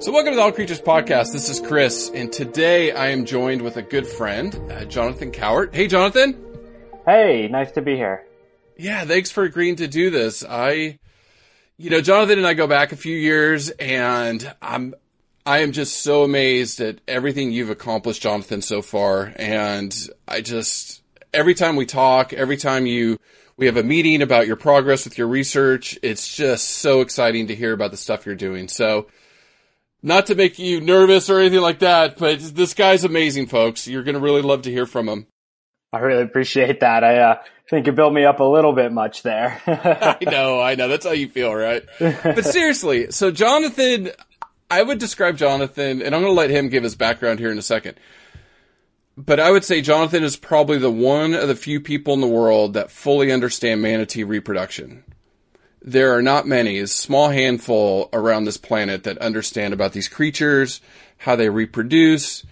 So, 0.00 0.12
welcome 0.12 0.32
to 0.32 0.36
the 0.36 0.42
All 0.42 0.50
Creatures 0.50 0.80
Podcast. 0.80 1.30
This 1.32 1.50
is 1.50 1.60
Chris, 1.60 2.10
and 2.14 2.32
today 2.32 2.90
I 2.90 3.08
am 3.08 3.26
joined 3.26 3.60
with 3.60 3.76
a 3.76 3.82
good 3.82 4.06
friend, 4.06 4.58
uh, 4.72 4.86
Jonathan 4.86 5.30
Cowart. 5.30 5.74
Hey, 5.74 5.88
Jonathan. 5.88 6.42
Hey, 7.04 7.48
nice 7.48 7.70
to 7.72 7.82
be 7.82 7.96
here. 7.96 8.24
Yeah, 8.78 9.04
thanks 9.04 9.30
for 9.30 9.44
agreeing 9.44 9.76
to 9.76 9.86
do 9.86 10.08
this. 10.08 10.42
I, 10.42 10.98
you 11.76 11.90
know, 11.90 12.00
Jonathan 12.00 12.38
and 12.38 12.46
I 12.46 12.54
go 12.54 12.66
back 12.66 12.92
a 12.92 12.96
few 12.96 13.14
years, 13.14 13.68
and 13.68 14.50
I'm, 14.62 14.94
I 15.44 15.58
am 15.58 15.72
just 15.72 15.98
so 15.98 16.22
amazed 16.22 16.80
at 16.80 17.02
everything 17.06 17.52
you've 17.52 17.68
accomplished, 17.68 18.22
Jonathan, 18.22 18.62
so 18.62 18.80
far. 18.80 19.34
And 19.36 19.94
I 20.26 20.40
just, 20.40 21.02
every 21.34 21.52
time 21.52 21.76
we 21.76 21.84
talk, 21.84 22.32
every 22.32 22.56
time 22.56 22.86
you, 22.86 23.18
we 23.58 23.66
have 23.66 23.76
a 23.76 23.82
meeting 23.82 24.22
about 24.22 24.46
your 24.46 24.56
progress 24.56 25.04
with 25.04 25.18
your 25.18 25.28
research, 25.28 25.98
it's 26.02 26.34
just 26.34 26.70
so 26.70 27.02
exciting 27.02 27.48
to 27.48 27.54
hear 27.54 27.74
about 27.74 27.90
the 27.90 27.98
stuff 27.98 28.24
you're 28.24 28.34
doing. 28.34 28.66
So, 28.66 29.06
not 30.02 30.26
to 30.26 30.34
make 30.34 30.58
you 30.58 30.80
nervous 30.80 31.28
or 31.28 31.40
anything 31.40 31.60
like 31.60 31.80
that, 31.80 32.16
but 32.16 32.40
this 32.40 32.74
guy's 32.74 33.04
amazing, 33.04 33.46
folks. 33.46 33.86
You're 33.86 34.02
going 34.02 34.14
to 34.14 34.20
really 34.20 34.42
love 34.42 34.62
to 34.62 34.70
hear 34.70 34.86
from 34.86 35.08
him. 35.08 35.26
I 35.92 35.98
really 35.98 36.22
appreciate 36.22 36.80
that. 36.80 37.02
I 37.02 37.18
uh, 37.18 37.42
think 37.68 37.86
you 37.86 37.92
built 37.92 38.12
me 38.12 38.24
up 38.24 38.40
a 38.40 38.44
little 38.44 38.72
bit 38.72 38.92
much 38.92 39.22
there. 39.22 39.60
I 39.66 40.18
know, 40.22 40.60
I 40.60 40.74
know. 40.76 40.88
That's 40.88 41.04
how 41.04 41.12
you 41.12 41.28
feel, 41.28 41.54
right? 41.54 41.82
But 41.98 42.44
seriously, 42.44 43.10
so 43.10 43.30
Jonathan, 43.30 44.10
I 44.70 44.82
would 44.82 44.98
describe 44.98 45.36
Jonathan, 45.36 46.00
and 46.00 46.14
I'm 46.14 46.22
going 46.22 46.32
to 46.32 46.40
let 46.40 46.50
him 46.50 46.68
give 46.68 46.84
his 46.84 46.94
background 46.94 47.40
here 47.40 47.50
in 47.50 47.58
a 47.58 47.62
second. 47.62 47.98
But 49.16 49.40
I 49.40 49.50
would 49.50 49.64
say 49.64 49.82
Jonathan 49.82 50.22
is 50.22 50.36
probably 50.36 50.78
the 50.78 50.90
one 50.90 51.34
of 51.34 51.48
the 51.48 51.56
few 51.56 51.80
people 51.80 52.14
in 52.14 52.20
the 52.20 52.28
world 52.28 52.74
that 52.74 52.90
fully 52.90 53.32
understand 53.32 53.82
manatee 53.82 54.24
reproduction 54.24 55.04
there 55.82 56.14
are 56.14 56.22
not 56.22 56.46
many, 56.46 56.78
a 56.78 56.86
small 56.86 57.30
handful 57.30 58.08
around 58.12 58.44
this 58.44 58.56
planet 58.56 59.04
that 59.04 59.18
understand 59.18 59.72
about 59.72 59.92
these 59.92 60.08
creatures, 60.08 60.80
how 61.18 61.36
they 61.36 61.48
reproduce, 61.48 62.44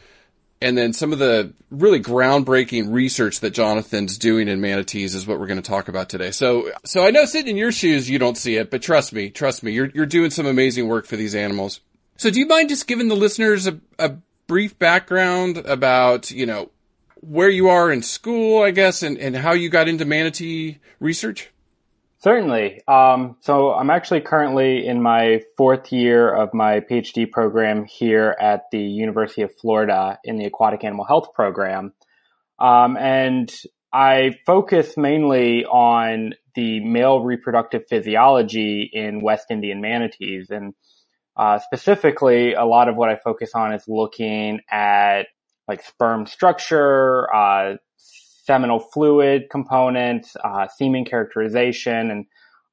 and 0.60 0.76
then 0.76 0.92
some 0.92 1.12
of 1.12 1.18
the 1.18 1.52
really 1.70 2.00
groundbreaking 2.00 2.92
research 2.92 3.40
that 3.40 3.50
Jonathan's 3.50 4.18
doing 4.18 4.48
in 4.48 4.60
manatees 4.60 5.14
is 5.14 5.26
what 5.26 5.38
we're 5.38 5.46
going 5.46 5.62
to 5.62 5.70
talk 5.70 5.88
about 5.88 6.08
today. 6.08 6.30
So, 6.30 6.70
so 6.84 7.04
I 7.06 7.10
know 7.10 7.26
sitting 7.26 7.50
in 7.50 7.56
your 7.56 7.70
shoes, 7.70 8.10
you 8.10 8.18
don't 8.18 8.36
see 8.36 8.56
it, 8.56 8.70
but 8.70 8.82
trust 8.82 9.12
me, 9.12 9.30
trust 9.30 9.62
me, 9.62 9.72
you're, 9.72 9.90
you're 9.94 10.06
doing 10.06 10.30
some 10.30 10.46
amazing 10.46 10.88
work 10.88 11.06
for 11.06 11.16
these 11.16 11.34
animals. 11.34 11.80
So 12.16 12.30
do 12.30 12.40
you 12.40 12.46
mind 12.46 12.70
just 12.70 12.88
giving 12.88 13.08
the 13.08 13.14
listeners 13.14 13.68
a, 13.68 13.78
a 13.98 14.16
brief 14.48 14.76
background 14.78 15.58
about, 15.58 16.30
you 16.32 16.46
know, 16.46 16.70
where 17.20 17.50
you 17.50 17.68
are 17.68 17.92
in 17.92 18.02
school, 18.02 18.62
I 18.62 18.72
guess, 18.72 19.02
and, 19.02 19.16
and 19.18 19.36
how 19.36 19.52
you 19.52 19.68
got 19.68 19.88
into 19.88 20.04
manatee 20.04 20.78
research? 20.98 21.50
Certainly. 22.20 22.80
Um, 22.88 23.36
so 23.42 23.72
I'm 23.72 23.90
actually 23.90 24.22
currently 24.22 24.84
in 24.84 25.00
my 25.00 25.40
fourth 25.56 25.92
year 25.92 26.28
of 26.34 26.52
my 26.52 26.80
PhD 26.80 27.30
program 27.30 27.84
here 27.84 28.34
at 28.40 28.62
the 28.72 28.80
University 28.80 29.42
of 29.42 29.54
Florida 29.60 30.18
in 30.24 30.36
the 30.36 30.46
Aquatic 30.46 30.82
Animal 30.82 31.04
Health 31.04 31.32
program. 31.32 31.92
Um, 32.58 32.96
and 32.96 33.54
I 33.92 34.32
focus 34.46 34.96
mainly 34.96 35.64
on 35.64 36.34
the 36.56 36.80
male 36.84 37.20
reproductive 37.20 37.82
physiology 37.88 38.90
in 38.92 39.22
West 39.22 39.46
Indian 39.50 39.80
manatees. 39.80 40.50
And 40.50 40.74
uh, 41.36 41.60
specifically, 41.60 42.54
a 42.54 42.64
lot 42.64 42.88
of 42.88 42.96
what 42.96 43.10
I 43.10 43.16
focus 43.22 43.52
on 43.54 43.72
is 43.72 43.84
looking 43.86 44.58
at 44.68 45.26
like 45.68 45.84
sperm 45.84 46.26
structure, 46.26 47.32
uh, 47.32 47.76
seminal 48.48 48.80
fluid 48.80 49.50
component, 49.50 50.26
uh, 50.42 50.66
semen 50.68 51.04
characterization, 51.04 52.10
and 52.10 52.24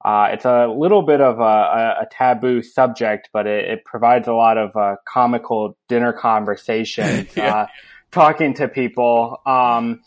uh, 0.06 0.30
it's 0.32 0.46
a 0.46 0.68
little 0.68 1.02
bit 1.02 1.20
of 1.20 1.40
a, 1.42 1.98
a 2.04 2.08
taboo 2.10 2.62
subject, 2.62 3.28
but 3.34 3.46
it, 3.46 3.66
it, 3.66 3.86
provides 3.86 4.26
a 4.30 4.34
lot 4.34 4.58
of 4.58 4.74
uh, 4.78 4.96
comical 5.06 5.78
dinner 5.90 6.14
conversations, 6.14 7.28
yeah. 7.36 7.54
Uh, 7.54 7.68
talking 8.12 8.54
to 8.54 8.70
people. 8.70 9.42
Um, 9.46 10.02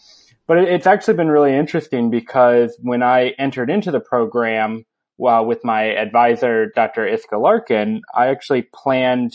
but 0.46 0.56
it, 0.56 0.68
it's 0.70 0.86
actually 0.86 1.14
been 1.14 1.28
really 1.28 1.54
interesting 1.54 2.10
because 2.10 2.74
when 2.80 3.02
I 3.02 3.34
entered 3.38 3.68
into 3.68 3.90
the 3.90 4.00
program, 4.00 4.86
well, 5.18 5.44
with 5.44 5.64
my 5.64 5.82
advisor, 5.82 6.72
Dr. 6.74 7.06
Iske 7.06 7.38
Larkin, 7.38 8.00
I 8.14 8.28
actually 8.28 8.62
planned 8.72 9.34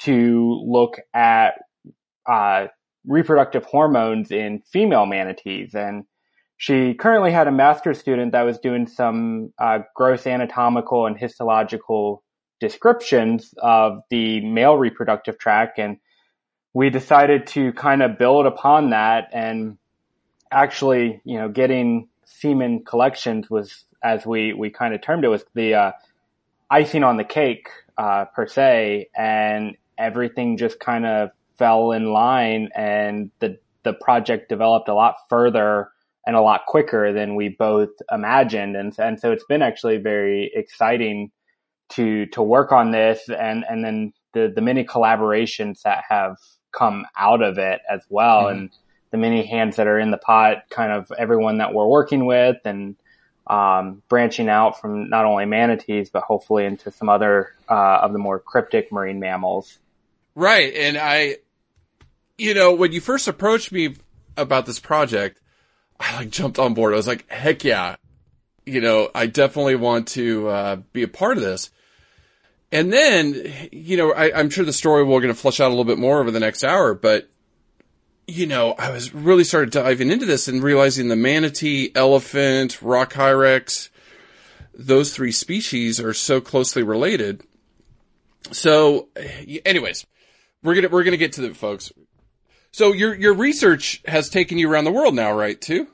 to 0.00 0.62
look 0.66 0.96
at 1.14 1.54
uh, 2.26 2.66
reproductive 3.06 3.64
hormones 3.64 4.30
in 4.30 4.62
female 4.70 5.06
manatees. 5.06 5.74
And 5.74 6.04
she 6.56 6.94
currently 6.94 7.32
had 7.32 7.48
a 7.48 7.52
master's 7.52 7.98
student 7.98 8.32
that 8.32 8.42
was 8.42 8.58
doing 8.58 8.86
some 8.86 9.52
uh, 9.58 9.80
gross 9.94 10.26
anatomical 10.26 11.06
and 11.06 11.16
histological 11.16 12.22
descriptions 12.60 13.54
of 13.56 14.02
the 14.10 14.44
male 14.44 14.76
reproductive 14.76 15.38
tract. 15.38 15.78
And 15.78 15.96
we 16.74 16.90
decided 16.90 17.46
to 17.48 17.72
kind 17.72 18.02
of 18.02 18.18
build 18.18 18.46
upon 18.46 18.90
that 18.90 19.30
and 19.32 19.78
actually, 20.50 21.20
you 21.24 21.38
know, 21.38 21.48
getting 21.48 22.08
semen 22.24 22.84
collections 22.84 23.48
was, 23.48 23.84
as 24.02 24.26
we, 24.26 24.52
we 24.52 24.70
kind 24.70 24.94
of 24.94 25.00
termed 25.00 25.24
it, 25.24 25.28
was 25.28 25.44
the 25.54 25.74
uh, 25.74 25.92
icing 26.70 27.04
on 27.04 27.16
the 27.16 27.24
cake 27.24 27.68
uh, 27.96 28.26
per 28.26 28.46
se. 28.46 29.08
And 29.16 29.76
everything 29.96 30.56
just 30.56 30.78
kind 30.78 31.06
of 31.06 31.30
fell 31.60 31.92
in 31.92 32.12
line 32.12 32.70
and 32.74 33.30
the 33.38 33.58
the 33.84 33.92
project 33.92 34.48
developed 34.48 34.88
a 34.88 34.94
lot 34.94 35.14
further 35.28 35.90
and 36.26 36.36
a 36.36 36.40
lot 36.40 36.62
quicker 36.66 37.12
than 37.12 37.34
we 37.34 37.48
both 37.48 37.90
imagined. 38.10 38.76
And 38.76 38.92
and 38.98 39.20
so 39.20 39.30
it's 39.30 39.44
been 39.44 39.62
actually 39.62 39.98
very 39.98 40.50
exciting 40.54 41.30
to 41.90 42.26
to 42.26 42.42
work 42.42 42.72
on 42.72 42.90
this 42.90 43.28
and 43.28 43.64
and 43.68 43.84
then 43.84 44.12
the 44.32 44.52
the 44.54 44.62
many 44.62 44.84
collaborations 44.84 45.82
that 45.82 46.04
have 46.08 46.36
come 46.72 47.04
out 47.16 47.42
of 47.42 47.58
it 47.58 47.80
as 47.90 48.00
well 48.08 48.44
mm-hmm. 48.44 48.58
and 48.58 48.70
the 49.10 49.18
many 49.18 49.44
hands 49.44 49.76
that 49.76 49.88
are 49.88 49.98
in 49.98 50.12
the 50.12 50.18
pot 50.18 50.58
kind 50.70 50.92
of 50.92 51.10
everyone 51.18 51.58
that 51.58 51.74
we're 51.74 51.88
working 51.88 52.26
with 52.26 52.56
and 52.64 52.96
um, 53.48 54.00
branching 54.08 54.48
out 54.48 54.80
from 54.80 55.10
not 55.10 55.24
only 55.24 55.46
manatees 55.46 56.10
but 56.10 56.22
hopefully 56.22 56.64
into 56.64 56.92
some 56.92 57.08
other 57.08 57.56
uh, 57.68 57.98
of 58.02 58.12
the 58.12 58.20
more 58.20 58.38
cryptic 58.38 58.92
marine 58.92 59.18
mammals. 59.18 59.80
Right. 60.36 60.72
And 60.72 60.96
i 60.96 61.38
you 62.40 62.54
know, 62.54 62.72
when 62.72 62.92
you 62.92 63.00
first 63.00 63.28
approached 63.28 63.70
me 63.70 63.96
about 64.36 64.64
this 64.64 64.80
project, 64.80 65.40
I 65.98 66.16
like 66.16 66.30
jumped 66.30 66.58
on 66.58 66.72
board. 66.72 66.94
I 66.94 66.96
was 66.96 67.06
like, 67.06 67.30
heck 67.30 67.64
yeah. 67.64 67.96
You 68.64 68.80
know, 68.80 69.10
I 69.14 69.26
definitely 69.26 69.76
want 69.76 70.08
to 70.08 70.48
uh, 70.48 70.76
be 70.92 71.02
a 71.02 71.08
part 71.08 71.36
of 71.36 71.42
this. 71.42 71.70
And 72.72 72.92
then, 72.92 73.52
you 73.72 73.96
know, 73.96 74.12
I, 74.12 74.38
am 74.40 74.48
sure 74.48 74.64
the 74.64 74.72
story 74.72 75.02
we're 75.04 75.20
going 75.20 75.34
to 75.34 75.38
flesh 75.38 75.60
out 75.60 75.68
a 75.68 75.70
little 75.70 75.84
bit 75.84 75.98
more 75.98 76.20
over 76.20 76.30
the 76.30 76.40
next 76.40 76.64
hour, 76.64 76.94
but 76.94 77.28
you 78.26 78.46
know, 78.46 78.74
I 78.78 78.90
was 78.90 79.12
really 79.12 79.42
started 79.42 79.70
diving 79.70 80.10
into 80.10 80.24
this 80.24 80.46
and 80.46 80.62
realizing 80.62 81.08
the 81.08 81.16
manatee, 81.16 81.90
elephant, 81.96 82.80
rock 82.80 83.12
hyrax, 83.12 83.90
those 84.72 85.12
three 85.12 85.32
species 85.32 86.00
are 86.00 86.14
so 86.14 86.40
closely 86.40 86.84
related. 86.84 87.42
So, 88.52 89.08
anyways, 89.66 90.06
we're 90.62 90.76
gonna 90.76 90.88
we're 90.88 91.02
gonna 91.02 91.16
get 91.16 91.32
to 91.34 91.40
the 91.40 91.54
folks. 91.54 91.92
So 92.72 92.92
your 92.92 93.14
your 93.14 93.34
research 93.34 94.02
has 94.06 94.28
taken 94.28 94.58
you 94.58 94.70
around 94.70 94.84
the 94.84 94.92
world 94.92 95.14
now, 95.14 95.32
right? 95.32 95.60
Too. 95.60 95.88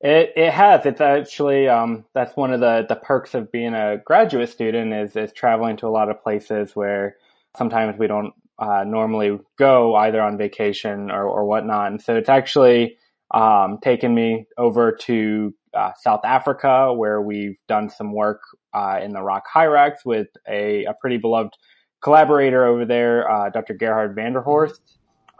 It 0.00 0.32
it 0.36 0.52
has. 0.52 0.86
It's 0.86 1.00
actually 1.00 1.68
um, 1.68 2.04
that's 2.14 2.36
one 2.36 2.52
of 2.52 2.60
the 2.60 2.86
the 2.88 2.96
perks 2.96 3.34
of 3.34 3.52
being 3.52 3.74
a 3.74 3.98
graduate 4.04 4.48
student 4.48 4.94
is 4.94 5.16
is 5.16 5.32
traveling 5.32 5.76
to 5.78 5.86
a 5.86 5.90
lot 5.90 6.08
of 6.08 6.22
places 6.22 6.74
where 6.74 7.16
sometimes 7.56 7.98
we 7.98 8.06
don't 8.06 8.32
uh, 8.58 8.84
normally 8.84 9.38
go 9.58 9.96
either 9.96 10.20
on 10.20 10.38
vacation 10.38 11.10
or 11.10 11.24
or 11.24 11.44
whatnot. 11.44 11.90
And 11.90 12.00
so 12.00 12.16
it's 12.16 12.28
actually 12.28 12.96
um, 13.32 13.78
taken 13.82 14.14
me 14.14 14.46
over 14.56 14.92
to 14.92 15.54
uh, 15.74 15.92
South 16.00 16.24
Africa 16.24 16.92
where 16.92 17.20
we've 17.20 17.56
done 17.68 17.90
some 17.90 18.12
work 18.12 18.40
uh, 18.72 19.00
in 19.02 19.12
the 19.12 19.22
Rock 19.22 19.44
Hyrax 19.52 20.04
with 20.04 20.28
a, 20.48 20.84
a 20.84 20.94
pretty 20.94 21.16
beloved 21.16 21.54
collaborator 22.02 22.64
over 22.64 22.84
there, 22.84 23.30
uh, 23.30 23.50
Dr. 23.50 23.74
Gerhard 23.74 24.14
van 24.14 24.32
der 24.32 24.40
Horst. 24.40 24.80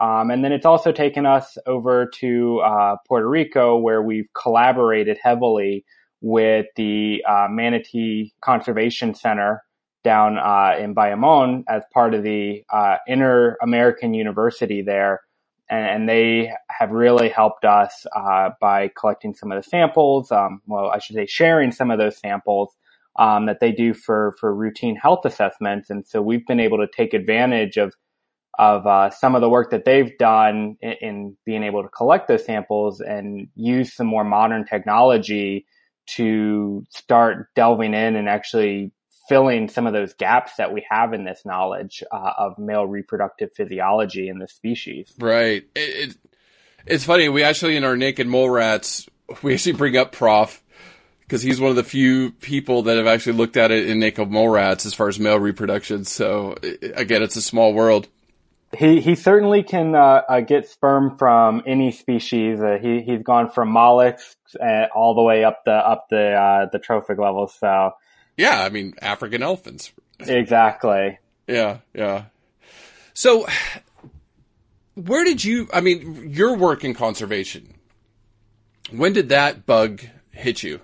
Um, 0.01 0.31
and 0.31 0.43
then 0.43 0.51
it's 0.51 0.65
also 0.65 0.91
taken 0.91 1.27
us 1.27 1.59
over 1.67 2.09
to 2.21 2.59
uh, 2.61 2.95
Puerto 3.07 3.29
Rico, 3.29 3.77
where 3.77 4.01
we've 4.01 4.27
collaborated 4.33 5.19
heavily 5.21 5.85
with 6.21 6.65
the 6.75 7.23
uh, 7.27 7.47
Manatee 7.49 8.33
Conservation 8.41 9.13
Center 9.13 9.63
down 10.03 10.39
uh, 10.39 10.75
in 10.79 10.95
Bayamon 10.95 11.63
as 11.69 11.83
part 11.93 12.15
of 12.15 12.23
the 12.23 12.63
uh, 12.73 12.97
Inter 13.05 13.57
American 13.61 14.15
University 14.15 14.81
there. 14.81 15.21
And, 15.69 15.85
and, 15.85 16.09
they 16.09 16.51
have 16.69 16.89
really 16.89 17.29
helped 17.29 17.63
us 17.63 18.05
uh, 18.15 18.49
by 18.59 18.89
collecting 18.99 19.35
some 19.35 19.51
of 19.51 19.63
the 19.63 19.69
samples. 19.69 20.31
Um, 20.31 20.61
well, 20.65 20.89
I 20.89 20.97
should 20.97 21.15
say 21.15 21.27
sharing 21.27 21.71
some 21.71 21.91
of 21.91 21.99
those 21.99 22.17
samples 22.17 22.75
um, 23.17 23.45
that 23.45 23.59
they 23.59 23.71
do 23.71 23.93
for 23.93 24.35
for 24.39 24.53
routine 24.53 24.95
health 24.95 25.25
assessments. 25.25 25.89
And 25.89 26.05
so 26.05 26.21
we've 26.21 26.45
been 26.45 26.59
able 26.59 26.79
to 26.79 26.87
take 26.87 27.13
advantage 27.13 27.77
of 27.77 27.93
of 28.59 28.85
uh, 28.85 29.09
some 29.09 29.35
of 29.35 29.41
the 29.41 29.49
work 29.49 29.71
that 29.71 29.85
they've 29.85 30.17
done 30.17 30.77
in, 30.81 30.91
in, 31.01 31.37
being 31.45 31.63
able 31.63 31.83
to 31.83 31.89
collect 31.89 32.27
those 32.27 32.45
samples 32.45 32.99
and 32.99 33.47
use 33.55 33.93
some 33.93 34.07
more 34.07 34.23
modern 34.23 34.65
technology 34.65 35.65
to 36.05 36.85
start 36.89 37.47
delving 37.55 37.93
in 37.93 38.15
and 38.15 38.27
actually 38.27 38.91
filling 39.29 39.69
some 39.69 39.87
of 39.87 39.93
those 39.93 40.13
gaps 40.15 40.53
that 40.57 40.73
we 40.73 40.85
have 40.89 41.13
in 41.13 41.23
this 41.23 41.43
knowledge 41.45 42.03
uh, 42.11 42.33
of 42.37 42.57
male 42.57 42.85
reproductive 42.85 43.49
physiology 43.55 44.27
in 44.27 44.39
the 44.39 44.47
species. 44.47 45.13
Right. 45.17 45.63
It, 45.73 46.09
it, 46.09 46.17
it's 46.85 47.05
funny. 47.05 47.29
We 47.29 47.43
actually, 47.43 47.77
in 47.77 47.85
our 47.85 47.95
naked 47.95 48.27
mole 48.27 48.49
rats, 48.49 49.07
we 49.41 49.53
actually 49.53 49.73
bring 49.73 49.95
up 49.95 50.11
Prof 50.11 50.61
because 51.21 51.41
he's 51.41 51.61
one 51.61 51.69
of 51.69 51.77
the 51.77 51.83
few 51.83 52.31
people 52.31 52.83
that 52.83 52.97
have 52.97 53.07
actually 53.07 53.37
looked 53.37 53.55
at 53.55 53.71
it 53.71 53.89
in 53.89 53.99
naked 53.99 54.29
mole 54.29 54.49
rats 54.49 54.85
as 54.85 54.93
far 54.93 55.07
as 55.07 55.17
male 55.17 55.39
reproduction. 55.39 56.03
So 56.03 56.57
again, 56.93 57.23
it's 57.23 57.37
a 57.37 57.41
small 57.41 57.73
world. 57.73 58.09
He 58.77 59.01
he 59.01 59.15
certainly 59.15 59.63
can 59.63 59.95
uh, 59.95 60.21
uh, 60.29 60.39
get 60.41 60.67
sperm 60.67 61.17
from 61.17 61.61
any 61.65 61.91
species. 61.91 62.59
Uh, 62.61 62.77
he 62.81 63.01
he's 63.01 63.21
gone 63.21 63.51
from 63.51 63.69
mollusks 63.69 64.55
uh, 64.55 64.85
all 64.95 65.13
the 65.13 65.21
way 65.21 65.43
up 65.43 65.65
the 65.65 65.73
up 65.73 66.07
the 66.09 66.31
uh, 66.31 66.69
the 66.71 66.79
trophic 66.79 67.17
levels. 67.17 67.53
So 67.59 67.91
yeah, 68.37 68.63
I 68.63 68.69
mean 68.69 68.93
African 69.01 69.43
elephants. 69.43 69.91
Exactly. 70.19 71.19
Yeah, 71.47 71.79
yeah. 71.93 72.25
So 73.13 73.45
where 74.95 75.23
did 75.23 75.43
you? 75.43 75.67
I 75.73 75.81
mean, 75.81 76.29
your 76.31 76.55
work 76.55 76.83
in 76.83 76.93
conservation. 76.93 77.73
When 78.91 79.13
did 79.13 79.29
that 79.29 79.65
bug 79.65 80.01
hit 80.31 80.63
you? 80.63 80.79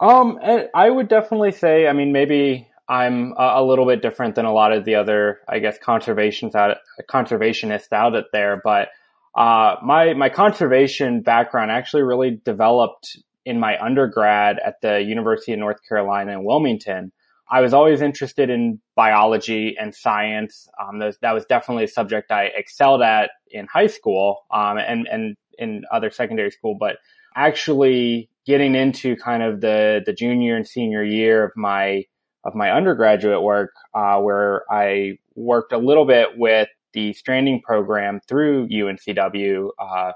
Um, 0.00 0.38
I 0.74 0.90
would 0.90 1.08
definitely 1.08 1.52
say. 1.52 1.86
I 1.86 1.92
mean, 1.92 2.12
maybe 2.12 2.68
I'm 2.88 3.34
a, 3.36 3.62
little 3.62 3.86
bit 3.86 4.00
different 4.00 4.36
than 4.36 4.44
a 4.44 4.52
lot 4.52 4.72
of 4.72 4.84
the 4.84 4.94
other, 4.94 5.40
I 5.48 5.58
guess, 5.58 5.76
conservationists 5.78 6.54
out, 6.54 6.76
conservationists 7.10 7.92
out 7.92 8.14
there. 8.32 8.60
But 8.62 8.88
uh, 9.34 9.76
my 9.82 10.14
my 10.14 10.28
conservation 10.28 11.22
background 11.22 11.70
actually 11.70 12.02
really 12.02 12.40
developed 12.44 13.18
in 13.44 13.58
my 13.58 13.76
undergrad 13.80 14.58
at 14.64 14.80
the 14.82 15.00
University 15.00 15.52
of 15.52 15.58
North 15.58 15.80
Carolina 15.88 16.32
in 16.32 16.44
Wilmington. 16.44 17.12
I 17.48 17.60
was 17.60 17.72
always 17.72 18.02
interested 18.02 18.50
in 18.50 18.80
biology 18.96 19.76
and 19.78 19.94
science. 19.94 20.68
Um, 20.80 20.98
that, 20.98 21.14
that, 21.22 21.32
was 21.32 21.44
definitely 21.44 21.84
a 21.84 21.88
subject 21.88 22.32
I 22.32 22.46
excelled 22.46 23.02
at 23.02 23.30
in 23.50 23.68
high 23.72 23.86
school 23.86 24.44
um, 24.50 24.78
and 24.78 25.06
and 25.06 25.36
in 25.58 25.82
other 25.92 26.10
secondary 26.10 26.50
school. 26.50 26.76
But 26.78 26.96
actually 27.34 28.30
getting 28.46 28.74
into 28.74 29.16
kind 29.16 29.42
of 29.42 29.60
the 29.60 30.02
the 30.06 30.12
junior 30.12 30.56
and 30.56 30.66
senior 30.66 31.04
year 31.04 31.44
of 31.44 31.52
my 31.56 32.04
of 32.46 32.54
my 32.54 32.70
undergraduate 32.70 33.42
work, 33.42 33.72
uh, 33.94 34.18
where 34.18 34.62
I 34.70 35.18
worked 35.34 35.72
a 35.72 35.78
little 35.78 36.06
bit 36.06 36.28
with 36.36 36.68
the 36.92 37.12
stranding 37.12 37.60
program 37.60 38.20
through 38.28 38.68
UNCW. 38.68 39.70
Uh, 39.78 40.12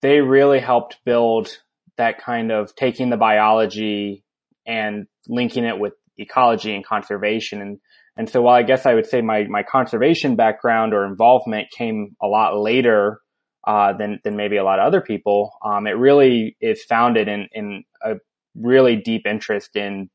they 0.00 0.20
really 0.20 0.60
helped 0.60 0.98
build 1.04 1.58
that 1.98 2.18
kind 2.18 2.50
of 2.50 2.74
taking 2.74 3.10
the 3.10 3.16
biology 3.16 4.24
and 4.66 5.06
linking 5.28 5.64
it 5.64 5.78
with 5.78 5.92
ecology 6.16 6.74
and 6.74 6.84
conservation. 6.84 7.60
And, 7.60 7.78
and 8.16 8.28
so 8.28 8.42
while 8.42 8.54
I 8.54 8.62
guess 8.62 8.86
I 8.86 8.94
would 8.94 9.06
say 9.06 9.20
my, 9.20 9.44
my 9.44 9.62
conservation 9.62 10.36
background 10.36 10.94
or 10.94 11.04
involvement 11.04 11.68
came 11.70 12.16
a 12.20 12.26
lot 12.26 12.58
later, 12.58 13.20
uh, 13.64 13.96
than, 13.96 14.18
than 14.24 14.36
maybe 14.36 14.56
a 14.56 14.64
lot 14.64 14.80
of 14.80 14.86
other 14.86 15.00
people, 15.00 15.52
um, 15.64 15.86
it 15.86 15.92
really 15.92 16.56
is 16.60 16.82
founded 16.82 17.28
in, 17.28 17.48
in 17.52 17.84
a 18.04 18.14
really 18.56 18.96
deep 18.96 19.26
interest 19.26 19.76
in 19.76 20.10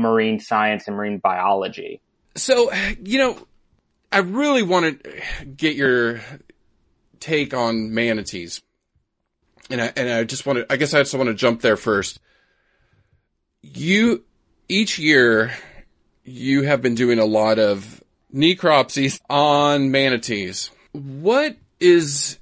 marine 0.00 0.40
science 0.40 0.86
and 0.86 0.96
marine 0.96 1.18
biology. 1.18 2.00
So, 2.36 2.72
you 3.02 3.18
know, 3.18 3.46
I 4.12 4.18
really 4.18 4.62
want 4.62 5.02
to 5.02 5.22
get 5.44 5.76
your 5.76 6.20
take 7.20 7.54
on 7.54 7.94
manatees. 7.94 8.60
And 9.70 9.80
I, 9.80 9.92
and 9.96 10.10
I 10.10 10.24
just 10.24 10.46
want 10.46 10.58
to, 10.58 10.72
I 10.72 10.76
guess 10.76 10.94
I 10.94 10.98
just 10.98 11.14
want 11.14 11.28
to 11.28 11.34
jump 11.34 11.60
there 11.60 11.76
first. 11.76 12.18
You, 13.62 14.24
each 14.68 14.98
year, 14.98 15.52
you 16.24 16.62
have 16.62 16.82
been 16.82 16.94
doing 16.94 17.18
a 17.18 17.24
lot 17.24 17.58
of 17.58 18.02
necropsies 18.34 19.20
on 19.28 19.90
manatees. 19.90 20.70
What 20.92 21.56
is 21.78 22.38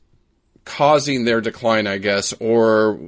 causing 0.64 1.24
their 1.24 1.40
decline, 1.40 1.86
I 1.86 1.98
guess, 1.98 2.32
or 2.40 2.98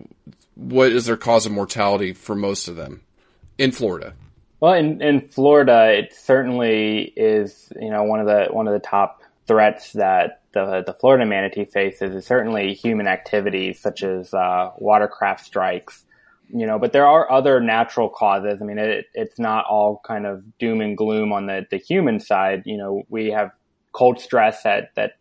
what 0.55 0.93
is 0.93 1.07
their 1.07 1.17
cause 1.17 1.47
of 1.47 1.53
mortality 1.53 2.13
for 2.13 2.35
most 2.35 2.69
of 2.69 2.77
them 2.77 3.03
in 3.59 3.73
Florida? 3.73 4.15
Well, 4.61 4.75
in, 4.75 5.01
in 5.01 5.29
Florida, 5.29 5.91
it 5.91 6.13
certainly 6.13 7.15
is, 7.17 7.73
you 7.81 7.91
know, 7.91 8.05
one 8.05 8.21
of 8.21 8.27
the, 8.27 8.49
one 8.51 8.69
of 8.69 8.75
the 8.75 8.87
top 8.87 9.23
threats 9.47 9.95
that 9.95 10.43
the, 10.53 10.83
the 10.87 10.93
Florida 10.93 11.25
manatee 11.25 11.65
faces 11.65 12.15
is 12.15 12.27
certainly 12.27 12.75
human 12.75 13.09
activities 13.09 13.81
such 13.81 14.03
as, 14.03 14.35
uh, 14.35 14.71
watercraft 14.77 15.47
strikes, 15.47 16.05
you 16.53 16.67
know, 16.67 16.79
but 16.79 16.93
there 16.93 17.07
are 17.07 17.31
other 17.33 17.59
natural 17.61 18.11
causes. 18.11 18.59
I 18.61 18.65
mean, 18.65 18.79
it, 18.79 19.07
it's 19.15 19.39
not 19.39 19.65
all 19.65 20.03
kind 20.05 20.27
of 20.27 20.43
doom 20.59 20.83
and 20.83 20.95
gloom 20.95 21.33
on 21.33 21.47
the, 21.47 21.67
the 21.71 21.79
human 21.79 22.21
side. 22.21 22.65
You 22.67 22.77
know, 22.77 23.03
we 23.09 23.29
have 23.31 23.53
cold 23.93 24.21
stress 24.21 24.65
that, 24.65 24.91
that 24.95 25.13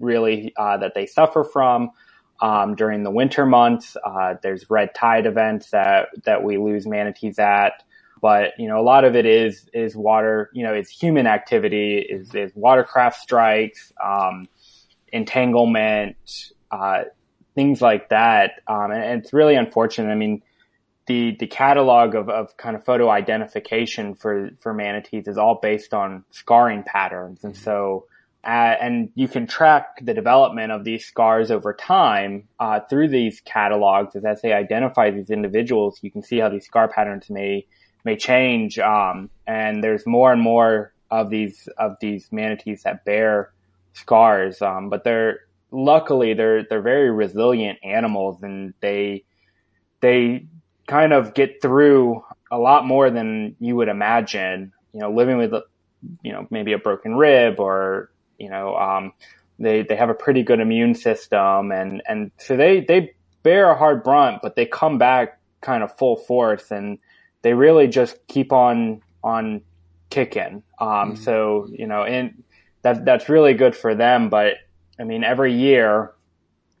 really, 0.00 0.52
uh, 0.58 0.78
that 0.78 0.94
they 0.94 1.06
suffer 1.06 1.44
from. 1.44 1.90
Um, 2.40 2.74
during 2.74 3.04
the 3.04 3.10
winter 3.12 3.46
months, 3.46 3.96
uh, 4.04 4.34
there's 4.42 4.68
red 4.68 4.96
tide 4.96 5.26
events 5.26 5.70
that, 5.70 6.08
that 6.24 6.42
we 6.42 6.58
lose 6.58 6.88
manatees 6.88 7.38
at 7.38 7.84
but 8.22 8.52
you 8.58 8.68
know 8.68 8.80
a 8.80 8.82
lot 8.82 9.04
of 9.04 9.14
it 9.14 9.26
is 9.26 9.68
is 9.74 9.94
water 9.94 10.48
you 10.54 10.62
know 10.62 10.72
it's 10.72 10.88
human 10.88 11.26
activity 11.26 11.98
is 11.98 12.34
is 12.34 12.52
watercraft 12.54 13.20
strikes 13.20 13.92
um, 14.02 14.48
entanglement 15.12 16.16
uh, 16.70 17.02
things 17.54 17.82
like 17.82 18.08
that 18.08 18.52
um, 18.66 18.90
and, 18.90 19.04
and, 19.04 19.22
it's 19.22 19.34
really 19.34 19.56
unfortunate. 19.56 20.10
I 20.10 20.14
mean 20.14 20.42
the 21.06 21.36
the 21.38 21.46
catalog 21.46 22.14
of, 22.14 22.28
of 22.28 22.56
kind 22.56 22.76
of 22.76 22.84
photo 22.84 23.10
identification 23.10 24.14
for 24.14 24.50
for 24.60 24.72
manatees 24.72 25.26
is 25.26 25.36
all 25.36 25.58
based 25.60 25.92
on 25.92 26.24
scarring 26.30 26.82
patterns. 26.84 27.44
And 27.44 27.56
so 27.56 28.06
uh, 28.44 28.74
and 28.80 29.10
you 29.14 29.28
can 29.28 29.46
track 29.46 29.98
the 30.02 30.14
development 30.14 30.72
of 30.72 30.82
these 30.82 31.04
scars 31.04 31.50
over 31.50 31.72
time 31.72 32.48
uh, 32.58 32.80
through 32.90 33.08
these 33.08 33.40
catalogs. 33.44 34.16
As, 34.16 34.24
as 34.24 34.42
they 34.42 34.52
identify 34.52 35.10
these 35.10 35.30
individuals 35.30 35.98
you 36.02 36.10
can 36.10 36.22
see 36.22 36.38
how 36.38 36.48
these 36.48 36.66
scar 36.66 36.88
patterns 36.88 37.28
may 37.30 37.66
may 38.04 38.16
change. 38.16 38.78
Um, 38.78 39.30
and 39.46 39.82
there's 39.82 40.06
more 40.06 40.32
and 40.32 40.40
more 40.40 40.92
of 41.10 41.30
these 41.30 41.68
of 41.76 41.96
these 42.00 42.28
manatees 42.32 42.82
that 42.82 43.04
bear 43.04 43.52
scars. 43.92 44.62
Um, 44.62 44.88
but 44.88 45.04
they're 45.04 45.40
luckily 45.70 46.34
they're 46.34 46.64
they're 46.64 46.82
very 46.82 47.10
resilient 47.10 47.78
animals, 47.82 48.42
and 48.42 48.74
they 48.80 49.24
they 50.00 50.46
kind 50.86 51.12
of 51.12 51.34
get 51.34 51.62
through 51.62 52.24
a 52.50 52.58
lot 52.58 52.86
more 52.86 53.10
than 53.10 53.56
you 53.60 53.76
would 53.76 53.88
imagine. 53.88 54.72
You 54.92 55.00
know, 55.00 55.12
living 55.12 55.38
with 55.38 55.52
you 56.22 56.32
know 56.32 56.46
maybe 56.50 56.72
a 56.72 56.78
broken 56.78 57.14
rib 57.14 57.60
or 57.60 58.10
you 58.38 58.50
know 58.50 58.76
um, 58.76 59.12
they 59.58 59.82
they 59.82 59.96
have 59.96 60.10
a 60.10 60.14
pretty 60.14 60.42
good 60.42 60.60
immune 60.60 60.94
system, 60.94 61.72
and 61.72 62.02
and 62.06 62.30
so 62.38 62.56
they 62.56 62.80
they 62.80 63.14
bear 63.42 63.70
a 63.70 63.76
hard 63.76 64.02
brunt, 64.02 64.40
but 64.42 64.56
they 64.56 64.66
come 64.66 64.98
back 64.98 65.38
kind 65.60 65.82
of 65.82 65.96
full 65.96 66.16
force 66.16 66.70
and 66.70 66.98
they 67.42 67.54
really 67.54 67.88
just 67.88 68.16
keep 68.28 68.52
on 68.52 69.02
on 69.22 69.62
kicking. 70.10 70.62
Um, 70.78 70.88
mm-hmm. 70.88 71.22
So 71.22 71.68
you 71.70 71.86
know, 71.86 72.04
and 72.04 72.42
that 72.82 73.04
that's 73.04 73.28
really 73.28 73.54
good 73.54 73.76
for 73.76 73.94
them. 73.94 74.28
But 74.28 74.54
I 74.98 75.04
mean, 75.04 75.24
every 75.24 75.54
year 75.54 76.12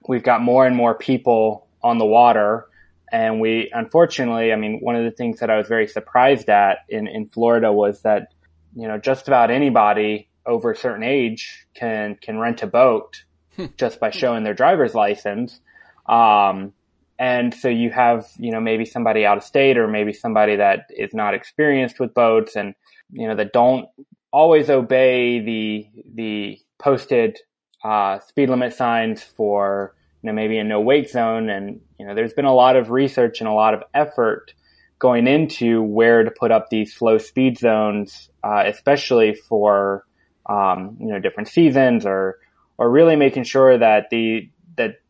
we've 0.08 0.22
got 0.22 0.42
more 0.42 0.66
and 0.66 0.76
more 0.76 0.94
people 0.94 1.66
on 1.82 1.98
the 1.98 2.04
water. 2.04 2.66
And 3.10 3.40
we, 3.40 3.70
unfortunately, 3.72 4.52
I 4.52 4.56
mean, 4.56 4.78
one 4.80 4.96
of 4.96 5.04
the 5.04 5.10
things 5.10 5.40
that 5.40 5.50
I 5.50 5.58
was 5.58 5.68
very 5.68 5.86
surprised 5.86 6.48
at 6.48 6.78
in, 6.88 7.06
in 7.06 7.28
Florida 7.28 7.72
was 7.72 8.02
that, 8.02 8.32
you 8.74 8.88
know, 8.88 8.98
just 8.98 9.28
about 9.28 9.50
anybody 9.50 10.28
over 10.46 10.70
a 10.70 10.76
certain 10.76 11.02
age 11.02 11.66
can, 11.74 12.16
can 12.16 12.38
rent 12.38 12.62
a 12.62 12.66
boat 12.66 13.24
hmm. 13.56 13.66
just 13.76 14.00
by 14.00 14.10
showing 14.10 14.44
their 14.44 14.54
driver's 14.54 14.94
license. 14.94 15.60
Um, 16.06 16.72
and 17.18 17.54
so 17.54 17.68
you 17.68 17.90
have, 17.90 18.26
you 18.38 18.50
know, 18.50 18.60
maybe 18.60 18.84
somebody 18.84 19.24
out 19.24 19.38
of 19.38 19.44
state 19.44 19.78
or 19.78 19.86
maybe 19.86 20.12
somebody 20.12 20.56
that 20.56 20.86
is 20.90 21.14
not 21.14 21.34
experienced 21.34 22.00
with 22.00 22.14
boats 22.14 22.56
and, 22.56 22.74
you 23.12 23.28
know, 23.28 23.36
that 23.36 23.52
don't 23.52 23.86
always 24.32 24.70
obey 24.70 25.40
the, 25.40 25.86
the 26.14 26.58
posted, 26.78 27.38
uh, 27.84 28.18
speed 28.20 28.48
limit 28.48 28.74
signs 28.74 29.22
for, 29.22 29.94
you 30.22 30.28
know, 30.28 30.32
maybe 30.32 30.58
a 30.58 30.64
no 30.64 30.80
wake 30.80 31.08
zone. 31.08 31.50
And, 31.50 31.80
you 31.98 32.06
know, 32.06 32.14
there's 32.14 32.32
been 32.32 32.44
a 32.44 32.54
lot 32.54 32.76
of 32.76 32.90
research 32.90 33.40
and 33.40 33.48
a 33.48 33.52
lot 33.52 33.74
of 33.74 33.82
effort 33.92 34.54
going 34.98 35.26
into 35.26 35.82
where 35.82 36.22
to 36.22 36.30
put 36.30 36.50
up 36.50 36.70
these 36.70 36.94
slow 36.94 37.18
speed 37.18 37.58
zones, 37.58 38.30
uh, 38.42 38.62
especially 38.66 39.34
for, 39.34 40.04
um, 40.46 40.96
you 41.00 41.08
know, 41.08 41.18
different 41.18 41.48
seasons 41.48 42.06
or, 42.06 42.38
or 42.78 42.90
really 42.90 43.16
making 43.16 43.44
sure 43.44 43.76
that 43.76 44.10
the, 44.10 44.48
that 44.76 45.01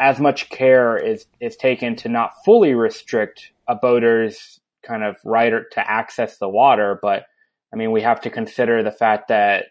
as 0.00 0.18
much 0.18 0.48
care 0.48 0.96
is 0.96 1.26
is 1.40 1.56
taken 1.56 1.94
to 1.94 2.08
not 2.08 2.32
fully 2.44 2.74
restrict 2.74 3.52
a 3.68 3.74
boater's 3.76 4.58
kind 4.82 5.04
of 5.04 5.16
right 5.24 5.52
to 5.72 5.90
access 5.90 6.38
the 6.38 6.48
water, 6.48 6.98
but 7.00 7.26
I 7.72 7.76
mean 7.76 7.92
we 7.92 8.00
have 8.00 8.22
to 8.22 8.30
consider 8.30 8.82
the 8.82 8.90
fact 8.90 9.28
that 9.28 9.66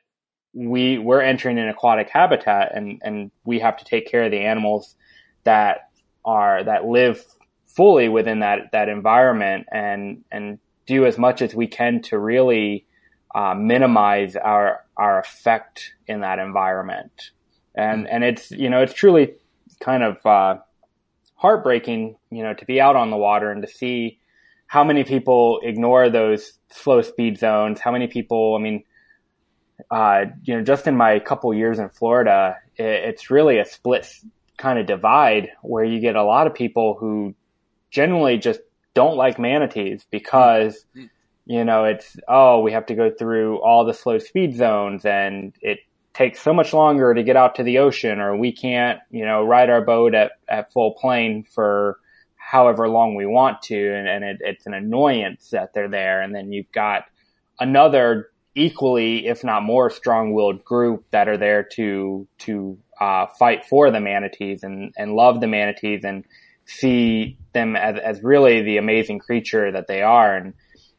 we 0.54 1.00
we're 1.00 1.22
entering 1.22 1.58
an 1.58 1.68
aquatic 1.68 2.10
habitat 2.10 2.76
and 2.76 3.02
and 3.04 3.32
we 3.44 3.60
have 3.60 3.78
to 3.78 3.86
take 3.86 4.10
care 4.10 4.24
of 4.24 4.32
the 4.32 4.40
animals 4.40 4.96
that 5.44 5.90
are 6.24 6.64
that 6.64 6.86
live 6.86 7.26
fully 7.66 8.08
within 8.08 8.40
that 8.40 8.72
that 8.72 8.88
environment 8.88 9.66
and 9.72 10.24
and 10.32 10.60
do 10.86 11.06
as 11.06 11.18
much 11.18 11.42
as 11.42 11.56
we 11.56 11.68
can 11.68 12.02
to 12.04 12.18
really 12.20 12.86
uh, 13.34 13.56
minimize 13.56 14.36
our 14.36 14.86
our 14.96 15.20
effect 15.20 15.94
in 16.08 16.22
that 16.22 16.40
environment. 16.40 17.32
And 17.76 18.08
and 18.08 18.24
it's 18.24 18.52
you 18.52 18.70
know 18.70 18.82
it's 18.82 18.94
truly 18.94 19.36
kind 19.80 20.04
of 20.04 20.26
uh, 20.26 20.58
heartbreaking, 21.36 22.18
you 22.32 22.44
know, 22.44 22.54
to 22.54 22.66
be 22.66 22.82
out 22.82 22.96
on 22.96 23.10
the 23.10 23.18
water 23.18 23.52
and 23.52 23.62
to 23.62 23.68
see 23.68 24.20
how 24.68 24.84
many 24.84 25.04
people 25.04 25.60
ignore 25.64 26.10
those 26.10 26.54
slow 26.70 27.02
speed 27.02 27.40
zones. 27.40 27.80
How 27.80 27.92
many 27.92 28.08
people, 28.08 28.56
I 28.56 28.62
mean, 28.62 28.84
uh, 29.90 30.26
you 30.44 30.56
know, 30.56 30.64
just 30.64 30.86
in 30.88 30.96
my 30.96 31.20
couple 31.20 31.54
years 31.54 31.80
in 31.80 31.90
Florida, 31.90 32.58
it, 32.76 32.84
it's 32.84 33.32
really 33.32 33.58
a 33.60 33.66
split 33.66 34.08
kind 34.58 34.78
of 34.78 34.86
divide 34.86 35.50
where 35.62 35.86
you 35.86 36.00
get 36.00 36.16
a 36.16 36.24
lot 36.24 36.46
of 36.46 36.54
people 36.54 36.96
who 37.00 37.34
generally 37.90 38.38
just 38.38 38.60
don't 38.94 39.16
like 39.16 39.40
manatees 39.40 40.06
because, 40.12 40.86
you 41.46 41.64
know, 41.64 41.86
it's, 41.86 42.18
oh, 42.28 42.60
we 42.60 42.74
have 42.74 42.86
to 42.88 42.96
go 42.96 43.10
through 43.10 43.60
all 43.62 43.86
the 43.86 43.94
slow 43.94 44.20
speed 44.20 44.56
zones 44.56 45.06
and 45.06 45.54
it 45.62 45.80
takes 46.14 46.42
so 46.42 46.54
much 46.54 46.74
longer 46.74 47.14
to 47.14 47.24
get 47.24 47.36
out 47.36 47.56
to 47.56 47.64
the 47.64 47.80
ocean 47.80 48.20
or 48.20 48.36
we 48.36 48.52
can't, 48.52 49.00
you 49.10 49.26
know, 49.26 49.44
ride 49.44 49.70
our 49.70 49.84
boat 49.84 50.14
at, 50.16 50.32
at 50.48 50.72
full 50.74 50.94
plane 50.94 51.44
for 51.44 52.00
however 52.36 52.90
long 52.90 53.16
we 53.16 53.26
want 53.26 53.62
to. 53.62 53.96
And, 53.96 54.08
and 54.08 54.24
it, 54.24 54.38
it's 54.42 54.66
an 54.66 54.74
annoyance 54.74 55.50
that 55.52 55.74
they're 55.74 55.90
there. 55.90 56.22
And 56.22 56.34
then 56.34 56.52
you've 56.52 56.72
got 56.72 57.06
another 57.60 58.30
equally, 58.56 59.28
if 59.28 59.44
not 59.44 59.64
more 59.64 59.90
strong 59.90 60.34
willed 60.34 60.66
group 60.66 61.06
that 61.12 61.30
are 61.30 61.38
there 61.38 61.64
to, 61.64 62.28
to, 62.40 62.78
uh, 63.00 63.28
fight 63.38 63.66
for 63.66 63.92
the 63.92 64.02
manatees 64.02 64.64
and, 64.64 64.94
and 64.98 65.14
love 65.14 65.40
the 65.40 65.48
manatees 65.48 66.04
and 66.04 66.26
see 66.66 67.38
them 67.54 67.76
as, 67.76 67.98
as 67.98 68.24
really 68.24 68.62
the 68.62 68.78
amazing 68.78 69.20
creature 69.20 69.72
that 69.72 69.88
they 69.88 70.02
are. 70.02 70.36
And, 70.36 70.54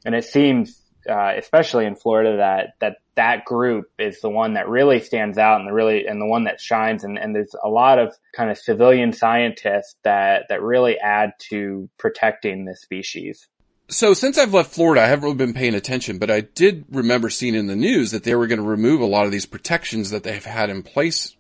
and 0.07 0.15
it 0.15 0.25
seems, 0.25 0.81
uh, 1.09 1.33
especially 1.37 1.87
in 1.87 1.97
Florida, 1.97 2.37
that 2.39 2.75
that 2.81 2.97
that 3.17 3.45
group 3.45 3.91
is 3.99 4.21
the 4.21 4.31
one 4.31 4.55
that 4.55 4.69
really 4.69 5.01
stands 5.01 5.39
out 5.39 5.61
and 5.61 5.69
the 5.69 5.73
really 5.73 6.07
and 6.07 6.21
the 6.21 6.27
one 6.27 6.45
that 6.45 6.61
shines. 6.61 7.05
And, 7.05 7.19
and 7.19 7.35
there's 7.35 7.55
a 7.63 7.69
lot 7.69 7.99
of 7.99 8.15
kind 8.35 8.51
of 8.51 8.59
civilian 8.59 9.13
scientists 9.13 9.97
that 10.05 10.47
that 10.49 10.63
really 10.63 10.99
add 10.99 11.33
to 11.51 11.89
protecting 11.99 12.65
the 12.65 12.77
species. 12.77 13.49
So 13.89 14.15
since 14.15 14.39
I've 14.39 14.55
left 14.55 14.73
Florida, 14.73 15.03
I 15.03 15.07
haven't 15.07 15.25
really 15.25 15.37
been 15.37 15.53
paying 15.53 15.75
attention, 15.75 16.19
but 16.19 16.31
I 16.31 16.43
did 16.43 16.85
remember 16.91 17.29
seeing 17.29 17.57
in 17.57 17.67
the 17.67 17.75
news 17.75 18.13
that 18.13 18.23
they 18.23 18.37
were 18.37 18.47
going 18.47 18.61
to 18.61 18.67
remove 18.67 19.01
a 19.01 19.07
lot 19.07 19.27
of 19.27 19.33
these 19.33 19.47
protections 19.47 20.11
that 20.11 20.23
they've 20.23 20.45
had 20.45 20.71
in 20.71 20.85
place 20.85 21.35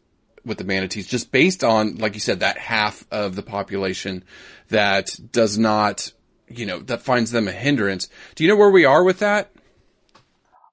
with 0.45 0.59
the 0.59 0.65
manatees, 0.65 1.07
just 1.07 1.31
based 1.31 1.63
on, 1.63 1.97
like 1.97 2.15
you 2.15 2.21
said, 2.21 2.41
that 2.41 2.59
half 2.59 3.07
of 3.11 3.37
the 3.37 3.43
population 3.43 4.25
that 4.69 5.17
does 5.31 5.59
not 5.59 6.13
you 6.51 6.67
know, 6.67 6.81
that 6.81 7.03
finds 7.03 7.31
them 7.31 7.49
a 7.49 7.53
hindrance. 7.53 8.09
Do 8.35 8.45
you 8.45 8.51
know 8.51 8.57
where 8.57 8.71
we 8.71 8.85
are 8.85 9.03
with 9.05 9.21
that? 9.21 9.51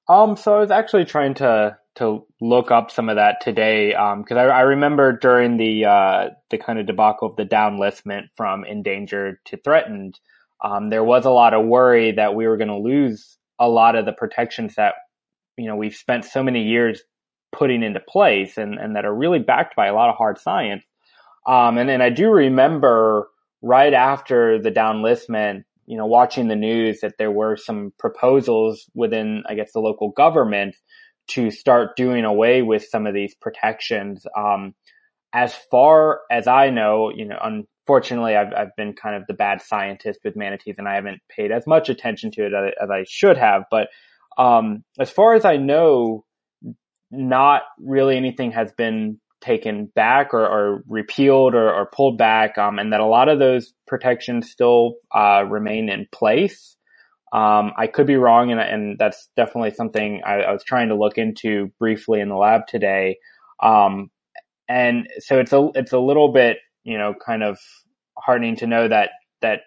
Um, 0.08 0.36
so 0.36 0.56
I 0.56 0.60
was 0.60 0.70
actually 0.70 1.04
trying 1.04 1.34
to 1.34 1.76
to 1.96 2.24
look 2.40 2.70
up 2.70 2.92
some 2.92 3.08
of 3.08 3.16
that 3.16 3.40
today 3.40 3.88
because 3.88 4.30
um, 4.30 4.38
I, 4.38 4.44
I, 4.44 4.60
remember 4.60 5.18
during 5.18 5.56
the 5.56 5.84
uh, 5.84 6.28
the 6.48 6.58
kind 6.58 6.78
of 6.78 6.86
debacle 6.86 7.28
of 7.28 7.36
the 7.36 7.44
downlistment 7.44 8.28
from 8.36 8.64
endangered 8.64 9.38
to 9.46 9.56
threatened, 9.56 10.18
um, 10.62 10.90
there 10.90 11.02
was 11.02 11.24
a 11.24 11.30
lot 11.30 11.54
of 11.54 11.66
worry 11.66 12.12
that 12.12 12.34
we 12.34 12.46
were 12.46 12.56
going 12.56 12.68
to 12.68 12.78
lose 12.78 13.36
a 13.58 13.68
lot 13.68 13.96
of 13.96 14.06
the 14.06 14.12
protections 14.12 14.76
that 14.76 14.94
you 15.56 15.66
know 15.66 15.76
we've 15.76 15.94
spent 15.94 16.24
so 16.24 16.42
many 16.42 16.62
years 16.62 17.02
putting 17.52 17.82
into 17.82 18.00
place 18.00 18.56
and, 18.56 18.78
and 18.78 18.96
that 18.96 19.04
are 19.04 19.14
really 19.14 19.38
backed 19.40 19.74
by 19.74 19.86
a 19.86 19.94
lot 19.94 20.10
of 20.10 20.16
hard 20.16 20.38
science. 20.38 20.84
Um, 21.46 21.78
and 21.78 21.88
then 21.88 22.00
I 22.00 22.10
do 22.10 22.30
remember 22.30 23.28
right 23.62 23.92
after 23.92 24.60
the 24.60 24.70
downlistment, 24.70 25.64
you 25.86 25.96
know, 25.96 26.06
watching 26.06 26.48
the 26.48 26.56
news 26.56 27.00
that 27.00 27.14
there 27.18 27.30
were 27.30 27.56
some 27.56 27.92
proposals 27.98 28.84
within, 28.94 29.42
I 29.48 29.54
guess, 29.54 29.72
the 29.72 29.80
local 29.80 30.10
government 30.10 30.76
to 31.28 31.50
start 31.50 31.96
doing 31.96 32.24
away 32.24 32.62
with 32.62 32.84
some 32.84 33.06
of 33.06 33.14
these 33.14 33.34
protections. 33.34 34.24
Um, 34.36 34.74
as 35.32 35.54
far 35.70 36.20
as 36.30 36.46
I 36.46 36.70
know, 36.70 37.10
you 37.14 37.26
know, 37.26 37.38
unfortunately, 37.40 38.34
I've, 38.36 38.52
I've 38.54 38.76
been 38.76 38.94
kind 38.94 39.16
of 39.16 39.24
the 39.26 39.34
bad 39.34 39.60
scientist 39.62 40.20
with 40.24 40.36
manatees 40.36 40.76
and 40.78 40.88
I 40.88 40.94
haven't 40.94 41.20
paid 41.28 41.52
as 41.52 41.66
much 41.66 41.88
attention 41.88 42.30
to 42.32 42.46
it 42.46 42.52
as, 42.54 42.72
as 42.82 42.90
I 42.90 43.04
should 43.06 43.36
have. 43.36 43.64
But, 43.70 43.88
um, 44.38 44.84
as 44.98 45.10
far 45.10 45.34
as 45.34 45.44
I 45.44 45.56
know, 45.56 46.24
not 47.10 47.62
really 47.78 48.16
anything 48.16 48.52
has 48.52 48.72
been 48.72 49.20
taken 49.40 49.86
back 49.94 50.34
or, 50.34 50.46
or 50.46 50.82
repealed 50.88 51.54
or, 51.54 51.72
or, 51.72 51.86
pulled 51.86 52.18
back, 52.18 52.58
um, 52.58 52.78
and 52.78 52.92
that 52.92 53.00
a 53.00 53.06
lot 53.06 53.28
of 53.28 53.38
those 53.38 53.72
protections 53.86 54.50
still 54.50 54.96
uh, 55.14 55.44
remain 55.48 55.88
in 55.88 56.06
place. 56.12 56.76
Um, 57.32 57.72
I 57.76 57.86
could 57.86 58.06
be 58.06 58.16
wrong, 58.16 58.50
and, 58.50 58.60
and 58.60 58.98
that's 58.98 59.28
definitely 59.36 59.72
something 59.72 60.22
I, 60.24 60.40
I, 60.40 60.52
was 60.52 60.64
trying 60.64 60.88
to 60.88 60.96
look 60.96 61.18
into 61.18 61.70
briefly 61.78 62.20
in 62.20 62.28
the 62.28 62.36
lab 62.36 62.66
today. 62.66 63.18
Um, 63.62 64.10
and 64.68 65.08
so 65.18 65.38
it's 65.38 65.52
a 65.52 65.68
it's 65.74 65.92
a 65.92 65.98
little 65.98 66.32
bit 66.32 66.58
you 66.84 66.98
know 66.98 67.14
kind 67.14 67.42
of 67.42 67.58
heartening 68.18 68.56
to 68.56 68.66
know 68.66 68.88
that 68.88 69.10
that 69.40 69.60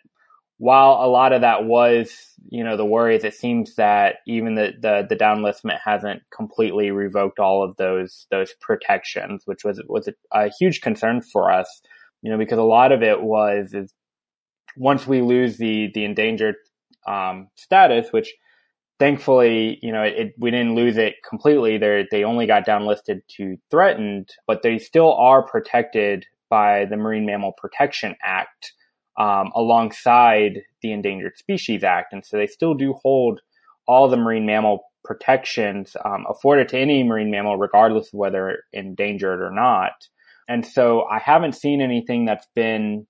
while 0.62 1.00
a 1.02 1.10
lot 1.10 1.34
of 1.34 1.42
that 1.42 1.64
was, 1.64 2.36
you 2.48 2.64
know, 2.64 2.78
the 2.78 2.86
worries, 2.86 3.24
it 3.24 3.34
seems 3.34 3.74
that 3.78 4.18
even 4.28 4.54
the, 4.54 4.74
the, 4.80 5.08
the 5.10 5.16
downlistment 5.16 5.80
hasn't 5.84 6.22
completely 6.32 6.92
revoked 6.92 7.40
all 7.40 7.64
of 7.64 7.76
those, 7.78 8.28
those 8.30 8.54
protections, 8.62 9.42
which 9.46 9.64
was, 9.64 9.82
was 9.88 10.08
a, 10.08 10.14
a, 10.32 10.52
huge 10.60 10.82
concern 10.82 11.20
for 11.20 11.52
us, 11.52 11.82
you 12.22 12.30
know, 12.30 12.38
because 12.38 12.60
a 12.60 12.62
lot 12.62 12.92
of 12.92 13.02
it 13.02 13.24
was, 13.24 13.74
is 13.74 13.92
once 14.78 15.08
we 15.08 15.24
lose 15.24 15.58
the, 15.58 15.90
the 15.96 16.06
endangered, 16.06 16.58
um, 17.08 17.48
status, 17.56 18.14
which 18.14 18.32
thankfully, 19.00 19.80
you 19.82 19.92
know, 19.92 20.04
it, 20.04 20.36
we 20.38 20.52
didn't 20.52 20.76
lose 20.76 20.98
it 20.98 21.16
completely. 21.28 21.80
They 21.80 22.08
they 22.12 22.24
only 22.24 22.46
got 22.46 22.68
downlisted 22.68 23.22
to 23.38 23.58
threatened, 23.72 24.30
but 24.46 24.62
they 24.62 24.78
still 24.78 25.16
are 25.16 25.42
protected 25.42 26.28
by 26.52 26.86
the 26.86 26.98
Marine 26.98 27.26
Mammal 27.26 27.54
Protection 27.58 28.16
Act 28.22 28.74
um, 29.18 29.52
alongside 29.56 30.62
the 30.82 30.92
Endangered 30.92 31.38
Species 31.38 31.84
Act. 31.84 32.14
And 32.14 32.26
so 32.26 32.38
they 32.38 32.48
still 32.48 32.74
do 32.74 32.94
hold 32.94 33.42
all 33.88 34.10
the 34.10 34.18
marine 34.18 34.46
mammal 34.46 34.86
protections 35.04 35.96
um, 36.06 36.26
afforded 36.30 36.70
to 36.70 36.78
any 36.78 37.04
marine 37.04 37.32
mammal, 37.32 37.58
regardless 37.58 38.08
of 38.08 38.14
whether 38.14 38.64
endangered 38.74 39.42
or 39.42 39.52
not. 39.52 40.08
And 40.48 40.66
so 40.66 41.04
I 41.04 41.20
haven't 41.20 41.56
seen 41.56 41.82
anything 41.82 42.26
that's 42.26 42.48
been 42.56 43.08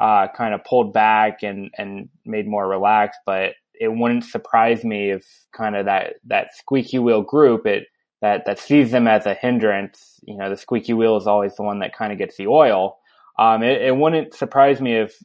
uh, 0.00 0.28
kind 0.36 0.54
of 0.54 0.64
pulled 0.64 0.92
back 0.92 1.42
and, 1.42 1.70
and 1.76 2.08
made 2.24 2.46
more 2.46 2.68
relaxed, 2.68 3.20
but 3.26 3.52
it 3.74 3.88
wouldn't 3.88 4.24
surprise 4.24 4.84
me 4.84 5.10
if 5.10 5.24
kind 5.56 5.76
of 5.76 5.86
that, 5.86 6.14
that 6.26 6.56
squeaky 6.56 6.98
wheel 6.98 7.22
group, 7.22 7.66
it, 7.66 7.84
that, 8.20 8.44
that 8.46 8.58
sees 8.58 8.90
them 8.90 9.08
as 9.08 9.26
a 9.26 9.34
hindrance, 9.34 10.20
you 10.22 10.36
know, 10.36 10.48
the 10.48 10.56
squeaky 10.56 10.92
wheel 10.92 11.16
is 11.16 11.26
always 11.26 11.54
the 11.56 11.62
one 11.62 11.80
that 11.80 11.96
kind 11.96 12.12
of 12.12 12.18
gets 12.18 12.36
the 12.36 12.46
oil. 12.46 12.98
Um, 13.38 13.62
it, 13.62 13.82
it 13.82 13.96
wouldn't 13.96 14.34
surprise 14.34 14.80
me 14.80 14.96
if 14.96 15.16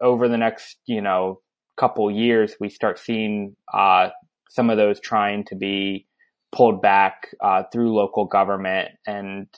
over 0.00 0.28
the 0.28 0.36
next, 0.36 0.76
you 0.86 1.00
know, 1.00 1.40
couple 1.76 2.08
years 2.10 2.54
we 2.60 2.68
start 2.68 2.98
seeing 2.98 3.56
uh, 3.72 4.08
some 4.48 4.70
of 4.70 4.76
those 4.76 5.00
trying 5.00 5.44
to 5.44 5.56
be 5.56 6.06
pulled 6.52 6.80
back 6.80 7.34
uh, 7.42 7.64
through 7.72 7.92
local 7.94 8.26
government. 8.26 8.90
And 9.06 9.48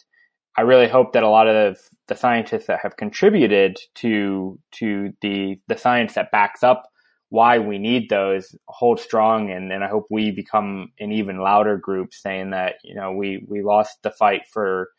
I 0.56 0.62
really 0.62 0.88
hope 0.88 1.12
that 1.12 1.22
a 1.22 1.28
lot 1.28 1.46
of 1.46 1.78
the 2.08 2.16
scientists 2.16 2.66
that 2.66 2.80
have 2.82 2.96
contributed 2.96 3.76
to 3.96 4.58
to 4.76 5.10
the 5.20 5.60
the 5.68 5.76
science 5.76 6.14
that 6.14 6.30
backs 6.30 6.62
up 6.62 6.84
why 7.28 7.58
we 7.58 7.78
need 7.78 8.08
those 8.08 8.54
hold 8.68 9.00
strong 9.00 9.50
and, 9.50 9.72
and 9.72 9.82
I 9.82 9.88
hope 9.88 10.06
we 10.10 10.30
become 10.30 10.92
an 11.00 11.12
even 11.12 11.40
louder 11.40 11.76
group 11.76 12.14
saying 12.14 12.50
that, 12.50 12.74
you 12.84 12.94
know, 12.94 13.12
we, 13.12 13.44
we 13.48 13.62
lost 13.62 13.98
the 14.02 14.12
fight 14.12 14.42
for 14.52 14.90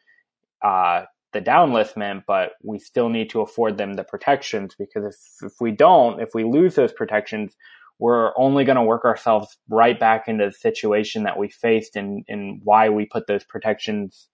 uh, 0.63 1.03
the 1.33 1.41
downlistment, 1.41 2.23
but 2.25 2.51
we 2.63 2.79
still 2.79 3.09
need 3.09 3.29
to 3.31 3.41
afford 3.41 3.77
them 3.77 3.93
the 3.93 4.03
protections 4.03 4.75
because 4.77 5.05
if, 5.05 5.51
if 5.51 5.61
we 5.61 5.71
don't, 5.71 6.21
if 6.21 6.29
we 6.33 6.43
lose 6.43 6.75
those 6.75 6.93
protections, 6.93 7.53
we're 7.99 8.31
only 8.37 8.63
going 8.63 8.77
to 8.77 8.83
work 8.83 9.05
ourselves 9.05 9.57
right 9.69 9.99
back 9.99 10.27
into 10.27 10.45
the 10.45 10.51
situation 10.51 11.23
that 11.23 11.37
we 11.37 11.49
faced 11.49 11.95
and, 11.95 12.23
and 12.27 12.61
why 12.63 12.89
we 12.89 13.05
put 13.05 13.27
those 13.27 13.43
protections 13.43 14.27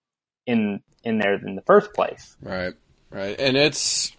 in 0.45 0.81
in 1.03 1.17
there 1.17 1.33
in 1.35 1.55
the 1.55 1.61
first 1.61 1.93
place. 1.93 2.37
Right, 2.41 2.73
right, 3.09 3.39
and 3.39 3.57
it's 3.57 4.11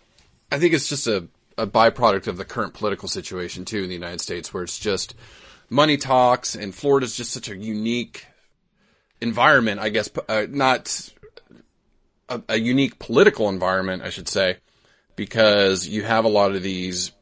I 0.51 0.59
think 0.59 0.75
it's 0.75 0.89
just 0.89 1.07
a 1.07 1.29
a 1.57 1.67
byproduct 1.67 2.27
of 2.27 2.37
the 2.37 2.45
current 2.45 2.75
political 2.75 3.09
situation 3.09 3.65
too 3.65 3.83
in 3.83 3.89
the 3.89 3.95
United 3.95 4.21
States, 4.21 4.53
where 4.53 4.65
it's 4.65 4.79
just 4.79 5.15
money 5.71 5.97
talks, 5.97 6.55
and 6.55 6.75
Florida's 6.75 7.17
just 7.17 7.31
such 7.31 7.49
a 7.49 7.57
unique 7.57 8.27
environment. 9.21 9.81
I 9.81 9.91
guess 9.91 10.11
uh, 10.29 10.47
not 10.49 11.13
a, 12.29 12.43
a 12.49 12.57
unique 12.59 12.99
political 12.99 13.49
environment, 13.49 14.03
I 14.03 14.11
should 14.11 14.29
say, 14.29 14.59
because 15.17 15.87
you 15.89 16.03
have 16.03 16.25
a 16.25 16.29
lot 16.29 16.55
of 16.55 16.63
these 16.63 17.13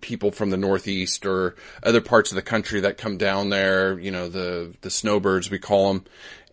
people 0.00 0.32
from 0.32 0.50
the 0.50 0.56
Northeast 0.56 1.24
or 1.26 1.54
other 1.82 2.00
parts 2.00 2.30
of 2.32 2.36
the 2.36 2.42
country 2.42 2.80
that 2.80 2.98
come 2.98 3.16
down 3.16 3.50
there, 3.50 3.98
you 3.98 4.10
know, 4.10 4.28
the, 4.28 4.74
the 4.80 4.90
snowbirds, 4.90 5.50
we 5.50 5.58
call 5.58 5.92
them, 5.92 6.04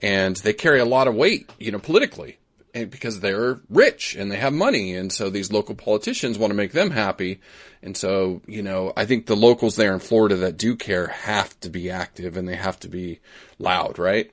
and 0.02 0.36
they 0.38 0.54
carry 0.54 0.80
a 0.80 0.86
lot 0.86 1.08
of 1.08 1.16
weight, 1.16 1.50
you 1.58 1.72
know, 1.72 1.80
politically 1.80 2.38
because 2.72 3.20
they're 3.20 3.60
rich 3.70 4.16
and 4.16 4.32
they 4.32 4.38
have 4.38 4.54
money. 4.54 4.96
And 4.96 5.12
so 5.12 5.30
these 5.30 5.52
local 5.52 5.76
politicians 5.76 6.38
want 6.38 6.52
to 6.52 6.56
make 6.56 6.72
them 6.72 6.92
happy. 6.92 7.42
And 7.82 7.98
so, 7.98 8.42
you 8.46 8.62
know, 8.62 8.94
I 8.96 9.06
think 9.06 9.26
the 9.26 9.36
locals 9.36 9.76
there 9.76 9.94
in 9.94 10.00
Florida 10.00 10.36
that 10.38 10.58
do 10.58 10.76
care 10.76 11.08
have 11.08 11.60
to 11.62 11.70
be 11.70 11.90
active 11.90 12.38
and 12.38 12.48
they 12.48 12.56
have 12.56 12.80
to 12.82 12.88
be 12.88 13.20
loud, 13.58 13.98
right? 13.98 14.32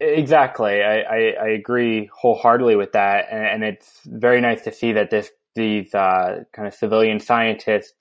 Exactly. 0.00 0.82
I, 0.82 1.00
I, 1.00 1.34
I 1.42 1.48
agree 1.48 2.10
wholeheartedly 2.12 2.76
with 2.76 2.92
that. 2.92 3.26
And, 3.30 3.44
and, 3.44 3.64
it's 3.64 4.00
very 4.04 4.40
nice 4.40 4.62
to 4.62 4.72
see 4.72 4.92
that 4.92 5.10
this, 5.10 5.30
these, 5.54 5.94
uh, 5.94 6.44
kind 6.52 6.68
of 6.68 6.74
civilian 6.74 7.18
scientists 7.18 7.92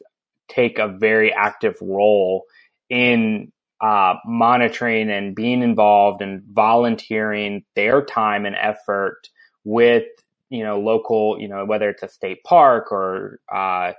take 0.50 0.77
a 0.77 0.88
very 0.88 1.34
active 1.34 1.75
role 1.81 2.43
in, 2.89 3.51
uh, 3.81 4.15
monitoring 4.25 5.10
and 5.10 5.36
being 5.36 5.62
involved 5.62 6.22
and 6.22 6.43
volunteering 6.43 7.63
their 7.75 8.03
time 8.03 8.45
and 8.45 8.55
effort 8.55 9.29
with, 9.63 10.05
you 10.50 10.63
know, 10.63 10.79
local, 10.79 11.39
you 11.39 11.48
know, 11.48 11.65
whether 11.65 11.89
it's 11.89 12.03
a 12.03 12.10
state 12.10 12.43
park 12.43 12.91
or, 12.91 13.39
uh, 13.53 13.93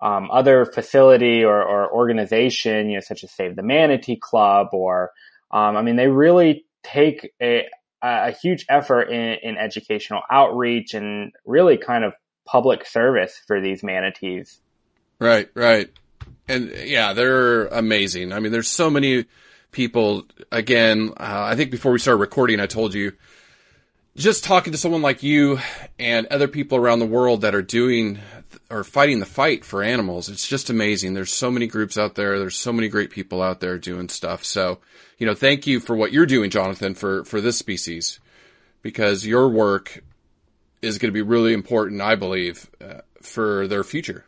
um, 0.00 0.30
other 0.30 0.64
facility 0.64 1.44
or, 1.44 1.62
or 1.62 1.92
organization, 1.92 2.88
you 2.88 2.94
know, 2.94 3.00
such 3.00 3.22
as 3.24 3.30
Save 3.32 3.56
the 3.56 3.62
Manatee 3.62 4.16
Club 4.16 4.68
or, 4.72 5.10
um, 5.50 5.76
I 5.76 5.82
mean, 5.82 5.96
they 5.96 6.08
really 6.08 6.64
take 6.82 7.32
a, 7.40 7.66
a 8.02 8.32
huge 8.32 8.66
effort 8.68 9.04
in, 9.04 9.38
in 9.42 9.56
educational 9.56 10.22
outreach 10.30 10.94
and 10.94 11.32
really 11.44 11.76
kind 11.76 12.04
of 12.04 12.12
public 12.46 12.86
service 12.86 13.40
for 13.46 13.60
these 13.60 13.82
manatees. 13.82 14.60
Right, 15.18 15.48
right. 15.54 15.90
And 16.48 16.72
yeah, 16.84 17.12
they're 17.12 17.66
amazing. 17.66 18.32
I 18.32 18.40
mean, 18.40 18.52
there's 18.52 18.68
so 18.68 18.90
many 18.90 19.26
people. 19.70 20.24
Again, 20.50 21.12
uh, 21.16 21.44
I 21.44 21.54
think 21.54 21.70
before 21.70 21.92
we 21.92 21.98
started 21.98 22.20
recording, 22.20 22.58
I 22.58 22.66
told 22.66 22.94
you 22.94 23.12
just 24.16 24.42
talking 24.44 24.72
to 24.72 24.78
someone 24.78 25.02
like 25.02 25.22
you 25.22 25.58
and 25.98 26.26
other 26.26 26.48
people 26.48 26.78
around 26.78 26.98
the 26.98 27.06
world 27.06 27.42
that 27.42 27.54
are 27.54 27.62
doing 27.62 28.18
or 28.70 28.84
fighting 28.84 29.18
the 29.20 29.26
fight 29.26 29.64
for 29.64 29.82
animals. 29.82 30.28
It's 30.28 30.46
just 30.46 30.70
amazing. 30.70 31.14
There's 31.14 31.32
so 31.32 31.50
many 31.50 31.66
groups 31.66 31.98
out 31.98 32.14
there. 32.14 32.38
There's 32.38 32.56
so 32.56 32.72
many 32.72 32.88
great 32.88 33.10
people 33.10 33.42
out 33.42 33.60
there 33.60 33.78
doing 33.78 34.08
stuff. 34.08 34.44
So, 34.44 34.78
you 35.18 35.26
know, 35.26 35.34
thank 35.34 35.66
you 35.66 35.80
for 35.80 35.96
what 35.96 36.12
you're 36.12 36.26
doing, 36.26 36.50
Jonathan, 36.50 36.94
for, 36.94 37.24
for 37.24 37.40
this 37.40 37.58
species 37.58 38.20
because 38.82 39.26
your 39.26 39.48
work 39.48 40.02
is 40.82 40.98
going 40.98 41.08
to 41.08 41.12
be 41.12 41.22
really 41.22 41.52
important, 41.52 42.00
I 42.00 42.14
believe, 42.14 42.70
uh, 42.80 43.00
for 43.20 43.66
their 43.66 43.84
future. 43.84 44.24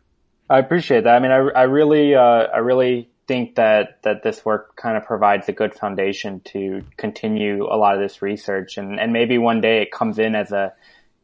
I 0.51 0.59
appreciate 0.59 1.05
that. 1.05 1.15
I 1.15 1.21
mean, 1.21 1.31
I, 1.31 1.61
I 1.61 1.63
really, 1.63 2.15
uh, 2.15 2.21
I 2.21 2.59
really 2.59 3.09
think 3.29 3.55
that 3.55 4.03
that 4.03 4.23
this 4.23 4.45
work 4.45 4.77
kind 4.77 4.97
of 4.97 5.05
provides 5.05 5.49
a 5.49 5.53
good 5.53 5.75
foundation 5.75 6.41
to 6.41 6.83
continue 6.97 7.65
a 7.65 7.77
lot 7.77 7.95
of 7.95 8.01
this 8.01 8.21
research, 8.21 8.77
and 8.77 9.01
and 9.01 9.13
maybe 9.13 9.39
one 9.39 9.61
day 9.61 9.81
it 9.81 9.91
comes 9.91 10.19
in 10.19 10.35
as 10.35 10.53
a, 10.53 10.75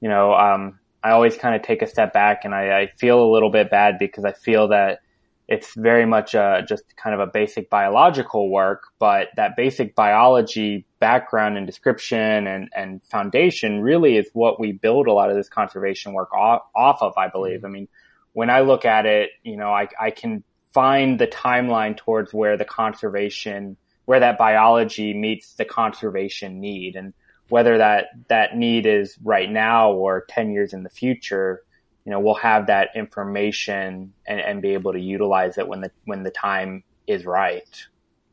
you 0.00 0.09
know, 0.09 0.33
um, 0.33 0.78
I 1.02 1.11
always 1.11 1.37
kind 1.37 1.54
of 1.54 1.62
take 1.62 1.82
a 1.82 1.87
step 1.87 2.12
back, 2.12 2.44
and 2.44 2.54
I, 2.54 2.80
I 2.80 2.87
feel 2.98 3.22
a 3.22 3.30
little 3.30 3.50
bit 3.50 3.70
bad 3.70 3.98
because 3.98 4.24
I 4.24 4.32
feel 4.32 4.68
that 4.68 5.00
it's 5.48 5.74
very 5.74 6.04
much 6.04 6.34
uh, 6.34 6.61
just 6.61 6.84
kind 6.96 7.14
of 7.14 7.26
a 7.26 7.30
basic 7.32 7.70
biological 7.70 8.50
work, 8.50 8.82
but 8.98 9.28
that 9.37 9.56
basic 9.56 9.94
biology 9.94 10.84
background 11.00 11.56
and 11.56 11.66
description 11.66 12.46
and, 12.46 12.68
and 12.76 13.00
foundation 13.04 13.80
really 13.80 14.18
is 14.18 14.28
what 14.34 14.61
we 14.61 14.72
build 14.72 15.06
a 15.06 15.12
lot 15.12 15.30
of 15.30 15.37
this 15.37 15.48
conservation 15.48 16.12
work 16.12 16.34
off, 16.34 16.62
off 16.76 16.98
of, 17.00 17.14
I 17.16 17.28
believe. 17.28 17.58
Mm-hmm. 17.58 17.66
I 17.66 17.70
mean, 17.70 17.88
when 18.34 18.50
I 18.50 18.61
look 18.61 18.84
at 18.84 19.06
it, 19.06 19.30
you 19.42 19.56
know, 19.56 19.70
I, 19.70 19.88
I 19.98 20.11
can 20.11 20.44
find 20.74 21.18
the 21.18 21.26
timeline 21.26 21.96
towards 21.96 22.34
where 22.34 22.58
the 22.58 22.66
conservation, 22.66 23.78
where 24.04 24.20
that 24.20 24.37
biology 24.37 25.14
meets 25.14 25.54
the 25.54 25.64
conservation 25.64 26.61
need. 26.61 26.94
And 26.94 27.14
whether 27.48 27.78
that, 27.78 28.06
that 28.28 28.56
need 28.56 28.87
is 28.87 29.16
right 29.22 29.50
now 29.50 29.92
or 29.92 30.24
10 30.28 30.52
years 30.52 30.72
in 30.72 30.82
the 30.82 30.90
future, 30.90 31.62
you 32.04 32.12
know, 32.12 32.20
we'll 32.20 32.34
have 32.34 32.66
that 32.66 32.90
information 32.94 34.12
and, 34.26 34.40
and 34.40 34.62
be 34.62 34.74
able 34.74 34.92
to 34.92 35.00
utilize 35.00 35.58
it 35.58 35.68
when 35.68 35.80
the, 35.80 35.90
when 36.04 36.22
the 36.22 36.30
time 36.30 36.82
is 37.06 37.24
right. 37.24 37.87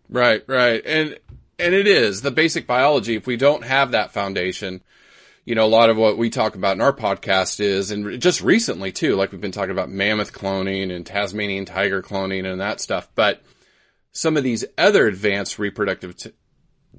Right, 0.09 0.43
right. 0.47 0.85
And, 0.85 1.19
and 1.57 1.73
it 1.73 1.87
is 1.87 2.21
the 2.21 2.31
basic 2.31 2.67
biology. 2.67 3.15
If 3.15 3.27
we 3.27 3.37
don't 3.37 3.63
have 3.63 3.91
that 3.91 4.11
foundation, 4.11 4.81
you 5.45 5.53
know, 5.53 5.65
a 5.65 5.67
lot 5.67 5.89
of 5.89 5.97
what 5.97 6.17
we 6.17 6.29
talk 6.29 6.55
about 6.55 6.75
in 6.75 6.81
our 6.81 6.93
podcast 6.93 7.59
is, 7.59 7.91
and 7.91 8.19
just 8.19 8.41
recently 8.41 8.91
too, 8.91 9.15
like 9.15 9.31
we've 9.31 9.41
been 9.41 9.51
talking 9.51 9.71
about 9.71 9.89
mammoth 9.89 10.33
cloning 10.33 10.93
and 10.93 11.05
Tasmanian 11.05 11.65
tiger 11.65 12.01
cloning 12.01 12.51
and 12.51 12.61
that 12.61 12.81
stuff. 12.81 13.07
But 13.13 13.41
some 14.11 14.37
of 14.37 14.43
these 14.43 14.65
other 14.77 15.05
advanced 15.05 15.59
reproductive 15.59 16.17
t- 16.17 16.31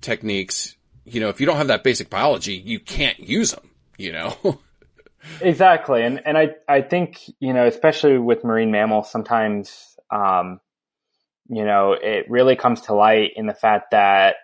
techniques, 0.00 0.75
you 1.06 1.20
know, 1.20 1.28
if 1.28 1.40
you 1.40 1.46
don't 1.46 1.56
have 1.56 1.68
that 1.68 1.84
basic 1.84 2.10
biology, 2.10 2.54
you 2.54 2.80
can't 2.80 3.18
use 3.18 3.52
them, 3.52 3.70
you 3.96 4.12
know? 4.12 4.60
exactly. 5.40 6.02
And, 6.02 6.20
and 6.26 6.36
I, 6.36 6.50
I 6.68 6.82
think, 6.82 7.20
you 7.40 7.52
know, 7.52 7.66
especially 7.66 8.18
with 8.18 8.44
marine 8.44 8.70
mammals, 8.70 9.10
sometimes, 9.10 9.96
um, 10.10 10.60
you 11.48 11.64
know, 11.64 11.92
it 11.92 12.26
really 12.28 12.56
comes 12.56 12.82
to 12.82 12.94
light 12.94 13.30
in 13.36 13.46
the 13.46 13.54
fact 13.54 13.92
that, 13.92 14.36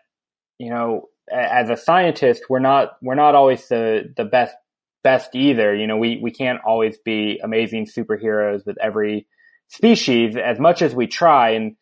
you 0.59 0.71
know, 0.71 1.09
as 1.31 1.71
a 1.71 1.77
scientist, 1.77 2.45
we're 2.49 2.59
not 2.59 2.93
we're 3.01 3.15
not 3.15 3.35
always 3.35 3.67
the 3.69 4.13
the 4.17 4.25
best 4.25 4.55
best 5.03 5.35
either. 5.35 5.75
You 5.75 5.87
know, 5.87 5.97
we 5.97 6.19
we 6.23 6.31
can't 6.31 6.61
always 6.65 6.99
be 6.99 7.41
amazing 7.43 7.87
superheroes 7.87 8.67
with 8.67 8.77
every 8.81 9.27
species 9.69 10.37
as 10.37 10.59
much 10.59 10.83
as 10.83 10.95
we 10.95 11.07
try. 11.07 11.51
And 11.51 11.77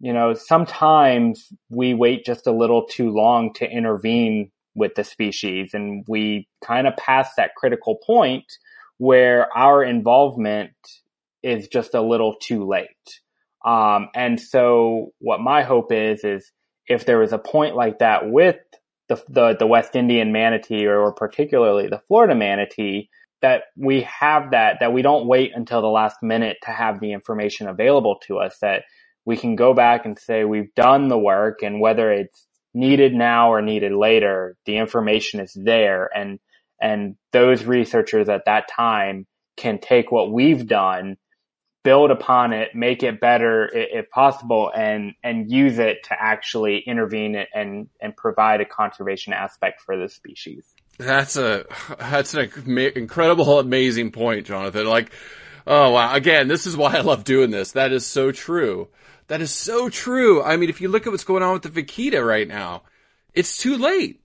you 0.00 0.12
know, 0.12 0.34
sometimes 0.34 1.48
we 1.70 1.94
wait 1.94 2.24
just 2.24 2.46
a 2.46 2.52
little 2.52 2.86
too 2.86 3.10
long 3.10 3.52
to 3.54 3.68
intervene 3.68 4.50
with 4.74 4.94
the 4.94 5.04
species, 5.04 5.74
and 5.74 6.04
we 6.08 6.48
kind 6.64 6.86
of 6.86 6.96
pass 6.96 7.30
that 7.36 7.54
critical 7.56 7.98
point 8.06 8.44
where 8.98 9.48
our 9.56 9.82
involvement 9.82 10.70
is 11.42 11.68
just 11.68 11.94
a 11.94 12.02
little 12.02 12.36
too 12.40 12.66
late. 12.66 12.88
Um, 13.64 14.08
and 14.14 14.40
so, 14.40 15.12
what 15.18 15.40
my 15.40 15.62
hope 15.62 15.92
is 15.92 16.22
is 16.22 16.50
if 16.86 17.04
there 17.04 17.18
was 17.18 17.32
a 17.32 17.38
point 17.38 17.74
like 17.74 17.98
that 17.98 18.30
with 18.30 18.56
the, 19.08 19.22
the, 19.28 19.56
the 19.58 19.66
West 19.66 19.96
Indian 19.96 20.32
manatee 20.32 20.86
or, 20.86 21.00
or 21.00 21.12
particularly 21.12 21.88
the 21.88 22.02
Florida 22.06 22.34
manatee, 22.34 23.08
that 23.42 23.64
we 23.76 24.02
have 24.02 24.50
that, 24.52 24.78
that 24.80 24.92
we 24.92 25.02
don't 25.02 25.26
wait 25.26 25.52
until 25.54 25.80
the 25.80 25.88
last 25.88 26.16
minute 26.22 26.56
to 26.62 26.70
have 26.70 27.00
the 27.00 27.12
information 27.12 27.68
available 27.68 28.18
to 28.26 28.38
us, 28.38 28.58
that 28.60 28.82
we 29.28 29.36
can 29.36 29.56
go 29.56 29.74
back 29.74 30.06
and 30.06 30.18
say 30.18 30.44
we've 30.44 30.74
done 30.74 31.08
the 31.08 31.18
work 31.18 31.62
and 31.62 31.82
whether 31.82 32.10
it's 32.10 32.46
needed 32.72 33.12
now 33.12 33.52
or 33.52 33.60
needed 33.60 33.92
later, 33.92 34.56
the 34.64 34.78
information 34.78 35.38
is 35.38 35.52
there 35.54 36.08
and, 36.16 36.38
and 36.80 37.14
those 37.30 37.62
researchers 37.64 38.30
at 38.30 38.46
that 38.46 38.70
time 38.74 39.26
can 39.58 39.78
take 39.78 40.10
what 40.10 40.32
we've 40.32 40.66
done 40.66 41.18
build 41.84 42.10
upon 42.10 42.54
it, 42.54 42.74
make 42.74 43.02
it 43.02 43.20
better 43.20 43.70
if 43.72 44.10
possible, 44.10 44.70
and 44.74 45.12
and 45.22 45.50
use 45.50 45.78
it 45.78 45.98
to 46.04 46.16
actually 46.18 46.82
intervene 46.86 47.44
and 47.54 47.88
and 48.00 48.16
provide 48.16 48.60
a 48.60 48.64
conservation 48.64 49.32
aspect 49.32 49.82
for 49.82 49.96
the 49.96 50.08
species. 50.08 50.64
That's 50.98 51.36
a 51.36 51.66
that's 51.98 52.34
an 52.34 52.50
incredible, 52.96 53.58
amazing 53.58 54.10
point, 54.10 54.46
Jonathan. 54.46 54.86
Like, 54.86 55.12
oh 55.66 55.92
wow! 55.92 56.14
Again, 56.14 56.48
this 56.48 56.66
is 56.66 56.76
why 56.76 56.96
I 56.96 57.00
love 57.00 57.24
doing 57.24 57.50
this. 57.50 57.72
That 57.72 57.92
is 57.92 58.04
so 58.04 58.32
true. 58.32 58.88
That 59.28 59.40
is 59.40 59.54
so 59.54 59.88
true. 59.88 60.42
I 60.42 60.56
mean, 60.56 60.68
if 60.68 60.80
you 60.80 60.88
look 60.88 61.06
at 61.06 61.10
what's 61.10 61.24
going 61.24 61.42
on 61.42 61.54
with 61.54 61.62
the 61.62 61.70
vaquita 61.70 62.24
right 62.24 62.48
now, 62.48 62.82
it's 63.32 63.56
too 63.56 63.76
late. 63.76 64.20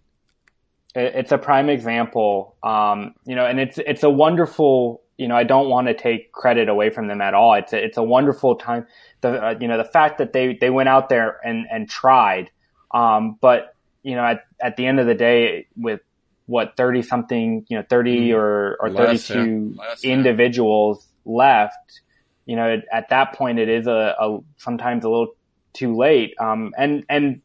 It's 0.96 1.32
a 1.32 1.38
prime 1.38 1.70
example, 1.70 2.56
um, 2.62 3.16
you 3.26 3.36
know, 3.36 3.46
and 3.46 3.60
it's 3.60 3.80
it's 3.80 4.04
a 4.04 4.10
wonderful 4.10 5.04
you 5.18 5.28
know, 5.28 5.36
I 5.36 5.44
don't 5.44 5.70
want 5.70 5.88
to 5.88 5.94
take 5.94 6.32
credit 6.32 6.70
away 6.70 6.90
from 6.90 7.08
them 7.08 7.22
at 7.22 7.34
all. 7.34 7.54
It's 7.54 7.74
a, 7.74 7.84
it's 7.84 7.98
a 7.98 8.04
wonderful 8.04 8.56
time. 8.56 8.88
The, 9.22 9.30
uh, 9.30 9.56
you 9.60 9.68
know, 9.68 9.78
the 9.78 9.86
fact 9.86 10.18
that 10.18 10.34
they, 10.34 10.58
they 10.60 10.70
went 10.70 10.90
out 10.90 11.10
there 11.10 11.40
and, 11.44 11.66
and 11.72 11.90
tried. 11.90 12.50
Um, 12.92 13.38
but, 13.40 13.76
you 14.02 14.16
know, 14.16 14.24
at, 14.24 14.44
at 14.62 14.76
the 14.76 14.86
end 14.86 15.00
of 15.00 15.06
the 15.06 15.14
day 15.14 15.68
with 15.76 16.02
what, 16.46 16.76
30 16.78 17.04
something, 17.04 17.66
you 17.70 17.78
know, 17.78 17.86
30 17.88 18.30
mm. 18.30 18.36
or, 18.36 18.78
or 18.80 18.90
32 18.92 19.78
individuals 20.04 21.08
left, 21.26 22.02
you 22.46 22.56
know, 22.56 22.82
at 22.92 23.10
that 23.10 23.34
point 23.34 23.60
it 23.60 23.70
is 23.70 23.88
a, 23.88 24.16
a 24.20 24.40
sometimes 24.58 25.06
a 25.06 25.10
little 25.10 25.36
too 25.74 25.96
late. 25.96 26.34
Um, 26.40 26.74
and, 26.78 27.06
and 27.10 27.42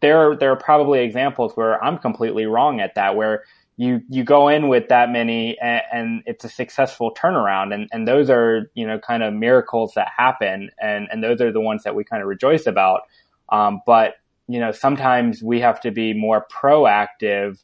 there, 0.00 0.36
there 0.36 0.50
are 0.52 0.56
probably 0.56 1.00
examples 1.00 1.52
where 1.56 1.82
I'm 1.82 1.98
completely 1.98 2.46
wrong 2.46 2.80
at 2.80 2.94
that, 2.96 3.16
where 3.16 3.44
you, 3.76 4.02
you 4.08 4.24
go 4.24 4.48
in 4.48 4.68
with 4.68 4.88
that 4.88 5.10
many 5.10 5.58
and, 5.58 5.82
and 5.92 6.22
it's 6.26 6.44
a 6.44 6.48
successful 6.48 7.14
turnaround. 7.14 7.72
And, 7.72 7.88
and 7.92 8.06
those 8.06 8.28
are, 8.28 8.70
you 8.74 8.86
know, 8.86 8.98
kind 8.98 9.22
of 9.22 9.32
miracles 9.32 9.94
that 9.94 10.08
happen. 10.14 10.70
And, 10.80 11.08
and 11.10 11.24
those 11.24 11.40
are 11.40 11.50
the 11.50 11.60
ones 11.60 11.82
that 11.84 11.94
we 11.94 12.04
kind 12.04 12.22
of 12.22 12.28
rejoice 12.28 12.66
about. 12.66 13.02
Um, 13.48 13.80
but, 13.86 14.14
you 14.48 14.60
know, 14.60 14.72
sometimes 14.72 15.42
we 15.42 15.60
have 15.60 15.80
to 15.80 15.90
be 15.90 16.12
more 16.12 16.46
proactive 16.52 17.58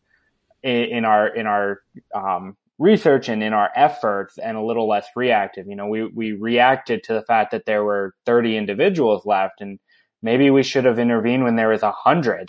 in, 0.62 0.84
in 0.84 1.04
our, 1.04 1.28
in 1.28 1.46
our, 1.46 1.82
um, 2.14 2.56
research 2.78 3.28
and 3.28 3.42
in 3.42 3.52
our 3.52 3.70
efforts 3.74 4.38
and 4.38 4.56
a 4.56 4.62
little 4.62 4.88
less 4.88 5.06
reactive. 5.16 5.66
You 5.66 5.76
know, 5.76 5.88
we, 5.88 6.04
we 6.04 6.32
reacted 6.32 7.02
to 7.04 7.14
the 7.14 7.22
fact 7.22 7.50
that 7.50 7.66
there 7.66 7.82
were 7.82 8.14
30 8.24 8.56
individuals 8.56 9.26
left 9.26 9.60
and 9.60 9.78
maybe 10.22 10.50
we 10.50 10.62
should 10.62 10.84
have 10.84 10.98
intervened 10.98 11.44
when 11.44 11.56
there 11.56 11.68
was 11.68 11.82
a 11.82 11.92
hundred, 11.92 12.48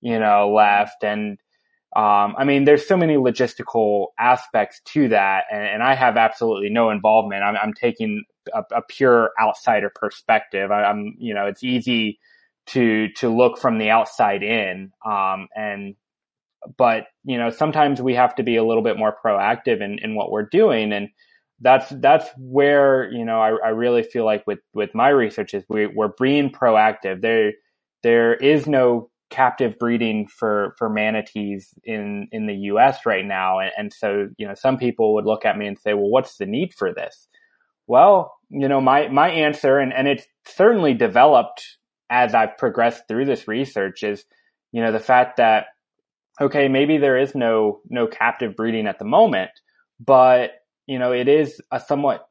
you 0.00 0.18
know, 0.18 0.52
left. 0.54 1.02
And, 1.02 1.38
um, 1.94 2.34
I 2.38 2.44
mean, 2.44 2.64
there's 2.64 2.86
so 2.86 2.96
many 2.96 3.16
logistical 3.16 4.08
aspects 4.18 4.80
to 4.92 5.08
that, 5.08 5.44
and, 5.52 5.62
and 5.62 5.82
I 5.82 5.94
have 5.94 6.16
absolutely 6.16 6.70
no 6.70 6.90
involvement. 6.90 7.42
I'm, 7.42 7.56
I'm 7.56 7.74
taking 7.74 8.24
a, 8.52 8.62
a, 8.74 8.82
pure 8.82 9.30
outsider 9.40 9.92
perspective. 9.94 10.70
I, 10.70 10.88
am 10.88 11.16
you 11.18 11.34
know, 11.34 11.46
it's 11.46 11.62
easy 11.62 12.18
to 12.68 13.08
to 13.16 13.28
look 13.28 13.58
from 13.58 13.78
the 13.78 13.90
outside 13.90 14.42
in, 14.42 14.92
um, 15.04 15.48
and 15.54 15.94
but 16.76 17.04
you 17.24 17.38
know, 17.38 17.50
sometimes 17.50 18.00
we 18.00 18.14
have 18.14 18.34
to 18.36 18.42
be 18.42 18.56
a 18.56 18.64
little 18.64 18.82
bit 18.82 18.98
more 18.98 19.16
proactive 19.24 19.82
in, 19.82 19.98
in 20.02 20.14
what 20.14 20.30
we're 20.30 20.48
doing, 20.50 20.92
and 20.92 21.08
that's 21.60 21.90
that's 21.90 22.28
where 22.38 23.10
you 23.12 23.24
know 23.24 23.40
I, 23.40 23.50
I 23.66 23.68
really 23.70 24.02
feel 24.02 24.24
like 24.24 24.44
with 24.46 24.60
with 24.74 24.94
my 24.94 25.08
research 25.08 25.54
is 25.54 25.64
we, 25.68 25.86
we're 25.86 26.12
being 26.20 26.50
proactive. 26.50 27.22
There 27.22 27.52
there 28.02 28.34
is 28.34 28.66
no 28.66 29.10
captive 29.30 29.78
breeding 29.78 30.28
for 30.28 30.74
for 30.78 30.88
manatees 30.90 31.74
in 31.84 32.28
in 32.32 32.46
the 32.46 32.54
U.S. 32.54 33.06
right 33.06 33.24
now, 33.24 33.60
and, 33.60 33.72
and 33.76 33.92
so 33.92 34.28
you 34.38 34.46
know 34.46 34.54
some 34.54 34.78
people 34.78 35.14
would 35.14 35.26
look 35.26 35.44
at 35.44 35.58
me 35.58 35.66
and 35.66 35.78
say, 35.78 35.94
well, 35.94 36.10
what's 36.10 36.36
the 36.36 36.46
need 36.46 36.74
for 36.74 36.92
this? 36.94 37.28
Well, 37.86 38.34
you 38.50 38.68
know, 38.68 38.80
my 38.80 39.08
my 39.08 39.30
answer, 39.30 39.78
and 39.78 39.92
and 39.92 40.08
it's 40.08 40.26
certainly 40.46 40.94
developed 40.94 41.64
as 42.10 42.34
I've 42.34 42.58
progressed 42.58 43.04
through 43.08 43.24
this 43.26 43.48
research, 43.48 44.02
is 44.02 44.24
you 44.72 44.82
know 44.82 44.92
the 44.92 45.00
fact 45.00 45.38
that 45.38 45.66
okay, 46.40 46.68
maybe 46.68 46.98
there 46.98 47.18
is 47.18 47.34
no 47.34 47.80
no 47.88 48.06
captive 48.06 48.56
breeding 48.56 48.86
at 48.86 48.98
the 48.98 49.04
moment, 49.04 49.50
but 50.00 50.52
you 50.86 50.98
know, 50.98 51.12
it 51.12 51.28
is 51.28 51.60
a 51.70 51.80
somewhat 51.80 52.26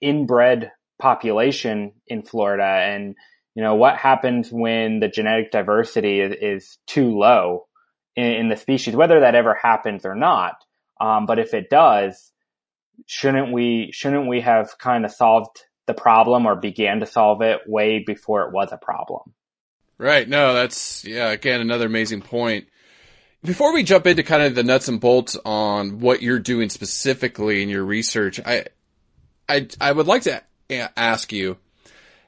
inbred 0.00 0.72
population 1.00 1.92
in 2.06 2.22
Florida. 2.22 2.64
And, 2.64 3.16
you 3.54 3.62
know, 3.62 3.74
what 3.74 3.96
happens 3.96 4.50
when 4.50 5.00
the 5.00 5.08
genetic 5.08 5.50
diversity 5.50 6.20
is, 6.20 6.36
is 6.40 6.78
too 6.86 7.18
low 7.18 7.66
in, 8.16 8.24
in, 8.24 8.48
the 8.48 8.56
species, 8.56 8.94
whether 8.94 9.20
that 9.20 9.34
ever 9.34 9.54
happens 9.60 10.06
or 10.06 10.14
not. 10.14 10.54
Um, 11.00 11.26
but 11.26 11.38
if 11.38 11.54
it 11.54 11.70
does, 11.70 12.32
shouldn't 13.06 13.52
we, 13.52 13.90
shouldn't 13.92 14.28
we 14.28 14.42
have 14.42 14.78
kind 14.78 15.04
of 15.04 15.12
solved 15.12 15.64
the 15.86 15.94
problem 15.94 16.46
or 16.46 16.54
began 16.54 17.00
to 17.00 17.06
solve 17.06 17.42
it 17.42 17.60
way 17.66 18.02
before 18.06 18.42
it 18.42 18.52
was 18.52 18.70
a 18.72 18.76
problem? 18.76 19.32
Right. 19.98 20.28
No, 20.28 20.54
that's, 20.54 21.04
yeah, 21.04 21.30
again, 21.30 21.60
another 21.60 21.86
amazing 21.86 22.22
point. 22.22 22.68
Before 23.42 23.72
we 23.72 23.84
jump 23.84 24.06
into 24.06 24.22
kind 24.22 24.42
of 24.42 24.54
the 24.54 24.62
nuts 24.62 24.88
and 24.88 25.00
bolts 25.00 25.34
on 25.46 26.00
what 26.00 26.20
you're 26.20 26.38
doing 26.38 26.68
specifically 26.68 27.62
in 27.62 27.70
your 27.70 27.84
research, 27.84 28.38
I, 28.44 28.66
I, 29.48 29.66
I 29.80 29.92
would 29.92 30.06
like 30.06 30.22
to 30.22 30.42
ask 30.68 31.32
you, 31.32 31.56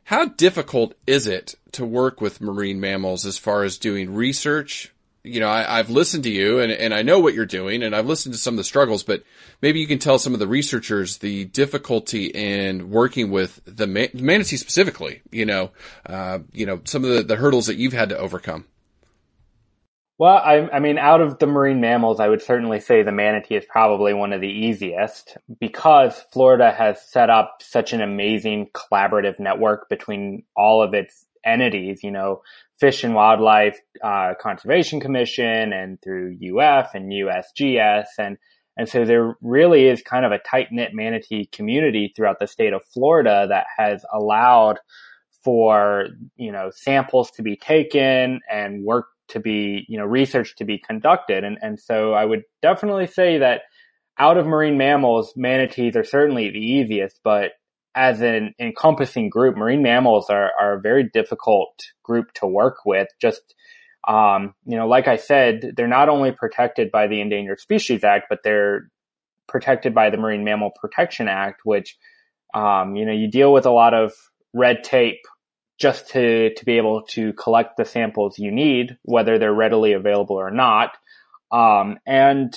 how 0.04 0.24
difficult 0.24 0.94
is 1.06 1.26
it 1.26 1.54
to 1.72 1.84
work 1.84 2.22
with 2.22 2.40
marine 2.40 2.80
mammals 2.80 3.26
as 3.26 3.36
far 3.36 3.62
as 3.62 3.76
doing 3.76 4.14
research? 4.14 4.90
You 5.22 5.40
know, 5.40 5.50
I, 5.50 5.76
have 5.76 5.90
listened 5.90 6.24
to 6.24 6.30
you 6.30 6.60
and, 6.60 6.72
and 6.72 6.94
I 6.94 7.02
know 7.02 7.20
what 7.20 7.34
you're 7.34 7.44
doing 7.44 7.82
and 7.82 7.94
I've 7.94 8.06
listened 8.06 8.34
to 8.34 8.40
some 8.40 8.54
of 8.54 8.58
the 8.58 8.64
struggles, 8.64 9.02
but 9.02 9.22
maybe 9.60 9.80
you 9.80 9.86
can 9.86 9.98
tell 9.98 10.18
some 10.18 10.32
of 10.32 10.40
the 10.40 10.48
researchers 10.48 11.18
the 11.18 11.44
difficulty 11.44 12.26
in 12.26 12.90
working 12.90 13.30
with 13.30 13.60
the 13.66 13.86
manatee 13.86 14.56
specifically, 14.56 15.20
you 15.30 15.44
know, 15.44 15.72
uh, 16.06 16.38
you 16.52 16.64
know, 16.64 16.80
some 16.84 17.04
of 17.04 17.10
the, 17.10 17.22
the 17.22 17.36
hurdles 17.36 17.66
that 17.66 17.76
you've 17.76 17.92
had 17.92 18.08
to 18.08 18.18
overcome. 18.18 18.64
Well, 20.22 20.36
I, 20.36 20.68
I, 20.72 20.78
mean, 20.78 20.98
out 20.98 21.20
of 21.20 21.40
the 21.40 21.48
marine 21.48 21.80
mammals, 21.80 22.20
I 22.20 22.28
would 22.28 22.42
certainly 22.42 22.78
say 22.78 23.02
the 23.02 23.10
manatee 23.10 23.56
is 23.56 23.64
probably 23.68 24.14
one 24.14 24.32
of 24.32 24.40
the 24.40 24.46
easiest 24.46 25.36
because 25.58 26.16
Florida 26.32 26.70
has 26.70 27.02
set 27.10 27.28
up 27.28 27.56
such 27.60 27.92
an 27.92 28.00
amazing 28.00 28.68
collaborative 28.72 29.40
network 29.40 29.88
between 29.88 30.44
all 30.56 30.80
of 30.80 30.94
its 30.94 31.26
entities, 31.44 32.04
you 32.04 32.12
know, 32.12 32.42
Fish 32.78 33.02
and 33.02 33.16
Wildlife 33.16 33.80
uh, 34.00 34.34
Conservation 34.40 35.00
Commission 35.00 35.72
and 35.72 36.00
through 36.00 36.36
UF 36.36 36.94
and 36.94 37.10
USGS. 37.10 38.06
And, 38.16 38.38
and 38.76 38.88
so 38.88 39.04
there 39.04 39.34
really 39.40 39.88
is 39.88 40.02
kind 40.02 40.24
of 40.24 40.30
a 40.30 40.38
tight 40.38 40.68
knit 40.70 40.94
manatee 40.94 41.46
community 41.46 42.12
throughout 42.14 42.38
the 42.38 42.46
state 42.46 42.74
of 42.74 42.84
Florida 42.94 43.46
that 43.48 43.66
has 43.76 44.04
allowed 44.14 44.78
for, 45.42 46.06
you 46.36 46.52
know, 46.52 46.70
samples 46.72 47.32
to 47.32 47.42
be 47.42 47.56
taken 47.56 48.38
and 48.48 48.84
work 48.84 49.06
to 49.28 49.40
be, 49.40 49.84
you 49.88 49.98
know, 49.98 50.04
research 50.04 50.56
to 50.56 50.64
be 50.64 50.78
conducted. 50.78 51.44
And, 51.44 51.58
and 51.62 51.78
so 51.78 52.12
I 52.12 52.24
would 52.24 52.42
definitely 52.60 53.06
say 53.06 53.38
that 53.38 53.62
out 54.18 54.36
of 54.36 54.46
marine 54.46 54.76
mammals, 54.76 55.32
manatees 55.36 55.96
are 55.96 56.04
certainly 56.04 56.50
the 56.50 56.58
easiest, 56.58 57.20
but 57.24 57.52
as 57.94 58.20
an 58.20 58.54
encompassing 58.58 59.28
group, 59.28 59.56
marine 59.56 59.82
mammals 59.82 60.30
are, 60.30 60.50
are 60.60 60.74
a 60.74 60.80
very 60.80 61.08
difficult 61.12 61.74
group 62.02 62.32
to 62.34 62.46
work 62.46 62.78
with. 62.84 63.08
Just, 63.20 63.54
um, 64.08 64.54
you 64.64 64.76
know, 64.76 64.86
like 64.86 65.08
I 65.08 65.16
said, 65.16 65.72
they're 65.76 65.88
not 65.88 66.08
only 66.08 66.32
protected 66.32 66.90
by 66.90 67.06
the 67.06 67.20
Endangered 67.20 67.60
Species 67.60 68.04
Act, 68.04 68.26
but 68.28 68.40
they're 68.42 68.88
protected 69.48 69.94
by 69.94 70.10
the 70.10 70.16
Marine 70.16 70.44
Mammal 70.44 70.72
Protection 70.80 71.28
Act, 71.28 71.60
which, 71.64 71.96
um, 72.54 72.96
you 72.96 73.04
know, 73.04 73.12
you 73.12 73.30
deal 73.30 73.52
with 73.52 73.66
a 73.66 73.70
lot 73.70 73.94
of 73.94 74.12
red 74.54 74.84
tape 74.84 75.20
just 75.78 76.10
to, 76.10 76.54
to 76.54 76.64
be 76.64 76.76
able 76.76 77.02
to 77.02 77.32
collect 77.32 77.76
the 77.76 77.84
samples 77.84 78.38
you 78.38 78.50
need, 78.50 78.96
whether 79.02 79.38
they're 79.38 79.52
readily 79.52 79.92
available 79.92 80.36
or 80.36 80.50
not. 80.50 80.96
Um, 81.50 81.98
and 82.06 82.54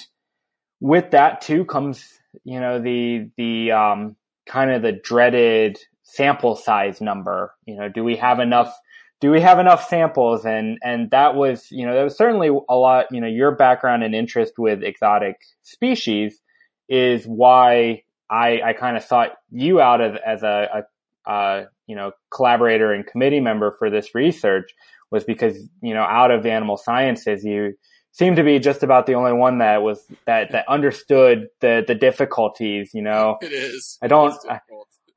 with 0.80 1.12
that 1.12 1.42
too 1.42 1.66
comes, 1.66 2.08
you 2.44 2.60
know, 2.60 2.80
the, 2.80 3.30
the, 3.38 3.72
um, 3.72 4.16
kind 4.46 4.72
of 4.72 4.82
the 4.82 4.92
dreaded 4.92 5.78
sample 6.04 6.56
size 6.56 7.02
number. 7.02 7.54
You 7.66 7.78
know, 7.78 7.90
do 7.90 8.04
we 8.04 8.18
have 8.18 8.40
enough, 8.40 8.78
do 9.22 9.32
we 9.32 9.42
have 9.42 9.60
enough 9.60 9.88
samples? 9.90 10.46
And, 10.46 10.78
and 10.84 11.10
that 11.12 11.36
was, 11.36 11.68
you 11.72 11.86
know, 11.86 11.96
that 11.96 12.04
was 12.04 12.18
certainly 12.18 12.50
a 12.70 12.76
lot, 12.76 13.08
you 13.12 13.22
know, 13.22 13.28
your 13.28 13.56
background 13.56 14.04
and 14.04 14.14
interest 14.14 14.54
with 14.58 14.84
exotic 14.84 15.38
species 15.64 16.40
is 16.88 17.26
why 17.26 18.04
I, 18.30 18.62
I 18.64 18.74
kind 18.74 18.98
of 18.98 19.04
sought 19.04 19.32
you 19.50 19.82
out 19.82 20.02
as, 20.02 20.18
as 20.26 20.44
a, 20.44 20.70
a, 20.74 20.84
a 21.28 21.66
you 21.88 21.96
know, 21.96 22.12
collaborator 22.32 22.92
and 22.92 23.06
committee 23.06 23.40
member 23.40 23.76
for 23.78 23.90
this 23.90 24.16
research 24.16 24.74
was 25.12 25.24
because, 25.24 25.58
you 25.82 25.94
know, 25.94 26.02
out 26.02 26.32
of 26.32 26.44
the 26.44 26.52
animal 26.52 26.78
sciences, 26.78 27.44
you 27.44 27.74
seem 28.12 28.36
to 28.36 28.44
be 28.44 28.60
just 28.60 28.82
about 28.82 29.06
the 29.06 29.14
only 29.14 29.34
one 29.34 29.60
that 29.60 29.82
was, 29.84 30.04
that, 30.26 30.52
that 30.52 30.68
understood 30.68 31.48
the, 31.60 31.84
the 31.86 31.96
difficulties, 31.96 32.92
you 32.94 33.02
know. 33.02 33.38
It 33.42 33.52
is. 33.52 33.98
I 34.02 34.08
don't, 34.08 34.34
I, 34.50 34.60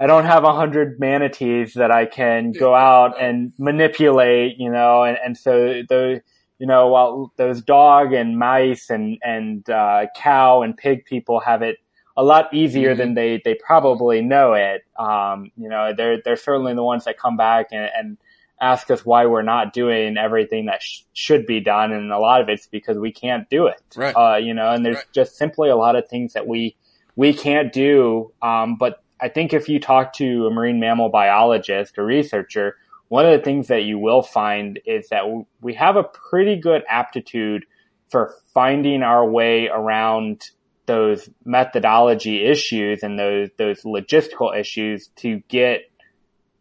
I 0.00 0.06
don't 0.06 0.24
have 0.24 0.44
a 0.44 0.52
hundred 0.52 1.00
manatees 1.00 1.74
that 1.74 1.90
I 1.90 2.06
can 2.06 2.52
go 2.52 2.74
out 2.74 3.20
and 3.20 3.52
manipulate, 3.58 4.56
you 4.58 4.70
know, 4.70 5.04
and, 5.04 5.18
and 5.24 5.36
so 5.36 5.82
the, 5.88 6.20
you 6.58 6.66
know, 6.66 6.88
while 6.88 7.32
those 7.36 7.62
dog 7.62 8.12
and 8.12 8.38
mice 8.38 8.90
and, 8.90 9.18
and, 9.22 9.68
uh, 9.70 10.06
cow 10.16 10.62
and 10.62 10.76
pig 10.76 11.04
people 11.04 11.40
have 11.40 11.62
it 11.62 11.78
a 12.18 12.24
lot 12.24 12.52
easier 12.52 12.90
mm-hmm. 12.90 12.98
than 12.98 13.14
they, 13.14 13.40
they 13.44 13.54
probably 13.54 14.20
know 14.22 14.54
it. 14.54 14.84
Um, 14.98 15.52
you 15.56 15.68
know, 15.68 15.92
they're, 15.96 16.20
they're 16.20 16.36
certainly 16.36 16.74
the 16.74 16.82
ones 16.82 17.04
that 17.04 17.16
come 17.16 17.36
back 17.36 17.68
and, 17.70 17.88
and 17.96 18.18
ask 18.60 18.90
us 18.90 19.06
why 19.06 19.26
we're 19.26 19.42
not 19.42 19.72
doing 19.72 20.16
everything 20.16 20.66
that 20.66 20.82
sh- 20.82 21.02
should 21.12 21.46
be 21.46 21.60
done. 21.60 21.92
And 21.92 22.10
a 22.10 22.18
lot 22.18 22.40
of 22.40 22.48
it's 22.48 22.66
because 22.66 22.98
we 22.98 23.12
can't 23.12 23.48
do 23.48 23.68
it. 23.68 23.80
Right. 23.94 24.12
Uh, 24.16 24.36
you 24.36 24.52
know, 24.52 24.68
and 24.72 24.84
there's 24.84 24.96
right. 24.96 25.12
just 25.14 25.36
simply 25.36 25.70
a 25.70 25.76
lot 25.76 25.94
of 25.94 26.08
things 26.08 26.32
that 26.32 26.48
we, 26.48 26.74
we 27.14 27.32
can't 27.32 27.72
do. 27.72 28.32
Um, 28.42 28.74
but 28.74 29.04
I 29.20 29.28
think 29.28 29.52
if 29.52 29.68
you 29.68 29.78
talk 29.78 30.12
to 30.14 30.48
a 30.48 30.50
marine 30.50 30.80
mammal 30.80 31.10
biologist 31.10 32.00
or 32.00 32.04
researcher, 32.04 32.78
one 33.06 33.26
of 33.26 33.32
the 33.32 33.44
things 33.44 33.68
that 33.68 33.84
you 33.84 33.96
will 33.96 34.22
find 34.22 34.80
is 34.84 35.08
that 35.10 35.22
we 35.60 35.74
have 35.74 35.94
a 35.94 36.02
pretty 36.02 36.56
good 36.56 36.82
aptitude 36.90 37.64
for 38.10 38.34
finding 38.52 39.04
our 39.04 39.24
way 39.24 39.68
around 39.68 40.50
those 40.88 41.30
methodology 41.44 42.44
issues 42.44 43.04
and 43.04 43.16
those 43.16 43.50
those 43.56 43.82
logistical 43.82 44.58
issues 44.58 45.08
to 45.16 45.40
get 45.48 45.82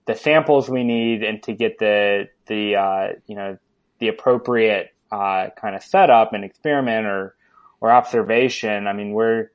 the 0.06 0.16
samples 0.16 0.70
we 0.70 0.84
need 0.84 1.24
and 1.24 1.42
to 1.44 1.54
get 1.54 1.80
the 1.80 2.30
the 2.46 2.76
uh, 2.76 3.08
you 3.26 3.36
know 3.36 3.58
the 3.98 4.10
appropriate 4.10 4.94
uh, 5.12 5.48
kind 5.60 5.76
of 5.76 5.84
setup 5.84 6.34
and 6.34 6.46
experiment 6.46 7.08
or 7.08 7.36
or 7.82 7.92
observation. 7.92 8.88
I 8.88 8.94
mean, 8.94 9.12
we're 9.12 9.50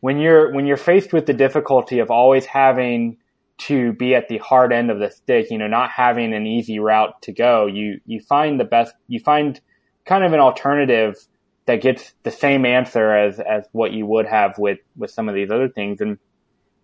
when 0.00 0.18
you're 0.18 0.52
when 0.52 0.66
you're 0.66 0.76
faced 0.76 1.12
with 1.12 1.26
the 1.26 1.34
difficulty 1.34 1.98
of 1.98 2.10
always 2.10 2.46
having 2.46 3.18
to 3.58 3.92
be 3.92 4.14
at 4.14 4.28
the 4.28 4.38
hard 4.38 4.72
end 4.72 4.90
of 4.90 4.98
the 4.98 5.10
stick, 5.10 5.50
you 5.50 5.58
know, 5.58 5.68
not 5.68 5.90
having 5.90 6.34
an 6.34 6.46
easy 6.46 6.78
route 6.78 7.20
to 7.22 7.32
go, 7.32 7.66
you 7.66 8.00
you 8.06 8.20
find 8.20 8.58
the 8.58 8.64
best 8.64 8.94
you 9.08 9.20
find 9.20 9.60
kind 10.04 10.24
of 10.24 10.32
an 10.32 10.40
alternative 10.40 11.16
that 11.66 11.80
gets 11.80 12.12
the 12.24 12.30
same 12.30 12.64
answer 12.64 13.12
as 13.12 13.38
as 13.38 13.64
what 13.72 13.92
you 13.92 14.06
would 14.06 14.26
have 14.26 14.58
with 14.58 14.78
with 14.96 15.10
some 15.10 15.28
of 15.28 15.34
these 15.34 15.50
other 15.50 15.68
things. 15.68 16.00
And 16.00 16.18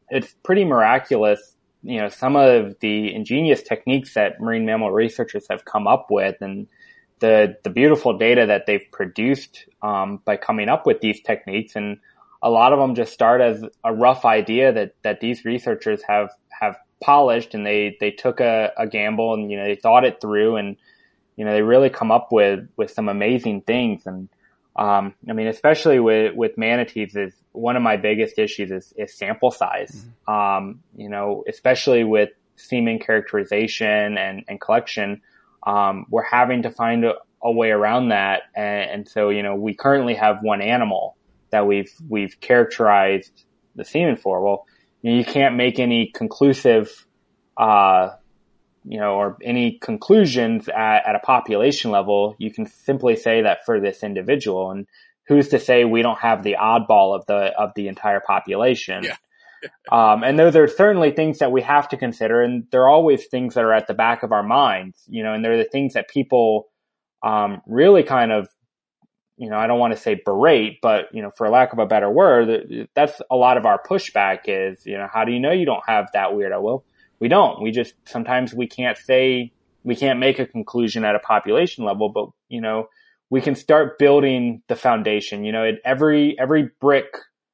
it's 0.08 0.34
pretty 0.42 0.64
miraculous 0.64 1.54
you 1.82 2.00
know 2.00 2.08
some 2.08 2.34
of 2.34 2.74
the 2.80 3.14
ingenious 3.14 3.62
techniques 3.62 4.14
that 4.14 4.40
marine 4.40 4.66
mammal 4.66 4.90
researchers 4.90 5.46
have 5.48 5.64
come 5.64 5.86
up 5.86 6.08
with 6.10 6.34
and 6.40 6.66
the 7.20 7.56
the 7.64 7.70
beautiful 7.70 8.16
data 8.16 8.46
that 8.46 8.66
they've 8.66 8.86
produced 8.92 9.66
um, 9.82 10.20
by 10.24 10.36
coming 10.36 10.68
up 10.68 10.86
with 10.86 11.00
these 11.00 11.20
techniques. 11.20 11.76
And 11.76 11.98
a 12.42 12.50
lot 12.50 12.72
of 12.72 12.78
them 12.78 12.94
just 12.94 13.12
start 13.12 13.40
as 13.40 13.64
a 13.84 13.92
rough 13.92 14.24
idea 14.24 14.72
that 14.72 14.94
that 15.02 15.20
these 15.20 15.44
researchers 15.44 16.02
have 16.06 16.30
have 16.48 16.76
polished 17.00 17.54
and 17.54 17.64
they 17.64 17.96
they 18.00 18.10
took 18.10 18.40
a, 18.40 18.72
a 18.76 18.86
gamble 18.86 19.34
and 19.34 19.50
you 19.50 19.56
know 19.56 19.64
they 19.64 19.76
thought 19.76 20.04
it 20.04 20.20
through 20.20 20.56
and 20.56 20.76
you 21.36 21.44
know 21.44 21.52
they 21.52 21.62
really 21.62 21.90
come 21.90 22.10
up 22.10 22.28
with 22.32 22.68
with 22.76 22.90
some 22.90 23.08
amazing 23.08 23.62
things. 23.62 24.06
And 24.06 24.28
um, 24.78 25.14
I 25.28 25.32
mean, 25.32 25.48
especially 25.48 25.98
with, 25.98 26.36
with 26.36 26.56
manatees 26.56 27.16
is 27.16 27.34
one 27.50 27.74
of 27.74 27.82
my 27.82 27.96
biggest 27.96 28.38
issues 28.38 28.70
is, 28.70 28.94
is 28.96 29.12
sample 29.12 29.50
size. 29.50 30.06
Mm-hmm. 30.28 30.32
Um, 30.32 30.80
you 30.96 31.08
know, 31.08 31.42
especially 31.48 32.04
with 32.04 32.30
semen 32.54 33.00
characterization 33.00 34.16
and, 34.16 34.44
and 34.46 34.60
collection, 34.60 35.20
um, 35.66 36.06
we're 36.10 36.22
having 36.22 36.62
to 36.62 36.70
find 36.70 37.04
a, 37.04 37.14
a 37.42 37.50
way 37.50 37.70
around 37.70 38.10
that. 38.10 38.42
And, 38.54 38.90
and, 38.90 39.08
so, 39.08 39.30
you 39.30 39.42
know, 39.42 39.56
we 39.56 39.74
currently 39.74 40.14
have 40.14 40.38
one 40.42 40.62
animal 40.62 41.16
that 41.50 41.66
we've, 41.66 41.92
we've 42.08 42.38
characterized 42.40 43.44
the 43.74 43.84
semen 43.84 44.16
for. 44.16 44.44
Well, 44.44 44.64
you, 45.02 45.10
know, 45.10 45.18
you 45.18 45.24
can't 45.24 45.56
make 45.56 45.80
any 45.80 46.12
conclusive, 46.14 47.04
uh, 47.56 48.10
you 48.88 48.98
know, 48.98 49.14
or 49.14 49.36
any 49.42 49.78
conclusions 49.78 50.68
at, 50.68 51.06
at 51.06 51.14
a 51.14 51.18
population 51.18 51.90
level, 51.90 52.34
you 52.38 52.50
can 52.50 52.66
simply 52.66 53.16
say 53.16 53.42
that 53.42 53.64
for 53.66 53.80
this 53.80 54.02
individual. 54.02 54.70
And 54.70 54.86
who's 55.26 55.48
to 55.48 55.60
say 55.60 55.84
we 55.84 56.00
don't 56.00 56.18
have 56.18 56.42
the 56.42 56.56
oddball 56.58 57.14
of 57.14 57.26
the 57.26 57.52
of 57.58 57.72
the 57.76 57.88
entire 57.88 58.20
population? 58.20 59.04
Yeah. 59.04 59.16
um, 59.92 60.24
and 60.24 60.38
those 60.38 60.56
are 60.56 60.66
certainly 60.66 61.10
things 61.10 61.40
that 61.40 61.52
we 61.52 61.60
have 61.62 61.88
to 61.90 61.96
consider, 61.98 62.40
and 62.42 62.64
they're 62.70 62.88
always 62.88 63.26
things 63.26 63.54
that 63.54 63.64
are 63.64 63.74
at 63.74 63.88
the 63.88 63.94
back 63.94 64.22
of 64.22 64.32
our 64.32 64.42
minds, 64.42 65.04
you 65.06 65.22
know, 65.22 65.34
and 65.34 65.44
they're 65.44 65.58
the 65.58 65.64
things 65.64 65.94
that 65.94 66.08
people 66.08 66.68
um, 67.22 67.60
really 67.66 68.04
kind 68.04 68.32
of, 68.32 68.48
you 69.36 69.50
know, 69.50 69.58
I 69.58 69.66
don't 69.66 69.80
want 69.80 69.94
to 69.94 70.00
say 70.00 70.20
berate, 70.24 70.78
but 70.80 71.08
you 71.12 71.20
know, 71.20 71.30
for 71.36 71.50
lack 71.50 71.74
of 71.74 71.78
a 71.78 71.86
better 71.86 72.10
word, 72.10 72.88
that's 72.94 73.20
a 73.30 73.36
lot 73.36 73.58
of 73.58 73.66
our 73.66 73.82
pushback 73.82 74.42
is, 74.46 74.86
you 74.86 74.96
know, 74.96 75.08
how 75.12 75.24
do 75.24 75.32
you 75.32 75.40
know 75.40 75.52
you 75.52 75.66
don't 75.66 75.84
have 75.86 76.06
that 76.14 76.30
weirdo? 76.30 76.62
Well, 76.62 76.84
we 77.20 77.28
don't. 77.28 77.62
We 77.62 77.70
just 77.70 77.94
sometimes 78.04 78.54
we 78.54 78.66
can't 78.66 78.96
say 78.96 79.52
we 79.84 79.96
can't 79.96 80.18
make 80.18 80.38
a 80.38 80.46
conclusion 80.46 81.04
at 81.04 81.14
a 81.14 81.20
population 81.20 81.84
level, 81.84 82.10
but 82.10 82.28
you 82.48 82.60
know 82.60 82.88
we 83.30 83.40
can 83.40 83.54
start 83.54 83.98
building 83.98 84.62
the 84.68 84.76
foundation. 84.76 85.44
You 85.44 85.52
know, 85.52 85.64
it, 85.64 85.76
every 85.84 86.36
every 86.38 86.70
brick 86.80 87.06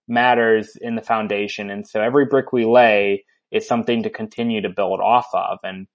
matters 0.07 0.77
in 0.81 0.94
the 0.94 1.03
foundation, 1.03 1.70
and 1.70 1.87
so 1.87 2.00
every 2.00 2.27
brick 2.27 2.53
we 2.53 2.64
lay 2.64 3.24
is 3.50 3.66
something 3.66 4.03
to 4.03 4.11
continue 4.11 4.61
to 4.62 4.68
build 4.68 5.00
off 5.00 5.29
of. 5.33 5.59
And 5.62 5.87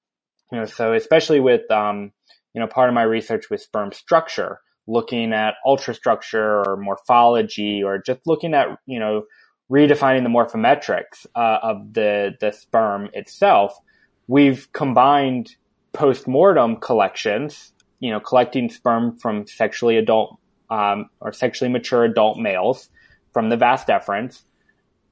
you 0.51 0.59
know, 0.59 0.65
so 0.65 0.93
especially 0.93 1.39
with 1.39 1.69
um, 1.71 2.11
you 2.53 2.61
know 2.61 2.67
part 2.67 2.89
of 2.89 2.95
my 2.95 3.03
research 3.03 3.49
with 3.49 3.61
sperm 3.61 3.91
structure, 3.91 4.59
looking 4.87 5.33
at 5.33 5.55
ultrastructure 5.65 6.65
or 6.65 6.77
morphology, 6.77 7.81
or 7.83 8.01
just 8.05 8.21
looking 8.25 8.53
at 8.53 8.67
you 8.85 8.99
know 8.99 9.23
redefining 9.69 10.23
the 10.23 10.29
morphometrics 10.29 11.25
uh, 11.35 11.59
of 11.61 11.93
the 11.93 12.35
the 12.39 12.51
sperm 12.51 13.09
itself, 13.13 13.79
we've 14.27 14.71
combined 14.73 15.55
post-mortem 15.93 16.77
collections, 16.77 17.73
you 17.99 18.11
know, 18.11 18.19
collecting 18.19 18.69
sperm 18.69 19.17
from 19.17 19.47
sexually 19.47 19.97
adult 19.97 20.37
um, 20.69 21.09
or 21.19 21.33
sexually 21.33 21.71
mature 21.71 22.03
adult 22.03 22.37
males 22.37 22.89
from 23.33 23.49
the 23.49 23.57
vas 23.57 23.83
deferens. 23.85 24.41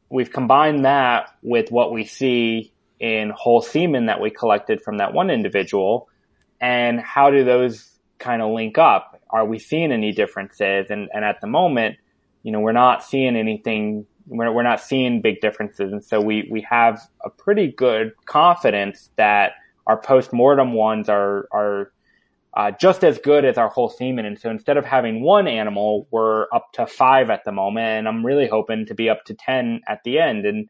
We've 0.09 0.31
combined 0.31 0.85
that 0.85 1.29
with 1.41 1.71
what 1.71 1.91
we 1.91 2.05
see 2.05 2.71
in 2.99 3.31
whole 3.35 3.61
semen 3.61 4.05
that 4.07 4.21
we 4.21 4.29
collected 4.29 4.81
from 4.81 4.97
that 4.97 5.13
one 5.13 5.29
individual, 5.29 6.09
and 6.59 6.99
how 6.99 7.29
do 7.29 7.43
those 7.43 7.91
kind 8.17 8.41
of 8.41 8.51
link 8.51 8.77
up? 8.77 9.21
Are 9.29 9.45
we 9.45 9.59
seeing 9.59 9.91
any 9.91 10.11
differences? 10.11 10.87
And, 10.89 11.09
and 11.13 11.23
at 11.23 11.41
the 11.41 11.47
moment, 11.47 11.97
you 12.43 12.51
know, 12.51 12.59
we're 12.59 12.71
not 12.71 13.03
seeing 13.03 13.35
anything 13.35 14.05
we're, 14.27 14.51
we're 14.51 14.63
not 14.63 14.81
seeing 14.81 15.21
big 15.21 15.41
differences. 15.41 15.91
And 15.91 16.03
so 16.03 16.21
we, 16.21 16.47
we 16.51 16.61
have 16.69 17.01
a 17.23 17.29
pretty 17.29 17.71
good 17.71 18.11
confidence 18.25 19.09
that 19.15 19.53
our 19.87 19.99
post-mortem 19.99 20.73
ones 20.73 21.09
are, 21.09 21.47
are 21.51 21.91
uh, 22.55 22.71
just 22.71 23.03
as 23.03 23.19
good 23.19 23.45
as 23.45 23.57
our 23.57 23.69
whole 23.69 23.89
semen. 23.89 24.25
And 24.25 24.39
so 24.39 24.49
instead 24.49 24.77
of 24.77 24.85
having 24.85 25.21
one 25.21 25.47
animal, 25.47 26.07
we're 26.11 26.47
up 26.53 26.71
to 26.73 26.87
five 26.87 27.29
at 27.29 27.45
the 27.45 27.51
moment. 27.51 27.99
And 27.99 28.07
I'm 28.07 28.25
really 28.25 28.47
hoping 28.47 28.85
to 28.87 28.95
be 28.95 29.09
up 29.09 29.23
to 29.25 29.33
10 29.33 29.81
at 29.87 30.03
the 30.03 30.19
end. 30.19 30.45
And, 30.45 30.69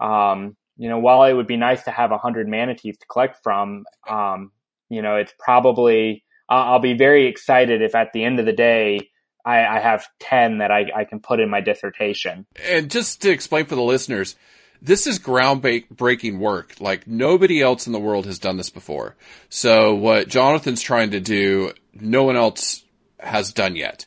um, 0.00 0.56
you 0.76 0.88
know, 0.88 0.98
while 0.98 1.24
it 1.24 1.32
would 1.32 1.46
be 1.46 1.56
nice 1.56 1.82
to 1.84 1.90
have 1.90 2.12
a 2.12 2.18
hundred 2.18 2.48
manatees 2.48 2.98
to 2.98 3.06
collect 3.06 3.42
from, 3.42 3.84
um, 4.08 4.52
you 4.90 5.02
know, 5.02 5.16
it's 5.16 5.32
probably, 5.38 6.24
uh, 6.50 6.64
I'll 6.66 6.78
be 6.78 6.96
very 6.96 7.26
excited 7.26 7.80
if 7.80 7.94
at 7.94 8.12
the 8.12 8.22
end 8.22 8.38
of 8.38 8.46
the 8.46 8.52
day, 8.52 9.08
I, 9.44 9.64
I 9.64 9.80
have 9.80 10.06
10 10.20 10.58
that 10.58 10.70
I, 10.70 10.90
I 10.94 11.04
can 11.04 11.20
put 11.20 11.40
in 11.40 11.50
my 11.50 11.60
dissertation. 11.60 12.46
And 12.66 12.90
just 12.90 13.22
to 13.22 13.30
explain 13.30 13.66
for 13.66 13.74
the 13.74 13.82
listeners, 13.82 14.36
this 14.80 15.06
is 15.06 15.18
groundbreaking 15.18 16.38
work. 16.38 16.74
Like 16.80 17.06
nobody 17.06 17.60
else 17.60 17.86
in 17.86 17.92
the 17.92 18.00
world 18.00 18.26
has 18.26 18.38
done 18.38 18.56
this 18.56 18.70
before. 18.70 19.16
So 19.48 19.94
what 19.94 20.28
Jonathan's 20.28 20.82
trying 20.82 21.10
to 21.10 21.20
do, 21.20 21.72
no 21.94 22.24
one 22.24 22.36
else 22.36 22.84
has 23.18 23.52
done 23.52 23.76
yet. 23.76 24.06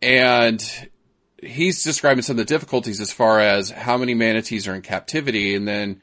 And 0.00 0.62
he's 1.42 1.84
describing 1.84 2.22
some 2.22 2.34
of 2.34 2.38
the 2.38 2.52
difficulties 2.52 3.00
as 3.00 3.12
far 3.12 3.40
as 3.40 3.70
how 3.70 3.96
many 3.96 4.14
manatees 4.14 4.66
are 4.66 4.74
in 4.74 4.82
captivity. 4.82 5.54
And 5.54 5.66
then 5.66 6.02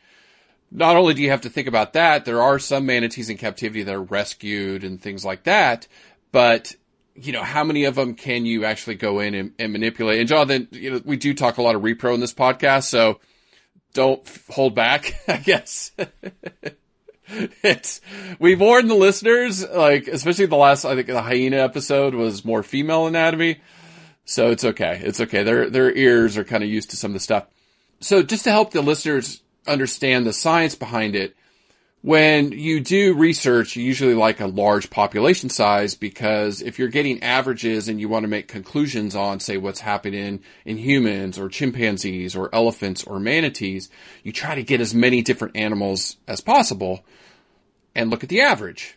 not 0.71 0.95
only 0.95 1.13
do 1.13 1.21
you 1.21 1.31
have 1.31 1.41
to 1.41 1.49
think 1.49 1.67
about 1.67 1.93
that, 1.93 2.25
there 2.25 2.41
are 2.41 2.59
some 2.59 2.85
manatees 2.85 3.29
in 3.29 3.37
captivity 3.37 3.83
that 3.83 3.95
are 3.95 4.01
rescued 4.01 4.83
and 4.83 5.01
things 5.01 5.25
like 5.25 5.43
that. 5.43 5.87
But 6.31 6.75
you 7.21 7.33
know, 7.33 7.43
how 7.43 7.63
many 7.63 7.85
of 7.85 7.95
them 7.95 8.15
can 8.15 8.45
you 8.45 8.65
actually 8.65 8.95
go 8.95 9.19
in 9.19 9.33
and, 9.33 9.51
and, 9.59 9.71
manipulate? 9.71 10.19
And 10.19 10.27
Jonathan, 10.27 10.67
you 10.71 10.91
know, 10.91 11.01
we 11.03 11.17
do 11.17 11.33
talk 11.33 11.57
a 11.57 11.61
lot 11.61 11.75
of 11.75 11.81
repro 11.81 12.13
in 12.13 12.19
this 12.19 12.33
podcast, 12.33 12.83
so 12.85 13.19
don't 13.93 14.27
hold 14.49 14.75
back, 14.75 15.13
I 15.27 15.37
guess. 15.37 15.91
it's, 17.27 18.01
we've 18.39 18.59
warned 18.59 18.89
the 18.89 18.95
listeners, 18.95 19.67
like, 19.67 20.07
especially 20.07 20.45
the 20.45 20.55
last, 20.55 20.85
I 20.85 20.95
think 20.95 21.07
the 21.07 21.21
hyena 21.21 21.57
episode 21.57 22.13
was 22.13 22.45
more 22.45 22.63
female 22.63 23.07
anatomy. 23.07 23.61
So 24.25 24.51
it's 24.51 24.63
okay. 24.63 25.01
It's 25.03 25.19
okay. 25.21 25.43
Their, 25.43 25.69
their 25.69 25.91
ears 25.95 26.37
are 26.37 26.43
kind 26.43 26.63
of 26.63 26.69
used 26.69 26.91
to 26.91 26.97
some 26.97 27.11
of 27.11 27.13
the 27.13 27.19
stuff. 27.19 27.47
So 27.99 28.21
just 28.21 28.43
to 28.43 28.51
help 28.51 28.71
the 28.71 28.81
listeners 28.81 29.41
understand 29.67 30.25
the 30.25 30.33
science 30.33 30.75
behind 30.75 31.15
it, 31.15 31.35
when 32.01 32.53
you 32.53 32.79
do 32.79 33.13
research, 33.13 33.75
you 33.75 33.83
usually 33.83 34.13
like 34.13 34.39
a 34.39 34.47
large 34.47 34.89
population 34.89 35.49
size 35.49 35.95
because 35.95 36.61
if 36.61 36.79
you're 36.79 36.87
getting 36.87 37.21
averages 37.21 37.89
and 37.89 37.99
you 37.99 38.07
want 38.07 38.23
to 38.23 38.29
make 38.29 38.47
conclusions 38.47 39.15
on, 39.15 39.41
say, 39.41 39.57
what's 39.57 39.81
happening 39.81 40.41
in 40.63 40.77
humans 40.77 41.37
or 41.37 41.49
chimpanzees 41.49 42.37
or 42.37 42.53
elephants 42.55 43.03
or 43.03 43.19
manatees, 43.19 43.89
you 44.23 44.31
try 44.31 44.55
to 44.55 44.63
get 44.63 44.79
as 44.79 44.93
many 44.95 45.21
different 45.21 45.57
animals 45.57 46.15
as 46.25 46.39
possible 46.39 47.03
and 47.93 48.09
look 48.09 48.23
at 48.23 48.29
the 48.29 48.41
average. 48.41 48.95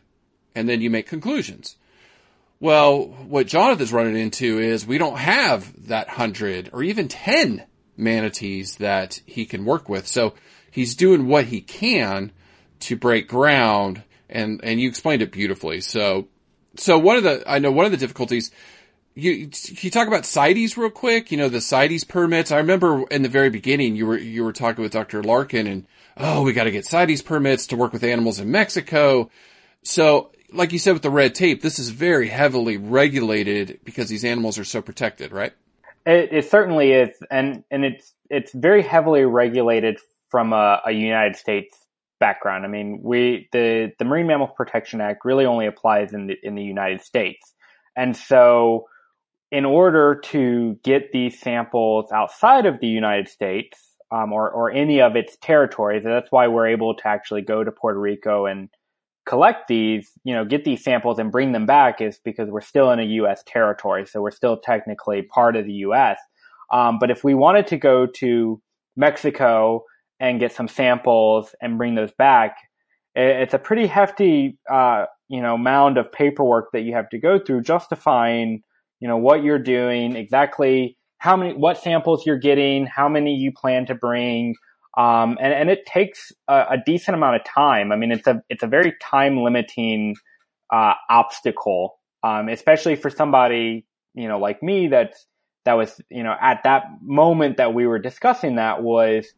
And 0.55 0.69
then 0.69 0.81
you 0.81 0.91
make 0.91 1.09
conclusions. 1.09 1.77
Well, 2.61 3.07
what 3.07 3.49
Jonathan's 3.49 3.93
running 3.93 4.17
into 4.17 4.61
is 4.61 4.87
we 4.87 4.99
don't 4.99 5.19
have 5.19 5.89
that 5.89 6.09
hundred 6.09 6.71
or 6.73 6.85
even 6.85 7.09
10 7.09 7.65
manatees 7.97 8.77
that 8.77 9.21
he 9.27 9.45
can 9.45 9.65
work 9.65 9.89
with. 9.89 10.07
So 10.07 10.35
he's 10.71 10.95
doing 10.95 11.27
what 11.27 11.47
he 11.47 11.61
can 11.61 12.31
to 12.83 12.97
break 12.97 13.29
ground 13.29 14.03
and, 14.29 14.61
and 14.63 14.81
you 14.81 14.89
explained 14.89 15.23
it 15.23 15.33
beautifully. 15.33 15.81
So, 15.81 16.29
so 16.77 16.99
one 16.99 17.17
of 17.17 17.23
the, 17.23 17.43
I 17.47 17.59
know 17.59 17.71
one 17.71 17.85
of 17.85 17.91
the 17.91 17.99
difficulties, 17.99 18.51
you, 19.15 19.51
you 19.67 19.91
talk 19.91 20.09
about 20.09 20.25
CITES 20.25 20.77
real 20.77 20.91
quick? 20.91 21.31
You 21.31 21.37
know, 21.37 21.49
the 21.49 21.61
CITES 21.61 22.05
permits. 22.05 22.51
I 22.51 22.59
remember 22.59 23.05
in 23.11 23.23
the 23.23 23.29
very 23.29 23.51
beginning, 23.51 23.95
you 23.95 24.07
were, 24.07 24.19
you 24.19 24.43
were 24.45 24.53
talking 24.53 24.83
with 24.83 24.93
Dr. 24.93 25.23
Larkin 25.23 25.67
and, 25.67 25.87
oh, 26.17 26.43
we 26.43 26.53
got 26.53 26.65
to 26.65 26.71
get 26.71 26.87
CITES 26.87 27.23
permits 27.23 27.67
to 27.69 27.77
work 27.77 27.93
with 27.93 28.05
animals 28.05 28.39
in 28.39 28.51
Mexico. 28.51 29.31
So, 29.83 30.31
like 30.53 30.73
you 30.73 30.79
said 30.79 30.93
with 30.93 31.03
the 31.03 31.11
red 31.11 31.35
tape, 31.35 31.63
this 31.63 31.79
is 31.79 31.91
very 31.91 32.29
heavily 32.29 32.77
regulated 32.77 33.81
because 33.85 34.09
these 34.09 34.25
animals 34.25 34.59
are 34.59 34.65
so 34.65 34.83
protected, 34.83 35.33
right? 35.33 35.53
It, 36.05 36.33
it 36.33 36.51
certainly 36.51 36.93
is, 36.93 37.11
and 37.31 37.65
and 37.71 37.85
it's 37.85 38.13
it's 38.29 38.53
very 38.53 38.83
heavily 38.83 39.25
regulated 39.25 39.99
from 40.31 40.53
a, 40.53 40.83
a 40.87 40.91
United 40.91 41.37
States 41.37 41.77
background. 42.23 42.65
I 42.65 42.69
mean, 42.69 43.01
we 43.03 43.49
the 43.51 43.91
the 43.99 44.05
Marine 44.05 44.29
Mammal 44.29 44.47
Protection 44.47 45.01
Act 45.01 45.25
really 45.25 45.45
only 45.45 45.67
applies 45.67 46.13
in 46.13 46.29
the 46.29 46.37
in 46.45 46.55
the 46.55 46.63
United 46.63 47.03
States, 47.03 47.53
and 47.97 48.17
so 48.17 48.87
in 49.51 49.65
order 49.67 50.21
to 50.25 50.79
get 50.85 51.13
these 51.13 51.39
samples 51.39 52.11
outside 52.13 52.65
of 52.65 52.81
the 52.81 52.87
United 52.87 53.29
States 53.29 53.79
um, 54.11 54.33
or, 54.33 54.51
or 54.51 54.71
any 54.71 55.03
of 55.03 55.15
its 55.15 55.37
territories, 55.43 56.03
that's 56.05 56.31
why 56.31 56.47
we're 56.47 56.69
able 56.69 56.95
to 56.95 57.07
actually 57.07 57.43
go 57.43 57.63
to 57.63 57.71
Puerto 57.71 58.01
Rico 58.01 58.47
and 58.47 58.71
collect 59.27 59.69
these, 59.69 60.11
you 60.25 60.35
know, 60.35 60.47
get 60.47 60.65
these 60.65 60.83
samples 60.83 61.19
and 61.19 61.31
bring 61.31 61.53
them 61.53 61.67
back 61.67 62.01
is 62.01 62.19
because 62.25 62.49
we're 62.49 62.63
still 62.63 62.91
in 62.93 62.99
a 62.99 63.05
U.S. 63.21 63.43
territory. 63.47 64.07
So 64.07 64.23
we're 64.23 64.31
still 64.31 64.57
technically 64.59 65.21
part 65.21 65.55
of 65.55 65.67
the 65.67 65.85
U.S. 65.87 66.19
Um, 66.73 66.99
but 66.99 67.11
if 67.11 67.23
we 67.23 67.35
wanted 67.35 67.67
to 67.69 67.77
go 67.77 68.07
to 68.07 68.61
Mexico 68.97 69.85
and 70.23 70.39
get 70.39 70.53
some 70.53 70.69
samples 70.69 71.53
and 71.61 71.77
bring 71.77 71.97
those 71.97 72.13
back, 72.13 72.57
it's 73.17 73.55
a 73.55 73.59
pretty 73.59 73.89
hefty, 73.89 74.57
uh, 74.71 75.05
you 75.29 75.43
know, 75.43 75.59
mound 75.59 75.99
of 75.99 76.11
paperwork 76.13 76.71
that 76.73 76.83
you 76.83 76.95
have 76.95 77.09
to 77.11 77.19
go 77.19 77.41
through 77.41 77.63
justifying, 77.63 78.63
you 79.01 79.09
know, 79.09 79.17
what 79.17 79.43
you're 79.43 79.59
doing, 79.59 80.15
exactly 80.15 80.97
how 81.19 81.37
many, 81.37 81.55
what 81.55 81.77
samples 81.77 82.25
you're 82.25 82.39
getting, 82.39 82.87
how 82.87 83.09
many 83.09 83.35
you 83.35 83.51
plan 83.53 83.85
to 83.87 83.97
bring, 83.97 84.55
um, 84.97 85.37
and, 85.41 85.53
and 85.53 85.71
it 85.71 85.85
takes 85.87 86.31
a, 86.47 86.67
a, 86.71 86.79
decent 86.85 87.17
amount 87.17 87.37
of 87.37 87.45
time. 87.45 87.93
I 87.93 87.97
mean, 87.97 88.13
it's 88.13 88.27
a 88.27 88.43
it's 88.49 88.63
a 88.63 88.67
very 88.67 88.95
time 89.01 89.39
limiting 89.39 90.15
uh, 90.71 90.95
obstacle, 91.11 91.99
um, 92.23 92.49
especially 92.49 92.95
for 92.95 93.11
somebody 93.11 93.87
you 94.15 94.29
know 94.29 94.39
like 94.39 94.63
me 94.63 94.89
that's 94.89 95.27
that 95.65 95.75
was 95.75 96.01
you 96.11 96.23
know 96.23 96.37
at 96.41 96.63
that 96.65 96.85
moment 97.01 97.57
that 97.57 97.75
we 97.75 97.87
were 97.87 97.99
discussing 97.99 98.57
that 98.57 98.83
was 98.83 99.33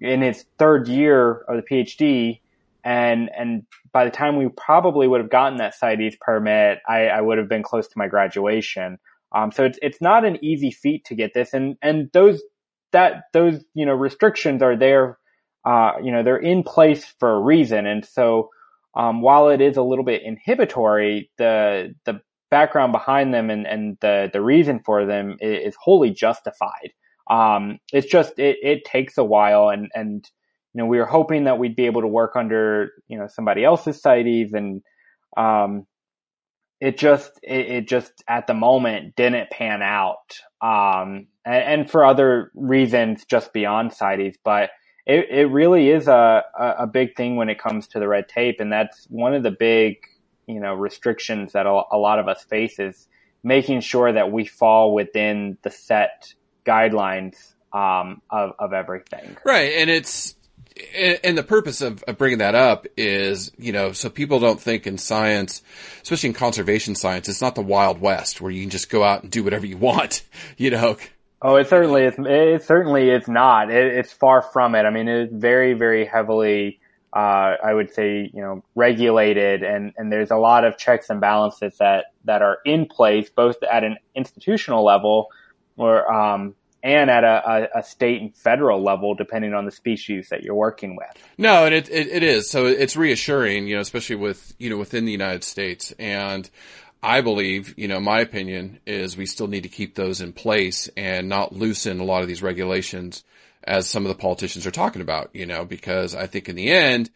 in 0.00 0.22
its 0.22 0.44
third 0.58 0.88
year 0.88 1.44
of 1.48 1.56
the 1.56 1.62
PhD, 1.62 2.40
and 2.84 3.30
and 3.36 3.64
by 3.92 4.04
the 4.04 4.10
time 4.10 4.36
we 4.36 4.48
probably 4.48 5.08
would 5.08 5.20
have 5.20 5.30
gotten 5.30 5.58
that 5.58 5.74
CITES 5.74 6.16
permit, 6.20 6.78
I, 6.88 7.06
I 7.08 7.20
would 7.20 7.38
have 7.38 7.48
been 7.48 7.62
close 7.62 7.88
to 7.88 7.98
my 7.98 8.08
graduation. 8.08 8.98
Um, 9.32 9.52
so 9.52 9.64
it's 9.64 9.78
it's 9.82 10.00
not 10.00 10.24
an 10.24 10.42
easy 10.42 10.70
feat 10.70 11.04
to 11.06 11.14
get 11.14 11.34
this, 11.34 11.52
and 11.52 11.76
and 11.82 12.10
those 12.12 12.42
that 12.92 13.24
those 13.32 13.64
you 13.74 13.86
know 13.86 13.94
restrictions 13.94 14.62
are 14.62 14.76
there. 14.76 15.18
Uh, 15.64 15.92
you 16.02 16.12
know 16.12 16.22
they're 16.22 16.36
in 16.36 16.62
place 16.62 17.04
for 17.18 17.34
a 17.34 17.40
reason, 17.40 17.86
and 17.86 18.04
so 18.04 18.50
um, 18.94 19.20
while 19.20 19.48
it 19.48 19.60
is 19.60 19.76
a 19.76 19.82
little 19.82 20.04
bit 20.04 20.22
inhibitory, 20.22 21.30
the 21.38 21.94
the 22.04 22.20
background 22.50 22.92
behind 22.92 23.34
them 23.34 23.50
and, 23.50 23.66
and 23.66 23.98
the 24.00 24.30
the 24.32 24.40
reason 24.40 24.80
for 24.84 25.04
them 25.04 25.36
is, 25.40 25.68
is 25.68 25.76
wholly 25.80 26.10
justified. 26.10 26.92
Um, 27.30 27.78
it's 27.92 28.10
just 28.10 28.38
it, 28.38 28.58
it 28.62 28.84
takes 28.84 29.18
a 29.18 29.24
while, 29.24 29.68
and 29.68 29.90
and 29.94 30.28
you 30.74 30.78
know 30.78 30.86
we 30.86 30.98
were 30.98 31.06
hoping 31.06 31.44
that 31.44 31.58
we'd 31.58 31.76
be 31.76 31.86
able 31.86 32.02
to 32.02 32.08
work 32.08 32.36
under 32.36 32.92
you 33.08 33.18
know 33.18 33.26
somebody 33.28 33.64
else's 33.64 34.00
CITES, 34.02 34.52
and 34.52 34.82
um, 35.36 35.86
it 36.80 36.98
just 36.98 37.32
it, 37.42 37.66
it, 37.66 37.88
just 37.88 38.12
at 38.28 38.46
the 38.46 38.54
moment 38.54 39.16
didn't 39.16 39.50
pan 39.50 39.82
out. 39.82 40.38
Um, 40.60 41.26
and, 41.44 41.80
and, 41.80 41.90
for 41.90 42.04
other 42.04 42.50
reasons 42.54 43.24
just 43.24 43.52
beyond 43.52 43.92
CITES 43.92 44.36
but 44.44 44.70
it, 45.06 45.28
it 45.30 45.46
really 45.46 45.88
is 45.88 46.08
a, 46.08 46.44
a 46.58 46.86
big 46.86 47.16
thing 47.16 47.36
when 47.36 47.48
it 47.48 47.58
comes 47.58 47.88
to 47.88 47.98
the 47.98 48.08
red 48.08 48.28
tape 48.28 48.60
and 48.60 48.70
that's 48.70 49.06
one 49.08 49.34
of 49.34 49.42
the 49.42 49.50
big 49.50 49.96
you 50.46 50.60
know 50.60 50.74
restrictions 50.74 51.52
that 51.52 51.66
a, 51.66 51.82
a 51.92 51.96
lot 51.96 52.18
of 52.18 52.28
us 52.28 52.44
face 52.44 52.78
is 52.78 53.08
making 53.42 53.80
sure 53.80 54.12
that 54.12 54.30
we 54.30 54.44
fall 54.44 54.92
within 54.92 55.56
the 55.62 55.70
set 55.70 56.34
guidelines 56.68 57.36
um, 57.72 58.22
of, 58.30 58.52
of 58.58 58.72
everything 58.72 59.36
right 59.44 59.72
and 59.74 59.90
it's 59.90 60.36
and 60.94 61.36
the 61.36 61.42
purpose 61.42 61.80
of, 61.80 62.02
of, 62.04 62.18
bringing 62.18 62.38
that 62.38 62.54
up 62.54 62.86
is, 62.96 63.52
you 63.58 63.72
know, 63.72 63.92
so 63.92 64.08
people 64.08 64.40
don't 64.40 64.60
think 64.60 64.86
in 64.86 64.98
science, 64.98 65.62
especially 66.02 66.28
in 66.28 66.34
conservation 66.34 66.94
science, 66.94 67.28
it's 67.28 67.40
not 67.40 67.54
the 67.54 67.62
Wild 67.62 68.00
West 68.00 68.40
where 68.40 68.50
you 68.50 68.60
can 68.62 68.70
just 68.70 68.90
go 68.90 69.02
out 69.02 69.22
and 69.22 69.30
do 69.30 69.42
whatever 69.44 69.66
you 69.66 69.76
want, 69.78 70.22
you 70.56 70.70
know. 70.70 70.96
Oh, 71.40 71.56
it 71.56 71.68
certainly 71.68 72.04
is. 72.04 72.14
It 72.18 72.64
certainly 72.64 73.10
is 73.10 73.28
not. 73.28 73.70
It, 73.70 73.94
it's 73.94 74.12
far 74.12 74.42
from 74.42 74.74
it. 74.74 74.82
I 74.82 74.90
mean, 74.90 75.06
it's 75.08 75.32
very, 75.32 75.74
very 75.74 76.04
heavily, 76.04 76.80
uh, 77.12 77.54
I 77.62 77.72
would 77.72 77.94
say, 77.94 78.28
you 78.32 78.40
know, 78.40 78.64
regulated, 78.74 79.62
and 79.62 79.92
and 79.96 80.10
there's 80.12 80.32
a 80.32 80.36
lot 80.36 80.64
of 80.64 80.78
checks 80.78 81.10
and 81.10 81.20
balances 81.20 81.78
that 81.78 82.06
that 82.24 82.42
are 82.42 82.58
in 82.64 82.86
place, 82.86 83.30
both 83.30 83.62
at 83.62 83.84
an 83.84 83.98
institutional 84.16 84.84
level, 84.84 85.28
or 85.76 86.12
um, 86.12 86.56
and 86.82 87.10
at 87.10 87.24
a, 87.24 87.68
a, 87.74 87.80
a, 87.80 87.82
state 87.82 88.22
and 88.22 88.36
federal 88.36 88.82
level, 88.82 89.14
depending 89.14 89.54
on 89.54 89.64
the 89.64 89.70
species 89.70 90.28
that 90.28 90.42
you're 90.42 90.54
working 90.54 90.96
with. 90.96 91.08
No, 91.36 91.64
and 91.64 91.74
it, 91.74 91.88
it, 91.90 92.06
it 92.08 92.22
is. 92.22 92.48
So 92.48 92.66
it's 92.66 92.96
reassuring, 92.96 93.66
you 93.66 93.74
know, 93.74 93.80
especially 93.80 94.16
with, 94.16 94.54
you 94.58 94.70
know, 94.70 94.76
within 94.76 95.04
the 95.04 95.12
United 95.12 95.42
States. 95.42 95.92
And 95.98 96.48
I 97.02 97.20
believe, 97.20 97.74
you 97.76 97.88
know, 97.88 98.00
my 98.00 98.20
opinion 98.20 98.78
is 98.86 99.16
we 99.16 99.26
still 99.26 99.48
need 99.48 99.64
to 99.64 99.68
keep 99.68 99.94
those 99.94 100.20
in 100.20 100.32
place 100.32 100.88
and 100.96 101.28
not 101.28 101.52
loosen 101.52 102.00
a 102.00 102.04
lot 102.04 102.22
of 102.22 102.28
these 102.28 102.42
regulations 102.42 103.24
as 103.64 103.88
some 103.88 104.04
of 104.04 104.08
the 104.08 104.20
politicians 104.20 104.66
are 104.66 104.70
talking 104.70 105.02
about, 105.02 105.30
you 105.34 105.46
know, 105.46 105.64
because 105.64 106.14
I 106.14 106.26
think 106.26 106.48
in 106.48 106.56
the 106.56 106.70
end, 106.70 107.10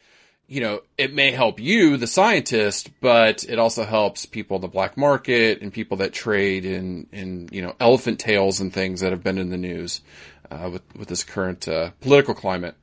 you 0.53 0.61
know, 0.61 0.83
it 0.99 1.15
may 1.15 1.31
help 1.31 1.59
you, 1.59 1.97
the 1.97 2.07
scientist, 2.07 2.91
but 3.01 3.43
it 3.45 3.59
also 3.59 3.87
helps 3.87 4.27
people 4.27 4.57
in 4.57 4.61
the 4.61 4.69
black 4.69 4.99
market 4.99 5.63
and 5.63 5.73
people 5.73 5.97
that 5.97 6.13
trade 6.13 6.67
in, 6.67 7.07
in, 7.11 7.49
you 7.51 7.63
know, 7.63 7.75
elephant 7.81 8.21
tails 8.21 8.61
and 8.61 8.71
things 8.71 9.01
that 9.01 9.13
have 9.13 9.23
been 9.23 9.39
in 9.39 9.49
the 9.49 9.57
news, 9.57 10.03
uh, 10.51 10.69
with, 10.71 10.83
with 10.95 11.09
this 11.09 11.25
current, 11.25 11.67
uh, 11.69 11.93
political 12.03 12.35
climate. 12.35 12.75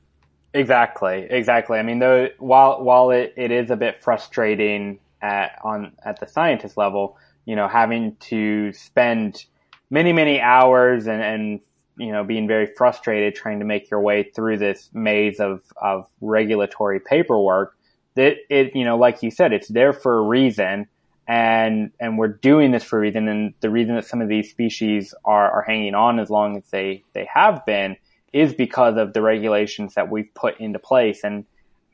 Exactly. 0.52 1.28
Exactly. 1.30 1.78
I 1.78 1.84
mean, 1.84 2.00
though, 2.00 2.30
while, 2.40 2.82
while 2.82 3.12
it, 3.12 3.34
it 3.36 3.52
is 3.52 3.70
a 3.70 3.76
bit 3.76 4.02
frustrating 4.02 4.98
at, 5.22 5.56
on, 5.62 5.92
at 6.04 6.18
the 6.18 6.26
scientist 6.26 6.76
level, 6.76 7.18
you 7.44 7.54
know, 7.54 7.68
having 7.68 8.16
to 8.16 8.72
spend 8.72 9.44
many, 9.90 10.12
many 10.12 10.40
hours 10.40 11.06
and, 11.06 11.22
and 11.22 11.60
you 12.00 12.12
know, 12.12 12.24
being 12.24 12.48
very 12.48 12.66
frustrated 12.66 13.34
trying 13.34 13.58
to 13.58 13.64
make 13.64 13.90
your 13.90 14.00
way 14.00 14.22
through 14.34 14.56
this 14.56 14.88
maze 14.94 15.38
of, 15.38 15.60
of 15.80 16.06
regulatory 16.20 16.98
paperwork 16.98 17.76
that 18.14 18.36
it, 18.48 18.74
you 18.74 18.84
know, 18.84 18.96
like 18.96 19.22
you 19.22 19.30
said, 19.30 19.52
it's 19.52 19.68
there 19.68 19.92
for 19.92 20.18
a 20.18 20.22
reason 20.22 20.88
and, 21.28 21.92
and 22.00 22.18
we're 22.18 22.28
doing 22.28 22.70
this 22.72 22.82
for 22.82 22.98
a 22.98 23.00
reason. 23.00 23.28
And 23.28 23.54
the 23.60 23.70
reason 23.70 23.94
that 23.96 24.06
some 24.06 24.22
of 24.22 24.28
these 24.28 24.50
species 24.50 25.14
are, 25.24 25.50
are 25.50 25.62
hanging 25.62 25.94
on 25.94 26.18
as 26.18 26.30
long 26.30 26.56
as 26.56 26.64
they, 26.70 27.04
they 27.12 27.28
have 27.32 27.64
been 27.66 27.96
is 28.32 28.54
because 28.54 28.96
of 28.96 29.12
the 29.12 29.20
regulations 29.20 29.94
that 29.94 30.10
we've 30.10 30.32
put 30.34 30.58
into 30.58 30.78
place. 30.78 31.22
And, 31.22 31.44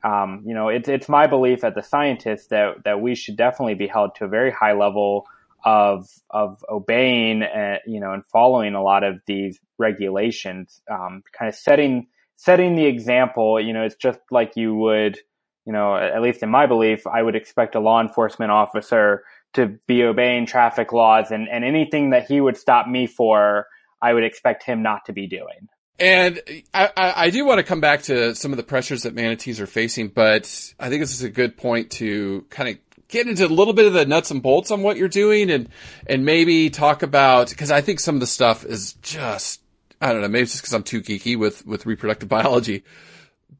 um, 0.05 0.43
you 0.47 0.55
know, 0.55 0.69
it's, 0.69 0.89
it's 0.89 1.09
my 1.09 1.27
belief 1.27 1.65
as 1.65 1.77
a 1.77 1.83
scientist 1.83 2.51
that, 2.51 2.85
that 2.85 3.01
we 3.01 3.15
should 3.15 3.37
definitely 3.37 3.75
be 3.75 3.89
held 3.89 4.15
to 4.17 4.25
a 4.25 4.29
very 4.29 4.53
high 4.53 4.73
level 4.73 5.27
of 5.67 6.09
of 6.31 6.65
obeying, 6.71 7.43
uh, 7.43 7.79
you 7.87 7.99
know, 7.99 8.13
and 8.13 8.25
following 8.33 8.75
a 8.75 8.83
lot 8.83 9.03
of 9.03 9.21
these 9.27 9.59
regulations, 9.79 10.81
um, 10.89 11.23
kind 11.37 11.49
of 11.49 11.57
setting 11.57 12.07
setting 12.37 12.77
the 12.77 12.87
example. 12.87 13.61
You 13.61 13.73
know, 13.73 13.83
it's 13.83 13.97
just 13.97 14.21
like 14.31 14.53
you 14.55 14.77
would, 14.77 15.19
you 15.67 15.73
know, 15.73 15.97
at 15.97 16.23
least 16.23 16.45
in 16.45 16.51
my 16.51 16.67
belief, 16.67 17.05
I 17.07 17.21
would 17.21 17.35
expect 17.35 17.75
a 17.75 17.81
law 17.81 18.01
enforcement 18.01 18.53
officer 18.53 19.25
to 19.55 19.79
be 19.89 20.05
obeying 20.05 20.47
traffic 20.47 20.93
laws, 20.93 21.33
and 21.33 21.49
and 21.49 21.65
anything 21.65 22.11
that 22.11 22.29
he 22.29 22.41
would 22.41 22.57
stop 22.57 22.87
me 22.87 23.09
for, 23.09 23.67
I 24.01 24.15
would 24.15 24.25
expect 24.25 24.63
him 24.63 24.85
not 24.85 25.07
to 25.07 25.13
be 25.13 25.27
doing. 25.27 25.69
And 25.99 26.41
I, 26.75 26.91
I, 26.97 27.31
do 27.31 27.47
want 27.47 27.57
to 27.57 27.63
come 27.63 27.81
back 27.81 28.03
to 28.03 28.35
some 28.35 28.53
of 28.53 28.59
the 28.59 28.63
pressures 28.63 29.05
that 29.05 29.15
manatees 29.15 29.63
are 29.63 29.67
facing, 29.67 30.09
but 30.09 30.75
I 30.79 30.91
think 30.91 31.01
this 31.01 31.15
is 31.15 31.23
a 31.23 31.31
good 31.31 31.57
point 31.57 31.91
to 31.93 32.45
kind 32.51 32.69
of 32.69 32.77
get 33.09 33.27
into 33.27 33.47
a 33.47 33.49
little 33.49 33.73
bit 33.73 33.87
of 33.87 33.93
the 33.93 34.07
nuts 34.07 34.31
and 34.31 34.43
bolts 34.43 34.71
on 34.71 34.83
what 34.83 34.97
you're 34.97 35.09
doing 35.09 35.51
and, 35.51 35.69
and 36.07 36.25
maybe 36.25 36.71
talk 36.71 37.03
about, 37.03 37.55
cause 37.57 37.71
I 37.71 37.81
think 37.81 38.01
some 38.01 38.17
of 38.17 38.21
the 38.21 38.27
stuff 38.27 38.65
is 38.65 38.95
just, 38.95 39.61
I 40.01 40.13
don't 40.13 40.23
know, 40.23 40.29
maybe 40.29 40.43
it's 40.43 40.53
just 40.53 40.65
cause 40.65 40.75
I'm 40.75 40.83
too 40.83 41.03
geeky 41.03 41.37
with, 41.39 41.67
with 41.67 41.87
reproductive 41.87 42.29
biology, 42.31 42.85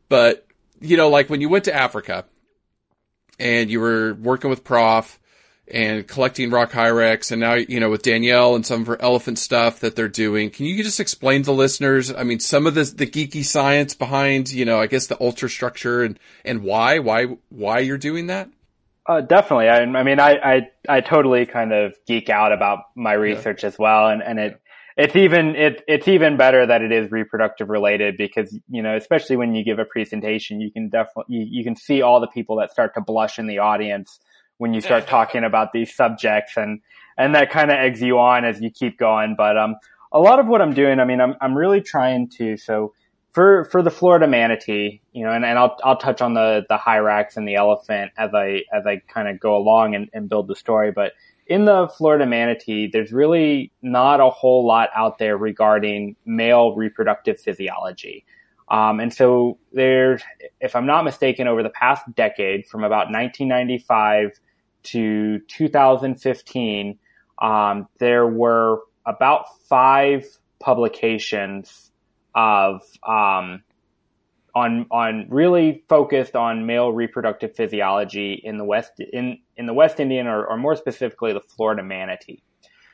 but 0.09 0.47
you 0.81 0.97
know, 0.97 1.09
like 1.09 1.31
when 1.31 1.41
you 1.41 1.49
went 1.49 1.65
to 1.65 1.75
Africa 1.75 2.25
and 3.39 3.71
you 3.71 3.81
were 3.81 4.15
working 4.15 4.51
with 4.51 4.65
Prof 4.65 5.19
and 5.69 6.07
collecting 6.07 6.51
rock 6.51 6.71
hyrax 6.71 7.33
and 7.33 7.41
now, 7.41 7.55
you 7.55 7.81
know, 7.81 7.91
with 7.91 8.03
Danielle 8.03 8.55
and 8.55 8.65
some 8.65 8.83
of 8.83 8.87
her 8.87 9.01
elephant 9.03 9.39
stuff 9.39 9.81
that 9.81 9.97
they're 9.97 10.09
doing. 10.09 10.51
Can 10.51 10.67
you 10.67 10.83
just 10.83 11.01
explain 11.01 11.43
to 11.43 11.47
the 11.47 11.53
listeners, 11.53 12.13
I 12.13 12.23
mean, 12.23 12.39
some 12.39 12.67
of 12.67 12.75
the, 12.75 12.85
the 12.85 13.07
geeky 13.07 13.45
science 13.45 13.95
behind, 13.95 14.53
you 14.53 14.65
know, 14.65 14.81
I 14.81 14.87
guess 14.87 15.09
the 15.09 15.17
ultrastructure 15.17 16.07
and, 16.07 16.21
and 16.45 16.63
why, 16.63 17.01
why, 17.01 17.37
why 17.49 17.81
you're 17.81 17.99
doing 17.99 18.29
that? 18.29 18.49
Uh, 19.09 19.21
definitely. 19.21 19.69
I, 19.69 19.83
I 19.83 20.03
mean, 20.03 20.19
I, 20.19 20.33
I, 20.33 20.61
I 20.89 21.01
totally 21.01 21.47
kind 21.47 21.73
of 21.73 21.95
geek 22.09 22.29
out 22.29 22.53
about 22.53 22.81
my 22.97 23.13
research 23.13 23.63
yeah. 23.63 23.69
as 23.69 23.79
well. 23.79 24.09
And, 24.09 24.21
and 24.21 24.39
it, 24.41 24.61
it's 24.97 25.15
even, 25.15 25.55
it, 25.55 25.85
it's 25.87 26.09
even 26.09 26.37
better 26.37 26.67
that 26.67 26.83
it 26.83 26.91
is 26.91 27.13
reproductive 27.13 27.69
related 27.69 28.17
because, 28.17 28.59
you 28.69 28.83
know, 28.83 28.97
especially 28.97 29.37
when 29.37 29.55
you 29.55 29.63
give 29.63 29.79
a 29.79 29.85
presentation, 29.85 30.61
you 30.61 30.73
can 30.73 30.89
definitely, 30.89 31.37
you, 31.37 31.47
you 31.49 31.65
can 31.65 31.77
see 31.77 32.03
all 32.03 32.21
the 32.21 32.27
people 32.27 32.57
that 32.57 32.73
start 32.73 32.95
to 32.95 33.01
blush 33.01 33.39
in 33.39 33.47
the 33.47 33.59
audience 33.59 34.19
when 34.59 34.75
you 34.75 34.81
start 34.81 35.07
talking 35.07 35.45
about 35.45 35.73
these 35.73 35.95
subjects 35.95 36.57
and, 36.57 36.81
and 37.17 37.35
that 37.35 37.51
kind 37.51 37.71
of 37.71 37.77
eggs 37.77 38.01
you 38.01 38.19
on 38.19 38.45
as 38.45 38.61
you 38.61 38.71
keep 38.71 38.99
going. 38.99 39.37
But, 39.37 39.57
um, 39.57 39.77
a 40.13 40.19
lot 40.19 40.41
of 40.41 40.47
what 40.49 40.63
I'm 40.63 40.73
doing, 40.73 40.99
I 40.99 41.05
mean, 41.05 41.21
I'm, 41.21 41.35
I'm 41.41 41.57
really 41.57 41.81
trying 41.81 42.29
to, 42.39 42.57
so, 42.57 42.95
for 43.37 43.67
for 43.67 43.83
the 43.83 43.91
Florida 43.91 44.27
manatee, 44.27 45.03
you 45.13 45.23
know, 45.23 45.31
and, 45.31 45.45
and 45.45 45.59
I'll 45.59 45.77
I'll 45.85 45.99
touch 45.99 46.23
on 46.23 46.33
the 46.33 46.65
the 46.71 46.79
hyrax 46.79 47.37
and 47.37 47.47
the 47.47 47.57
elephant 47.57 48.13
as 48.17 48.31
I 48.33 48.63
as 48.73 48.87
I 48.87 49.03
kind 49.13 49.29
of 49.29 49.39
go 49.39 49.55
along 49.55 49.95
and, 49.95 50.09
and 50.15 50.27
build 50.27 50.49
the 50.49 50.57
story. 50.57 50.91
But 50.91 51.13
in 51.47 51.67
the 51.67 51.87
Florida 51.99 52.25
manatee, 52.25 52.89
there's 52.91 53.13
really 53.13 53.73
not 53.83 54.21
a 54.21 54.31
whole 54.31 54.67
lot 54.67 54.89
out 54.97 55.19
there 55.19 55.37
regarding 55.37 56.17
male 56.25 56.75
reproductive 56.75 57.39
physiology. 57.39 58.25
Um, 58.71 59.01
and 59.01 59.13
so 59.13 59.59
there's, 59.71 60.23
if 60.63 60.75
I'm 60.75 60.87
not 60.87 61.05
mistaken, 61.05 61.47
over 61.47 61.63
the 61.63 61.69
past 61.69 62.03
decade, 62.15 62.67
from 62.67 62.85
about 62.85 63.13
1995 63.13 64.41
to 64.85 65.41
2015, 65.41 66.99
um, 67.43 67.87
there 67.99 68.27
were 68.27 68.81
about 69.05 69.45
five 69.69 70.25
publications 70.59 71.86
of 72.37 72.83
um, 73.09 73.63
on 74.55 74.87
on 74.91 75.27
really 75.29 75.83
focused 75.89 76.37
on 76.37 76.67
male 76.67 76.93
reproductive 76.93 77.57
physiology 77.57 78.41
in 78.45 78.59
the 78.59 78.65
west 78.65 78.93
in 79.01 79.39
in 79.57 79.67
the 79.67 79.75
West 79.75 79.99
Indian 79.99 80.27
or, 80.27 80.47
or 80.47 80.57
more 80.57 80.77
specifically 80.77 81.33
the 81.33 81.41
Florida 81.41 81.83
manatee. 81.83 82.43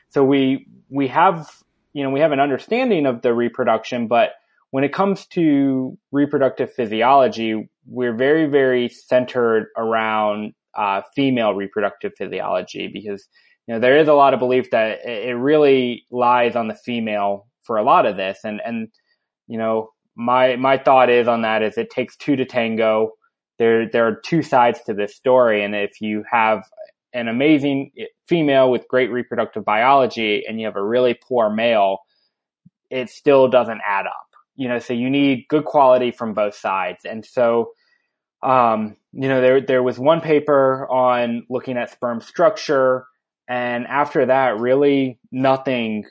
So 0.09 0.23
we 0.23 0.67
we 0.89 1.07
have 1.09 1.49
you 1.93 2.03
know 2.03 2.09
we 2.09 2.21
have 2.21 2.31
an 2.31 2.39
understanding 2.39 3.05
of 3.05 3.21
the 3.21 3.33
reproduction, 3.33 4.07
but 4.07 4.31
when 4.71 4.83
it 4.83 4.91
comes 4.91 5.27
to 5.27 5.97
reproductive 6.11 6.73
physiology, 6.73 7.69
we're 7.85 8.15
very 8.15 8.47
very 8.47 8.89
centered 8.89 9.67
around 9.77 10.53
uh, 10.75 11.01
female 11.15 11.53
reproductive 11.53 12.13
physiology 12.17 12.87
because 12.87 13.27
you 13.67 13.73
know 13.73 13.79
there 13.79 13.97
is 13.97 14.07
a 14.07 14.13
lot 14.13 14.33
of 14.33 14.39
belief 14.39 14.71
that 14.71 15.05
it 15.05 15.37
really 15.37 16.05
lies 16.11 16.55
on 16.55 16.67
the 16.67 16.75
female 16.75 17.47
for 17.61 17.77
a 17.77 17.83
lot 17.83 18.05
of 18.05 18.17
this, 18.17 18.39
and 18.43 18.61
and 18.65 18.89
you 19.47 19.57
know 19.57 19.89
my 20.15 20.55
my 20.55 20.77
thought 20.77 21.09
is 21.09 21.27
on 21.27 21.41
that 21.41 21.63
is 21.63 21.77
it 21.77 21.89
takes 21.89 22.15
two 22.15 22.35
to 22.35 22.45
tango. 22.45 23.11
There 23.59 23.89
there 23.89 24.07
are 24.07 24.15
two 24.25 24.41
sides 24.41 24.79
to 24.85 24.93
this 24.93 25.15
story, 25.15 25.63
and 25.63 25.75
if 25.75 26.01
you 26.01 26.23
have 26.29 26.63
an 27.13 27.27
amazing 27.27 27.91
female 28.27 28.71
with 28.71 28.87
great 28.87 29.11
reproductive 29.11 29.63
biology 29.63 30.43
and 30.47 30.59
you 30.59 30.65
have 30.65 30.75
a 30.75 30.83
really 30.83 31.17
poor 31.27 31.49
male, 31.49 31.99
it 32.89 33.09
still 33.09 33.47
doesn't 33.47 33.81
add 33.87 34.07
up. 34.07 34.27
You 34.55 34.67
know, 34.67 34.79
so 34.79 34.93
you 34.93 35.09
need 35.09 35.45
good 35.49 35.65
quality 35.65 36.11
from 36.11 36.33
both 36.33 36.55
sides, 36.55 37.05
and 37.05 37.25
so. 37.25 37.71
Um, 38.41 38.97
you 39.13 39.29
know, 39.29 39.39
there 39.39 39.61
there 39.61 39.83
was 39.83 39.97
one 39.97 40.19
paper 40.19 40.85
on 40.91 41.45
looking 41.49 41.77
at 41.77 41.91
sperm 41.91 42.19
structure, 42.19 43.05
and 43.47 43.87
after 43.87 44.25
that, 44.25 44.59
really 44.59 45.17
nothing 45.31 46.03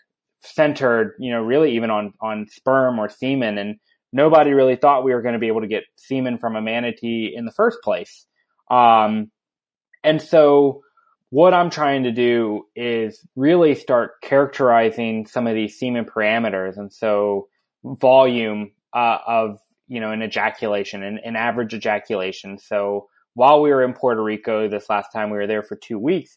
centered, 0.43 1.15
you 1.19 1.33
know, 1.33 1.43
really 1.43 1.77
even 1.77 1.91
on 1.91 2.13
on 2.21 2.47
sperm 2.49 2.99
or 2.99 3.09
semen. 3.09 3.59
And 3.59 3.77
nobody 4.13 4.53
really 4.53 4.77
thought 4.77 5.05
we 5.05 5.15
were 5.15 5.23
going 5.23 5.35
to 5.35 5.39
be 5.39 5.49
able 5.49 5.63
to 5.63 5.67
get 5.67 5.85
semen 5.97 6.39
from 6.39 6.57
a 6.57 6.63
manatee 6.63 7.33
in 7.35 7.45
the 7.45 7.53
first 7.53 7.79
place. 7.83 8.27
Um, 8.71 9.31
and 10.05 10.21
so 10.21 10.83
what 11.31 11.55
I'm 11.55 11.71
trying 11.71 12.03
to 12.05 12.13
do 12.13 12.67
is 12.77 13.27
really 13.37 13.75
start 13.75 14.21
characterizing 14.21 15.27
some 15.27 15.47
of 15.47 15.55
these 15.55 15.79
semen 15.79 16.05
parameters. 16.05 16.77
And 16.77 16.93
so 16.93 17.49
volume 17.85 18.73
uh, 18.93 19.19
of, 19.27 19.59
you 19.89 20.01
know, 20.01 20.11
an 20.11 20.23
ejaculation, 20.23 21.03
an, 21.03 21.21
an 21.25 21.37
average 21.37 21.73
ejaculation. 21.73 22.59
So 22.59 23.09
while 23.35 23.63
we 23.63 23.71
were 23.71 23.83
in 23.83 23.95
Puerto 23.95 24.23
Rico 24.23 24.69
this 24.69 24.91
last 24.91 25.11
time, 25.11 25.31
we 25.31 25.39
were 25.39 25.47
there 25.47 25.63
for 25.63 25.77
two 25.77 25.99
weeks. 25.99 26.37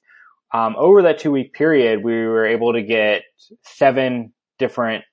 Um, 0.54 0.76
over 0.78 1.02
that 1.04 1.20
two 1.20 1.32
week 1.32 1.54
period, 1.54 2.04
we 2.04 2.14
were 2.14 2.46
able 2.46 2.74
to 2.74 2.82
get 2.82 3.24
seven 3.64 4.34
different 4.58 5.04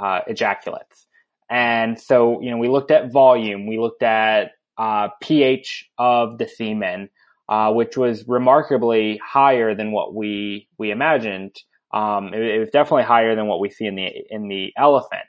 uh, 0.00 0.20
ejaculates. 0.26 1.06
And 1.50 2.00
so, 2.00 2.40
you 2.40 2.50
know, 2.50 2.58
we 2.58 2.68
looked 2.68 2.90
at 2.90 3.12
volume, 3.12 3.66
we 3.66 3.78
looked 3.78 4.02
at 4.02 4.52
uh, 4.78 5.08
pH 5.20 5.88
of 5.98 6.38
the 6.38 6.48
semen, 6.48 7.08
uh, 7.48 7.72
which 7.72 7.96
was 7.96 8.26
remarkably 8.26 9.20
higher 9.24 9.74
than 9.74 9.92
what 9.92 10.14
we 10.14 10.68
we 10.78 10.90
imagined. 10.90 11.56
Um, 11.92 12.34
it, 12.34 12.42
it, 12.42 12.58
was 12.58 12.70
definitely 12.70 13.04
higher 13.04 13.36
than 13.36 13.46
what 13.46 13.60
we 13.60 13.70
see 13.70 13.86
in 13.86 13.94
the 13.94 14.10
in 14.28 14.48
the 14.48 14.72
elephant. 14.76 15.22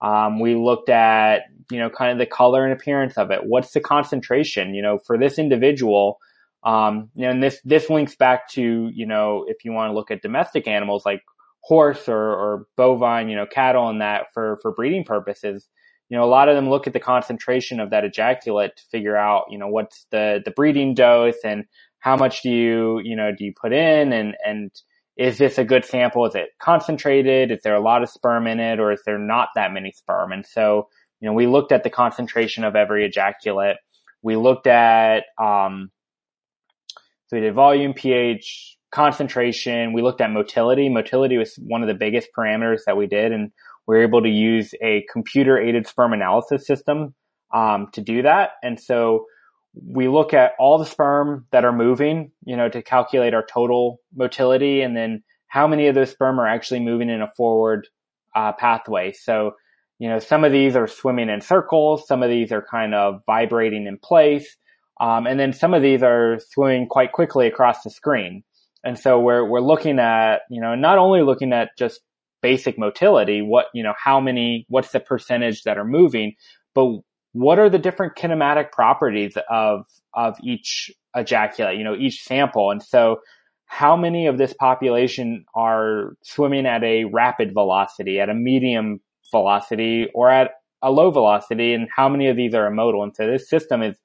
Um, 0.00 0.40
we 0.40 0.54
looked 0.54 0.88
at 0.88 1.42
you 1.70 1.78
know 1.78 1.90
kind 1.90 2.12
of 2.12 2.18
the 2.18 2.26
color 2.26 2.64
and 2.64 2.72
appearance 2.72 3.18
of 3.18 3.30
it. 3.30 3.40
What's 3.44 3.72
the 3.72 3.80
concentration? 3.80 4.74
You 4.74 4.82
know, 4.82 4.98
for 5.06 5.18
this 5.18 5.38
individual, 5.38 6.18
um, 6.64 7.10
you 7.14 7.24
know, 7.24 7.30
and 7.30 7.42
this 7.42 7.60
this 7.64 7.88
links 7.88 8.16
back 8.16 8.48
to 8.50 8.90
you 8.92 9.06
know 9.06 9.44
if 9.48 9.64
you 9.64 9.72
want 9.72 9.90
to 9.90 9.94
look 9.94 10.10
at 10.10 10.22
domestic 10.22 10.66
animals 10.66 11.04
like 11.06 11.22
horse 11.68 12.08
or, 12.08 12.16
or 12.16 12.66
bovine, 12.76 13.28
you 13.28 13.36
know, 13.36 13.46
cattle 13.46 13.88
and 13.88 14.00
that 14.00 14.26
for, 14.32 14.58
for 14.62 14.72
breeding 14.72 15.04
purposes, 15.04 15.68
you 16.08 16.16
know, 16.16 16.24
a 16.24 16.26
lot 16.26 16.48
of 16.48 16.56
them 16.56 16.70
look 16.70 16.86
at 16.86 16.94
the 16.94 17.00
concentration 17.00 17.78
of 17.78 17.90
that 17.90 18.04
ejaculate 18.04 18.74
to 18.76 18.82
figure 18.90 19.16
out, 19.16 19.44
you 19.50 19.58
know, 19.58 19.68
what's 19.68 20.06
the, 20.10 20.40
the 20.44 20.50
breeding 20.50 20.94
dose 20.94 21.36
and 21.44 21.64
how 21.98 22.16
much 22.16 22.42
do 22.42 22.48
you, 22.48 23.00
you 23.04 23.14
know, 23.14 23.30
do 23.36 23.44
you 23.44 23.52
put 23.60 23.72
in 23.72 24.12
and, 24.12 24.34
and 24.46 24.70
is 25.18 25.36
this 25.36 25.58
a 25.58 25.64
good 25.64 25.84
sample? 25.84 26.24
Is 26.24 26.34
it 26.34 26.48
concentrated? 26.58 27.50
Is 27.50 27.60
there 27.62 27.76
a 27.76 27.82
lot 27.82 28.02
of 28.02 28.08
sperm 28.08 28.46
in 28.46 28.60
it 28.60 28.80
or 28.80 28.92
is 28.92 29.02
there 29.04 29.18
not 29.18 29.48
that 29.54 29.72
many 29.72 29.92
sperm? 29.92 30.32
And 30.32 30.46
so, 30.46 30.88
you 31.20 31.28
know, 31.28 31.34
we 31.34 31.46
looked 31.46 31.72
at 31.72 31.82
the 31.82 31.90
concentration 31.90 32.64
of 32.64 32.76
every 32.76 33.04
ejaculate. 33.04 33.76
We 34.22 34.36
looked 34.36 34.68
at, 34.68 35.24
um, 35.38 35.90
so 37.28 37.36
we 37.36 37.40
did 37.40 37.54
volume, 37.54 37.92
pH, 37.92 38.76
concentration. 38.90 39.92
We 39.92 40.02
looked 40.02 40.20
at 40.20 40.30
motility. 40.30 40.88
Motility 40.88 41.36
was 41.36 41.54
one 41.56 41.82
of 41.82 41.88
the 41.88 41.94
biggest 41.94 42.28
parameters 42.36 42.80
that 42.86 42.96
we 42.96 43.06
did, 43.06 43.32
and 43.32 43.52
we 43.86 43.96
were 43.96 44.02
able 44.02 44.22
to 44.22 44.28
use 44.28 44.74
a 44.82 45.04
computer 45.12 45.58
aided 45.58 45.86
sperm 45.86 46.12
analysis 46.12 46.66
system 46.66 47.14
um, 47.54 47.88
to 47.92 48.00
do 48.00 48.22
that. 48.22 48.52
And 48.62 48.80
so 48.80 49.26
we 49.74 50.08
look 50.08 50.32
at 50.32 50.52
all 50.58 50.78
the 50.78 50.86
sperm 50.86 51.46
that 51.52 51.64
are 51.64 51.72
moving, 51.72 52.32
you 52.44 52.56
know, 52.56 52.68
to 52.68 52.82
calculate 52.82 53.34
our 53.34 53.44
total 53.44 54.00
motility, 54.14 54.80
and 54.80 54.96
then 54.96 55.22
how 55.48 55.66
many 55.66 55.88
of 55.88 55.94
those 55.94 56.10
sperm 56.10 56.40
are 56.40 56.48
actually 56.48 56.80
moving 56.80 57.10
in 57.10 57.20
a 57.20 57.30
forward 57.36 57.88
uh, 58.34 58.52
pathway. 58.52 59.12
So, 59.12 59.52
you 59.98 60.08
know, 60.08 60.18
some 60.18 60.44
of 60.44 60.52
these 60.52 60.76
are 60.76 60.86
swimming 60.86 61.28
in 61.28 61.40
circles, 61.42 62.06
some 62.06 62.22
of 62.22 62.30
these 62.30 62.52
are 62.52 62.62
kind 62.62 62.94
of 62.94 63.20
vibrating 63.26 63.86
in 63.86 63.98
place. 63.98 64.56
Um, 65.00 65.26
and 65.26 65.38
then 65.38 65.52
some 65.52 65.74
of 65.74 65.82
these 65.82 66.02
are 66.02 66.38
swimming 66.50 66.86
quite 66.88 67.12
quickly 67.12 67.46
across 67.46 67.82
the 67.82 67.90
screen. 67.90 68.42
And 68.84 68.98
so 68.98 69.20
we're, 69.20 69.44
we're 69.44 69.60
looking 69.60 69.98
at, 69.98 70.42
you 70.50 70.60
know, 70.60 70.74
not 70.74 70.98
only 70.98 71.22
looking 71.22 71.52
at 71.52 71.70
just 71.78 72.00
basic 72.42 72.78
motility, 72.78 73.42
what, 73.42 73.66
you 73.74 73.82
know, 73.82 73.94
how 74.02 74.20
many, 74.20 74.66
what's 74.68 74.92
the 74.92 75.00
percentage 75.00 75.64
that 75.64 75.78
are 75.78 75.84
moving, 75.84 76.34
but 76.74 77.00
what 77.32 77.58
are 77.58 77.68
the 77.68 77.78
different 77.78 78.16
kinematic 78.16 78.72
properties 78.72 79.36
of, 79.50 79.84
of 80.14 80.36
each 80.42 80.90
ejaculate, 81.14 81.78
you 81.78 81.84
know, 81.84 81.94
each 81.96 82.22
sample. 82.22 82.70
And 82.70 82.82
so 82.82 83.20
how 83.66 83.96
many 83.96 84.26
of 84.26 84.38
this 84.38 84.54
population 84.54 85.44
are 85.54 86.16
swimming 86.22 86.66
at 86.66 86.82
a 86.82 87.04
rapid 87.04 87.52
velocity, 87.52 88.20
at 88.20 88.30
a 88.30 88.34
medium 88.34 89.00
velocity, 89.30 90.08
or 90.14 90.30
at 90.30 90.52
a 90.82 90.90
low 90.90 91.10
velocity, 91.10 91.74
and 91.74 91.88
how 91.94 92.08
many 92.08 92.28
of 92.28 92.36
these 92.36 92.54
are 92.54 92.70
motile? 92.70 93.02
And 93.02 93.14
so 93.14 93.26
this 93.26 93.48
system 93.48 93.82
is 93.82 93.96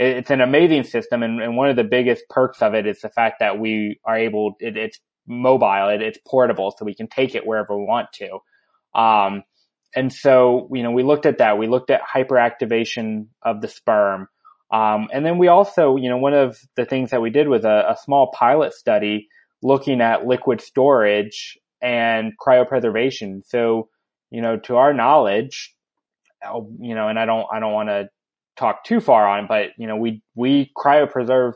it's 0.00 0.30
an 0.30 0.40
amazing 0.40 0.84
system. 0.84 1.22
And, 1.22 1.42
and, 1.42 1.56
one 1.56 1.68
of 1.68 1.76
the 1.76 1.84
biggest 1.84 2.24
perks 2.30 2.62
of 2.62 2.74
it 2.74 2.86
is 2.86 3.00
the 3.00 3.10
fact 3.10 3.36
that 3.40 3.58
we 3.58 4.00
are 4.04 4.16
able, 4.16 4.54
it, 4.58 4.76
it's 4.76 4.98
mobile, 5.26 5.88
it, 5.88 6.00
it's 6.00 6.18
portable, 6.26 6.74
so 6.76 6.86
we 6.86 6.94
can 6.94 7.06
take 7.06 7.34
it 7.34 7.46
wherever 7.46 7.76
we 7.76 7.84
want 7.84 8.08
to. 8.14 8.38
Um, 8.98 9.42
and 9.94 10.10
so, 10.10 10.68
you 10.72 10.82
know, 10.82 10.92
we 10.92 11.02
looked 11.02 11.26
at 11.26 11.38
that. 11.38 11.58
We 11.58 11.66
looked 11.66 11.90
at 11.90 12.00
hyperactivation 12.02 13.26
of 13.42 13.60
the 13.60 13.68
sperm. 13.68 14.28
Um, 14.72 15.08
and 15.12 15.26
then 15.26 15.36
we 15.36 15.48
also, 15.48 15.96
you 15.96 16.08
know, 16.08 16.16
one 16.16 16.32
of 16.34 16.58
the 16.76 16.86
things 16.86 17.10
that 17.10 17.20
we 17.20 17.28
did 17.30 17.48
was 17.48 17.64
a, 17.64 17.86
a 17.90 17.96
small 18.02 18.32
pilot 18.32 18.72
study 18.72 19.28
looking 19.62 20.00
at 20.00 20.26
liquid 20.26 20.62
storage 20.62 21.58
and 21.82 22.32
cryopreservation. 22.40 23.42
So, 23.44 23.90
you 24.30 24.40
know, 24.40 24.56
to 24.60 24.76
our 24.76 24.94
knowledge, 24.94 25.74
you 26.78 26.94
know, 26.94 27.08
and 27.08 27.18
I 27.18 27.26
don't, 27.26 27.46
I 27.52 27.60
don't 27.60 27.72
want 27.72 27.90
to 27.90 28.08
talk 28.60 28.84
too 28.84 29.00
far 29.00 29.26
on, 29.26 29.46
but 29.48 29.70
you 29.78 29.86
know, 29.86 29.96
we 29.96 30.22
we 30.34 30.70
cryopreserved 30.76 31.54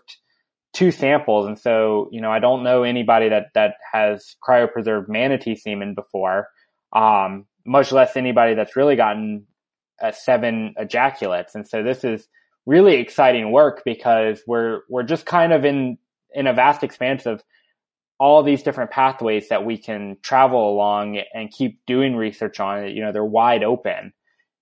two 0.73 0.91
samples, 0.91 1.47
and 1.47 1.59
so 1.59 2.09
you 2.11 2.21
know, 2.21 2.33
I 2.33 2.41
don't 2.41 2.65
know 2.65 2.83
anybody 2.83 3.29
that 3.29 3.49
that 3.55 3.75
has 3.93 4.35
cryopreserved 4.47 5.09
manatee 5.09 5.55
semen 5.55 5.95
before, 5.95 6.49
um, 6.93 7.47
much 7.65 7.93
less 7.93 8.17
anybody 8.17 8.55
that's 8.55 8.75
really 8.75 8.97
gotten 8.97 9.47
seven 10.13 10.75
ejaculates, 10.79 11.55
and 11.55 11.69
so 11.69 11.83
this 11.83 12.03
is 12.03 12.27
really 12.67 12.97
exciting 12.97 13.53
work 13.53 13.83
because 13.85 14.43
we're 14.47 14.81
we're 14.89 15.03
just 15.05 15.27
kind 15.27 15.53
of 15.53 15.65
in 15.65 15.99
in 16.33 16.47
a 16.47 16.55
vast 16.55 16.83
expanse 16.83 17.27
of 17.27 17.43
all 18.19 18.43
these 18.43 18.63
different 18.63 18.91
pathways 18.91 19.49
that 19.49 19.65
we 19.65 19.77
can 19.77 20.17
travel 20.23 20.71
along 20.71 21.21
and 21.35 21.51
keep 21.51 21.81
doing 21.87 22.17
research 22.17 22.61
on. 22.61 22.89
You 22.89 23.03
know, 23.03 23.13
they're 23.13 23.25
wide 23.25 23.63
open 23.63 24.13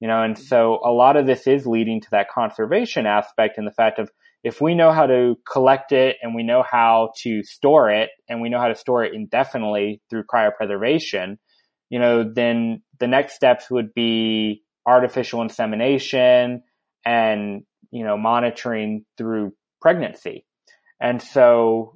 you 0.02 0.08
know, 0.08 0.20
and 0.20 0.36
so 0.36 0.80
a 0.84 0.90
lot 0.90 1.16
of 1.16 1.26
this 1.26 1.46
is 1.46 1.64
leading 1.64 2.00
to 2.00 2.08
that 2.10 2.28
conservation 2.28 3.06
aspect 3.06 3.56
and 3.56 3.64
the 3.64 3.70
fact 3.70 4.00
of 4.00 4.10
if 4.42 4.60
we 4.60 4.74
know 4.74 4.90
how 4.90 5.06
to 5.06 5.38
collect 5.48 5.92
it 5.92 6.16
and 6.20 6.34
we 6.34 6.42
know 6.42 6.64
how 6.68 7.12
to 7.18 7.44
store 7.44 7.88
it 7.88 8.10
and 8.28 8.42
we 8.42 8.48
know 8.48 8.58
how 8.58 8.66
to 8.66 8.74
store 8.74 9.04
it 9.04 9.14
indefinitely 9.14 10.02
through 10.10 10.24
cryopreservation, 10.24 11.38
you 11.88 12.00
know, 12.00 12.28
then 12.28 12.82
the 12.98 13.06
next 13.06 13.34
steps 13.36 13.70
would 13.70 13.94
be 13.94 14.64
artificial 14.84 15.40
insemination 15.40 16.64
and, 17.06 17.62
you 17.92 18.02
know, 18.02 18.16
monitoring 18.16 19.04
through 19.16 19.52
pregnancy. 19.80 20.44
And 21.00 21.22
so, 21.22 21.94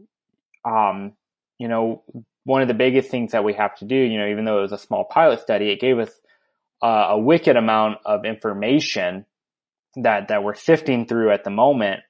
um, 0.65 1.15
you 1.59 1.67
know, 1.67 2.05
one 2.45 2.63
of 2.63 2.69
the 2.69 2.75
biggest 2.75 3.11
things 3.11 3.33
that 3.33 3.43
we 3.43 3.55
have 3.55 3.75
to 3.79 3.85
do, 3.85 3.97
you 3.97 4.17
know, 4.17 4.29
even 4.29 4.45
though 4.45 4.59
it 4.59 4.63
was 4.63 4.71
a 4.71 4.79
small 4.79 5.03
pilot 5.03 5.41
study, 5.41 5.71
it 5.71 5.81
gave 5.81 5.99
us 5.99 6.13
uh, 6.83 7.09
a 7.11 7.19
wicked 7.19 7.57
amount 7.57 7.99
of 8.05 8.25
information 8.25 9.27
that 10.03 10.29
that 10.29 10.43
we're 10.45 10.55
sifting 10.55 11.07
through 11.07 11.33
at 11.33 11.45
the 11.45 11.51
moment. 11.51 12.01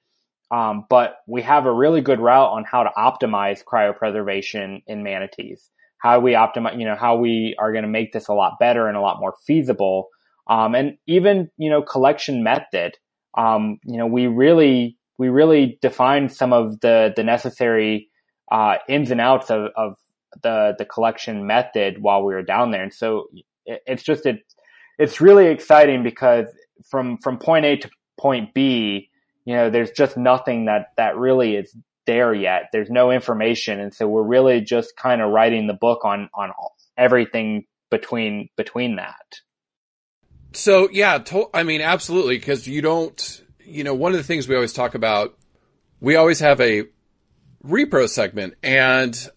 Um, 0.51 0.87
but 0.89 1.17
we 1.27 1.43
have 1.43 1.67
a 1.67 1.73
really 1.73 2.03
good 2.03 2.21
route 2.21 2.51
on 2.51 2.65
how 2.65 2.85
to 2.85 2.91
optimize 2.97 3.65
cryopreservation 3.65 4.83
in 4.87 5.03
manatees. 5.03 5.71
How 5.99 6.21
we 6.21 6.33
optimize, 6.33 6.79
you 6.79 6.85
know, 6.85 6.95
how 6.95 7.17
we 7.17 7.57
are 7.59 7.73
going 7.73 7.83
to 7.83 7.91
make 7.91 8.13
this 8.13 8.29
a 8.29 8.33
lot 8.35 8.59
better 8.61 8.87
and 8.87 8.97
a 8.97 9.01
lot 9.01 9.19
more 9.19 9.35
feasible. 9.45 10.09
Um, 10.49 10.77
and 10.77 10.99
even, 11.09 11.51
you 11.57 11.69
know, 11.69 11.83
collection 11.83 12.45
method. 12.45 12.93
Um, 13.37 13.79
you 13.85 13.99
know, 13.99 14.07
we 14.07 14.29
really, 14.29 14.99
we 15.19 15.29
really 15.31 15.79
defined 15.83 16.33
some 16.33 16.53
of 16.53 16.81
the, 16.81 17.13
the 17.17 17.25
necessary, 17.25 18.09
uh, 18.53 18.77
ins 18.89 19.11
and 19.11 19.21
outs 19.21 19.51
of, 19.51 19.71
of 19.77 19.97
the, 20.43 20.75
the 20.79 20.85
collection 20.85 21.47
method 21.47 21.97
while 22.01 22.25
we 22.25 22.35
were 22.35 22.43
down 22.43 22.71
there. 22.71 22.83
And 22.83 22.95
so 22.95 23.27
it, 23.65 23.83
it's 23.87 24.05
just, 24.05 24.27
it, 24.27 24.45
it's 24.99 25.21
really 25.21 25.47
exciting 25.47 26.03
because 26.03 26.47
from, 26.91 27.19
from 27.19 27.39
point 27.39 27.65
A 27.65 27.77
to 27.77 27.91
point 28.19 28.55
B, 28.55 29.11
you 29.45 29.55
know, 29.55 29.71
there's 29.71 29.91
just 29.91 30.17
nothing 30.17 30.67
that, 30.67 30.89
that 30.97 31.17
really 31.17 31.57
is 31.57 31.77
there 32.07 32.33
yet. 32.35 32.71
There's 32.73 32.91
no 32.91 33.11
information. 33.11 33.81
And 33.81 33.95
so 33.95 34.09
we're 34.09 34.23
really 34.23 34.61
just 34.61 34.97
kind 34.97 35.21
of 35.21 35.31
writing 35.31 35.67
the 35.67 35.75
book 35.75 36.05
on, 36.05 36.29
on 36.35 36.53
everything 36.97 37.67
between, 37.91 38.49
between 38.57 38.97
that. 38.97 39.41
So 40.53 40.89
yeah, 40.91 41.19
to- 41.19 41.51
I 41.53 41.63
mean, 41.63 41.81
absolutely, 41.81 42.39
because 42.39 42.67
you 42.67 42.81
don't, 42.81 43.43
you 43.61 43.85
know, 43.85 43.95
one 43.95 44.13
of 44.13 44.19
the 44.19 44.25
things 44.25 44.49
we 44.49 44.55
always 44.55 44.73
talk 44.73 44.95
about, 44.95 45.37
we 46.01 46.17
always 46.17 46.41
have 46.41 46.61
a 46.61 46.85
repro 47.65 48.09
segment, 48.09 48.55
and 48.63 49.29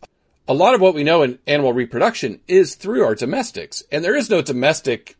a 0.48 0.54
lot 0.54 0.76
of 0.76 0.82
what 0.82 0.94
we 0.94 1.04
know 1.04 1.24
in 1.24 1.40
animal 1.48 1.74
reproduction 1.74 2.40
is 2.48 2.76
through 2.76 3.04
our 3.04 3.16
domestics, 3.16 3.84
and 3.92 4.04
there 4.04 4.16
is 4.16 4.30
no 4.30 4.42
domestic 4.42 5.18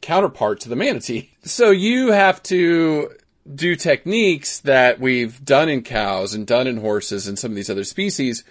counterpart 0.00 0.60
to 0.60 0.68
the 0.68 0.76
manatee. 0.76 1.30
So 1.48 1.70
you 1.70 2.12
have 2.12 2.42
to 2.44 3.10
do 3.54 3.74
techniques 3.74 4.60
that 4.60 5.00
we've 5.00 5.42
done 5.42 5.70
in 5.70 5.82
cows 5.82 6.34
and 6.34 6.46
done 6.46 6.66
in 6.66 6.76
horses 6.76 7.26
and 7.26 7.38
some 7.38 7.52
of 7.52 7.56
these 7.56 7.70
other 7.70 7.84
species 7.84 8.44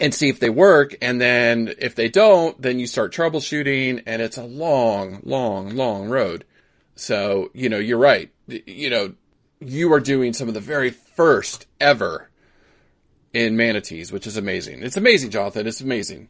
and 0.00 0.12
see 0.12 0.28
if 0.28 0.40
they 0.40 0.50
work. 0.50 0.96
And 1.00 1.20
then 1.20 1.74
if 1.78 1.94
they 1.94 2.08
don't, 2.08 2.60
then 2.60 2.80
you 2.80 2.88
start 2.88 3.12
troubleshooting 3.12 4.02
and 4.04 4.20
it's 4.20 4.36
a 4.36 4.44
long, 4.44 5.20
long, 5.22 5.76
long 5.76 6.08
road. 6.08 6.44
So, 6.96 7.50
you 7.54 7.68
know, 7.68 7.78
you're 7.78 7.98
right. 7.98 8.30
You 8.48 8.90
know, 8.90 9.14
you 9.60 9.92
are 9.92 10.00
doing 10.00 10.32
some 10.32 10.48
of 10.48 10.54
the 10.54 10.60
very 10.60 10.90
first 10.90 11.66
ever 11.80 12.28
in 13.32 13.56
manatees, 13.56 14.12
which 14.12 14.26
is 14.26 14.36
amazing. 14.36 14.82
It's 14.82 14.96
amazing, 14.96 15.30
Jonathan. 15.30 15.66
It's 15.66 15.80
amazing. 15.80 16.28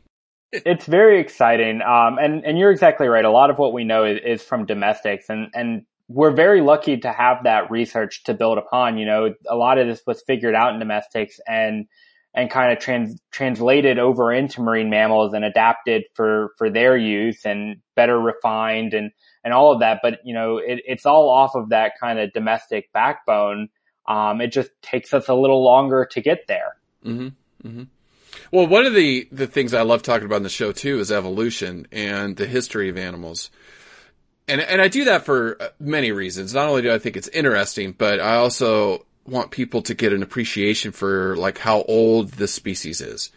It's 0.53 0.87
very 0.87 1.21
exciting. 1.21 1.83
Um, 1.83 2.19
and, 2.19 2.45
and 2.45 2.59
you're 2.59 2.71
exactly 2.71 3.09
right. 3.09 3.25
A 3.25 3.31
lot 3.31 3.51
of 3.51 3.59
what 3.59 3.73
we 3.73 3.85
know 3.85 4.05
is, 4.05 4.21
is 4.25 4.43
from 4.43 4.65
domestics 4.65 5.27
and, 5.29 5.49
and 5.55 5.87
we're 6.09 6.35
very 6.35 6.61
lucky 6.61 6.99
to 6.99 7.13
have 7.13 7.45
that 7.45 7.71
research 7.71 8.23
to 8.25 8.35
build 8.35 8.59
upon. 8.59 8.97
You 8.97 9.07
know, 9.07 9.35
a 9.49 9.57
lot 9.57 9.79
of 9.79 9.89
this 9.89 10.03
was 10.07 10.23
figured 10.23 10.55
out 10.55 10.73
in 10.73 10.79
domestics 10.79 11.41
and, 11.49 11.87
and 12.33 12.49
kind 12.49 12.73
of 12.73 12.79
trans, 12.79 13.21
translated 13.33 13.99
over 13.99 14.33
into 14.33 14.61
marine 14.61 14.89
mammals 14.89 15.35
and 15.35 15.45
adapted 15.45 16.05
for, 16.15 16.51
for 16.59 16.71
their 16.71 16.97
use 16.97 17.45
and 17.45 17.79
better 17.97 18.19
refined 18.19 18.95
and, 18.95 19.11
and 19.43 19.53
all 19.53 19.73
of 19.73 19.81
that. 19.81 19.99
But, 20.03 20.21
you 20.25 20.33
know, 20.33 20.59
it, 20.59 20.81
it's 20.87 21.07
all 21.07 21.29
off 21.29 21.57
of 21.57 21.71
that 21.71 21.93
kind 21.99 22.21
of 22.21 22.33
domestic 22.33 22.93
backbone. 22.93 23.69
Um, 24.07 24.41
it 24.41 24.53
just 24.53 24.71
takes 24.83 25.13
us 25.13 25.29
a 25.29 25.35
little 25.35 25.65
longer 25.65 26.07
to 26.13 26.21
get 26.21 26.47
there. 26.47 26.77
Mm-hmm. 27.05 27.69
Mm-hmm. 27.69 27.83
Well, 28.51 28.67
one 28.67 28.87
of 28.87 28.95
the, 28.95 29.29
the 29.33 29.47
things 29.47 29.75
I 29.75 29.83
love 29.83 30.03
talking 30.03 30.27
about 30.27 30.37
in 30.37 30.43
the 30.43 30.49
show 30.49 30.73
too 30.73 30.99
is 31.01 31.11
evolution 31.13 31.87
and 31.93 32.37
the 32.37 32.47
history 32.47 32.89
of 32.89 32.97
animals. 32.97 33.51
And, 34.49 34.61
and 34.61 34.81
I 34.81 34.89
do 34.89 35.05
that 35.07 35.25
for 35.25 35.61
uh, 35.61 35.69
many 35.81 36.13
reasons. 36.13 36.55
Not 36.55 36.69
only 36.69 36.83
do 36.83 36.93
I 36.93 36.99
think 36.99 37.17
it's 37.17 37.29
interesting, 37.29 37.93
but 37.93 38.21
I 38.21 38.37
also 38.37 39.07
want 39.27 39.51
people 39.51 39.83
to 39.83 39.95
get 39.95 40.13
an 40.13 40.23
appreciation 40.23 40.93
for 40.93 41.37
like 41.37 41.59
how 41.59 41.83
old 41.83 42.33
this 42.33 42.55
species 42.55 43.01
is. 43.01 43.31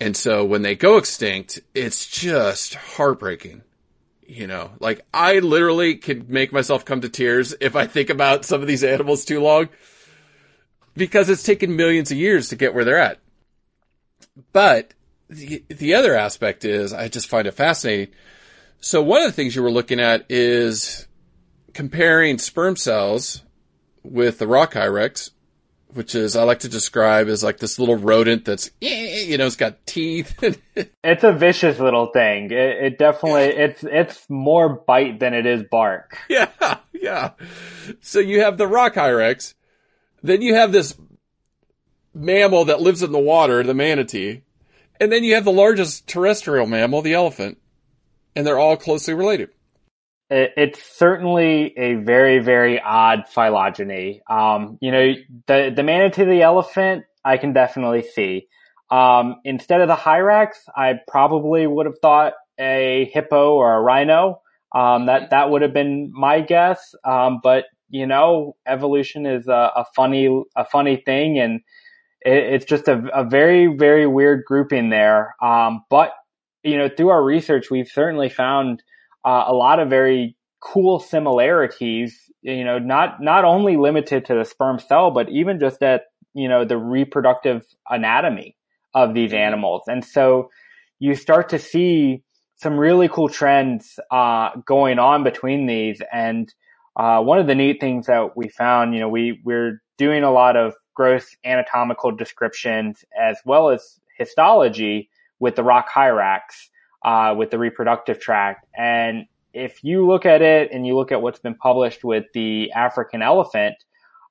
And 0.00 0.16
so 0.16 0.44
when 0.44 0.62
they 0.62 0.74
go 0.74 0.96
extinct, 0.96 1.60
it's 1.74 2.06
just 2.06 2.74
heartbreaking. 2.74 3.62
You 4.26 4.46
know, 4.46 4.70
like 4.80 5.04
I 5.12 5.40
literally 5.40 5.96
could 5.96 6.30
make 6.30 6.52
myself 6.52 6.84
come 6.84 7.02
to 7.02 7.08
tears 7.08 7.54
if 7.60 7.76
I 7.76 7.86
think 7.86 8.10
about 8.10 8.44
some 8.44 8.62
of 8.62 8.66
these 8.66 8.82
animals 8.94 9.24
too 9.24 9.40
long 9.40 9.68
because 10.96 11.28
it's 11.28 11.42
taken 11.42 11.76
millions 11.76 12.10
of 12.10 12.18
years 12.18 12.48
to 12.48 12.56
get 12.56 12.74
where 12.74 12.84
they're 12.84 12.98
at. 12.98 13.18
But 14.52 14.94
the, 15.28 15.64
the 15.68 15.94
other 15.94 16.14
aspect 16.14 16.64
is 16.64 16.92
I 16.92 17.08
just 17.08 17.28
find 17.28 17.46
it 17.46 17.52
fascinating. 17.52 18.14
So 18.80 19.02
one 19.02 19.22
of 19.22 19.28
the 19.28 19.32
things 19.32 19.54
you 19.54 19.62
were 19.62 19.70
looking 19.70 20.00
at 20.00 20.26
is 20.28 21.06
comparing 21.72 22.38
sperm 22.38 22.76
cells 22.76 23.42
with 24.02 24.38
the 24.38 24.46
rock 24.46 24.74
hyrax, 24.74 25.30
which 25.94 26.14
is 26.14 26.36
I 26.36 26.42
like 26.42 26.60
to 26.60 26.68
describe 26.68 27.28
as 27.28 27.44
like 27.44 27.58
this 27.58 27.78
little 27.78 27.96
rodent 27.96 28.44
that's 28.44 28.70
eh, 28.80 29.24
you 29.26 29.38
know 29.38 29.46
it's 29.46 29.56
got 29.56 29.86
teeth. 29.86 30.34
it's 31.04 31.24
a 31.24 31.32
vicious 31.32 31.78
little 31.78 32.06
thing. 32.06 32.50
It, 32.50 32.84
it, 32.84 32.98
definitely 32.98 33.44
it's 33.44 33.84
it's 33.84 34.28
more 34.28 34.68
bite 34.68 35.20
than 35.20 35.34
it 35.34 35.46
is 35.46 35.62
bark. 35.70 36.18
Yeah, 36.28 36.78
yeah. 36.92 37.30
So 38.00 38.18
you 38.18 38.40
have 38.40 38.58
the 38.58 38.66
rock 38.66 38.94
hyrax, 38.94 39.54
then 40.22 40.42
you 40.42 40.54
have 40.54 40.72
this 40.72 40.96
mammal 42.14 42.64
that 42.66 42.80
lives 42.80 43.02
in 43.02 43.12
the 43.12 43.18
water, 43.18 43.62
the 43.62 43.74
manatee, 43.74 44.42
and 45.00 45.10
then 45.10 45.24
you 45.24 45.34
have 45.34 45.44
the 45.44 45.52
largest 45.52 46.06
terrestrial 46.06 46.66
mammal, 46.66 47.02
the 47.02 47.14
elephant, 47.14 47.58
and 48.36 48.46
they're 48.46 48.58
all 48.58 48.76
closely 48.76 49.14
related 49.14 49.50
it's 50.32 50.82
certainly 50.96 51.74
a 51.76 51.94
very, 51.94 52.38
very 52.38 52.80
odd 52.80 53.24
phylogeny. 53.28 54.22
Um, 54.30 54.78
you 54.80 54.90
know, 54.90 55.12
the, 55.46 55.72
the 55.74 55.82
manatee, 55.82 56.24
the 56.24 56.42
elephant, 56.42 57.04
I 57.24 57.36
can 57.36 57.52
definitely 57.52 58.02
see. 58.02 58.48
Um, 58.90 59.36
instead 59.44 59.82
of 59.82 59.88
the 59.88 59.94
hyrax, 59.94 60.54
I 60.74 60.94
probably 61.06 61.66
would 61.66 61.86
have 61.86 61.98
thought 62.00 62.32
a 62.58 63.10
hippo 63.12 63.54
or 63.54 63.74
a 63.74 63.80
rhino. 63.80 64.40
Um, 64.74 65.06
that, 65.06 65.30
that 65.30 65.50
would 65.50 65.60
have 65.60 65.74
been 65.74 66.10
my 66.14 66.40
guess. 66.40 66.94
Um, 67.04 67.40
but, 67.42 67.66
you 67.90 68.06
know, 68.06 68.56
evolution 68.66 69.26
is 69.26 69.48
a, 69.48 69.70
a 69.76 69.84
funny, 69.94 70.44
a 70.56 70.64
funny 70.64 70.96
thing 70.96 71.38
and 71.38 71.60
it, 72.24 72.54
it's 72.54 72.64
just 72.64 72.88
a, 72.88 73.02
a, 73.14 73.24
very, 73.24 73.66
very 73.76 74.06
weird 74.06 74.44
grouping 74.44 74.90
there. 74.90 75.34
Um, 75.42 75.84
but, 75.90 76.12
you 76.62 76.78
know, 76.78 76.88
through 76.88 77.10
our 77.10 77.22
research, 77.22 77.70
we've 77.70 77.88
certainly 77.88 78.28
found, 78.28 78.82
uh, 79.24 79.44
a 79.46 79.52
lot 79.52 79.78
of 79.78 79.88
very 79.88 80.36
cool 80.60 81.00
similarities, 81.00 82.18
you 82.42 82.64
know, 82.64 82.78
not, 82.78 83.22
not 83.22 83.44
only 83.44 83.76
limited 83.76 84.24
to 84.26 84.34
the 84.34 84.44
sperm 84.44 84.78
cell, 84.78 85.10
but 85.10 85.28
even 85.28 85.60
just 85.60 85.82
at, 85.82 86.02
you 86.34 86.48
know, 86.48 86.64
the 86.64 86.78
reproductive 86.78 87.64
anatomy 87.88 88.56
of 88.94 89.14
these 89.14 89.30
mm-hmm. 89.30 89.38
animals. 89.38 89.82
And 89.86 90.04
so 90.04 90.50
you 90.98 91.14
start 91.14 91.50
to 91.50 91.58
see 91.58 92.22
some 92.56 92.78
really 92.78 93.08
cool 93.08 93.28
trends, 93.28 93.98
uh, 94.10 94.50
going 94.64 94.98
on 94.98 95.24
between 95.24 95.66
these. 95.66 96.00
And, 96.12 96.52
uh, 96.94 97.22
one 97.22 97.38
of 97.38 97.46
the 97.46 97.54
neat 97.54 97.80
things 97.80 98.06
that 98.06 98.36
we 98.36 98.48
found, 98.48 98.94
you 98.94 99.00
know, 99.00 99.08
we, 99.08 99.40
we're 99.44 99.80
doing 99.98 100.22
a 100.22 100.30
lot 100.30 100.56
of 100.56 100.74
gross 100.94 101.36
anatomical 101.44 102.10
descriptions 102.12 103.04
as 103.18 103.38
well 103.44 103.70
as 103.70 104.00
histology 104.18 105.08
with 105.38 105.56
the 105.56 105.62
rock 105.62 105.88
hyrax 105.88 106.70
uh, 107.04 107.34
with 107.36 107.50
the 107.50 107.58
reproductive 107.58 108.20
tract. 108.20 108.66
And 108.76 109.26
if 109.52 109.84
you 109.84 110.06
look 110.06 110.24
at 110.24 110.42
it 110.42 110.70
and 110.72 110.86
you 110.86 110.96
look 110.96 111.12
at 111.12 111.20
what's 111.20 111.40
been 111.40 111.54
published 111.54 112.04
with 112.04 112.24
the 112.32 112.72
African 112.72 113.22
elephant, 113.22 113.76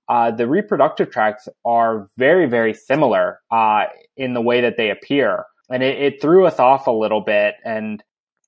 uh, 0.10 0.32
the 0.32 0.48
reproductive 0.48 1.12
tracts 1.12 1.48
are 1.64 2.10
very, 2.18 2.48
very 2.48 2.74
similar 2.74 3.40
uh, 3.52 3.86
in 4.18 4.34
the 4.34 4.42
way 4.42 4.62
that 4.62 4.78
they 4.78 4.90
appear. 4.90 5.46
And 5.70 5.84
it, 5.84 6.02
it, 6.02 6.22
threw 6.22 6.46
us 6.46 6.60
off 6.60 6.88
a 6.88 6.92
little 6.92 7.22
bit. 7.22 7.56
And, 7.64 8.04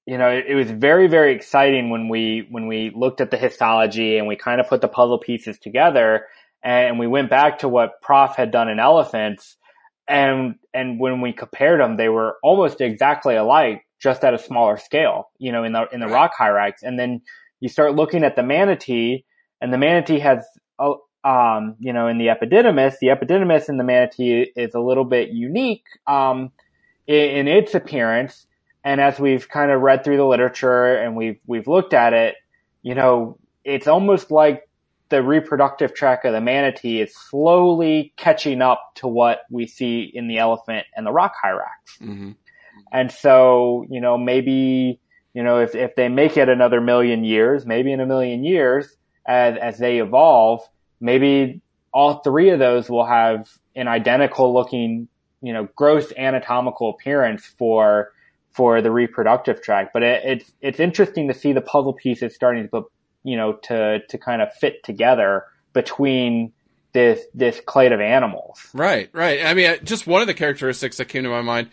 you 0.06 0.18
know, 0.18 0.30
it, 0.30 0.46
it 0.50 0.56
was 0.56 0.70
very, 0.72 1.08
very 1.08 1.34
exciting 1.34 1.90
when 1.90 2.10
we, 2.10 2.48
when 2.50 2.68
we 2.68 2.92
looked 2.94 3.22
at 3.22 3.32
the 3.32 3.38
histology 3.38 4.18
and 4.18 4.28
we 4.28 4.36
kind 4.36 4.60
of 4.60 4.68
put 4.68 4.82
the 4.82 4.90
puzzle 4.90 5.20
pieces 5.20 5.58
together 5.60 6.26
and 6.64 6.98
we 6.98 7.08
went 7.08 7.30
back 7.30 7.60
to 7.60 7.70
what 7.70 8.02
Prof 8.02 8.36
had 8.36 8.52
done 8.52 8.70
in 8.70 8.80
elephants. 8.80 9.58
And, 10.08 10.56
and 10.74 11.00
when 11.00 11.22
we 11.22 11.34
compared 11.34 11.80
them, 11.80 11.98
they 11.98 12.10
were 12.10 12.38
almost 12.44 12.82
exactly 12.82 13.36
alike 13.36 13.86
just 14.00 14.24
at 14.24 14.34
a 14.34 14.40
smaller 14.40 14.78
scale, 14.78 15.30
you 15.38 15.52
know, 15.52 15.64
in 15.64 15.74
the, 15.74 15.88
in 15.92 16.00
the 16.00 16.08
rock 16.08 16.34
hyrax. 16.38 16.84
And 16.84 16.98
then 17.00 17.22
you 17.60 17.70
start 17.70 17.96
looking 17.96 18.24
at 18.24 18.36
the 18.36 18.44
manatee 18.44 19.24
and 19.62 19.72
the 19.72 19.78
manatee 19.78 20.20
has, 20.20 20.46
uh, 20.80 20.96
um, 21.24 21.76
you 21.80 21.94
know, 21.94 22.08
in 22.08 22.18
the 22.18 22.28
epididymis, 22.28 22.96
the 23.00 23.08
epididymis 23.08 23.70
in 23.70 23.78
the 23.78 23.84
manatee 23.84 24.52
is 24.56 24.74
a 24.74 24.80
little 24.80 25.06
bit 25.06 25.30
unique, 25.30 25.86
um, 26.06 26.52
in, 27.08 27.16
in 27.16 27.48
its 27.48 27.74
appearance. 27.74 28.46
And 28.84 29.00
as 29.00 29.20
we've 29.20 29.48
kind 29.48 29.72
of 29.72 29.82
read 29.82 30.04
through 30.04 30.18
the 30.18 30.26
literature 30.26 30.96
and 30.96 31.16
we've, 31.16 31.40
we've 31.46 31.68
looked 31.68 31.94
at 31.94 32.12
it, 32.12 32.36
you 32.82 32.96
know, 32.96 33.38
it's 33.64 33.88
almost 33.88 34.32
like 34.32 34.68
the 35.14 35.22
reproductive 35.22 35.94
tract 35.94 36.26
of 36.26 36.34
the 36.34 36.42
manatee 36.42 37.00
is 37.00 37.16
slowly 37.16 38.12
catching 38.18 38.64
up 38.64 38.82
to 38.96 39.08
what 39.08 39.42
we 39.52 39.68
see 39.68 40.10
in 40.12 40.28
the 40.28 40.40
elephant 40.40 40.88
and 40.96 41.06
the 41.06 41.12
rock 41.12 41.36
hyrax. 41.40 42.00
Mm-hmm. 42.02 42.32
And 42.92 43.12
so, 43.12 43.86
you 43.92 44.02
know, 44.02 44.18
maybe, 44.18 45.00
you 45.36 45.44
know, 45.44 45.60
if, 45.60 45.76
if 45.76 45.96
they 45.96 46.10
make 46.10 46.36
it 46.36 46.50
another 46.50 46.82
million 46.82 47.24
years, 47.24 47.64
maybe 47.64 47.92
in 47.92 48.00
a 48.00 48.08
million 48.08 48.44
years, 48.44 48.88
as, 49.28 49.56
as 49.62 49.78
they 49.78 50.00
evolve, 50.00 50.62
maybe 51.00 51.62
all 51.94 52.24
three 52.24 52.50
of 52.50 52.58
those 52.58 52.90
will 52.90 53.06
have 53.06 53.48
an 53.76 53.88
identical 53.88 54.52
looking, 54.52 55.08
you 55.44 55.54
know, 55.54 55.68
gross 55.76 56.12
anatomical 56.18 56.90
appearance 56.90 57.46
for, 57.46 58.14
for 58.52 58.82
the 58.82 58.90
reproductive 58.90 59.62
tract. 59.62 59.94
But 59.94 60.02
it, 60.02 60.26
it's, 60.26 60.52
it's 60.60 60.80
interesting 60.80 61.28
to 61.28 61.36
see 61.36 61.54
the 61.54 61.62
puzzle 61.62 61.94
pieces 61.94 62.34
starting 62.34 62.64
to 62.64 62.70
put, 62.70 62.86
you 63.24 63.38
know, 63.38 63.54
to, 63.54 64.00
to 64.10 64.18
kind 64.18 64.42
of 64.42 64.54
fit 64.54 64.84
together 64.84 65.46
between 65.74 66.54
this, 66.94 67.22
this 67.34 67.60
clade 67.66 67.92
of 67.92 68.02
animals. 68.02 68.60
Right, 68.74 69.10
right. 69.14 69.46
I 69.46 69.54
mean, 69.54 69.78
just 69.84 70.06
one 70.06 70.22
of 70.22 70.28
the 70.28 70.34
characteristics 70.34 70.98
that 70.98 71.06
came 71.06 71.24
to 71.24 71.30
my 71.30 71.42
mind 71.42 71.70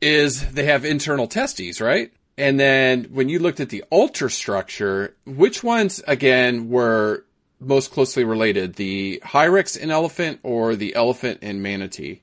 is 0.00 0.50
they 0.52 0.64
have 0.64 0.84
internal 0.84 1.26
testes, 1.26 1.80
right? 1.80 2.12
And 2.36 2.58
then 2.58 3.04
when 3.04 3.28
you 3.28 3.38
looked 3.38 3.60
at 3.60 3.68
the 3.68 3.84
ultrastructure, 3.92 5.12
which 5.26 5.62
ones 5.62 6.02
again 6.06 6.70
were 6.70 7.24
most 7.60 7.90
closely 7.90 8.24
related, 8.24 8.74
the 8.74 9.20
hyrax 9.24 9.76
in 9.76 9.90
elephant 9.90 10.40
or 10.42 10.74
the 10.74 10.94
elephant 10.94 11.42
in 11.42 11.60
manatee? 11.60 12.22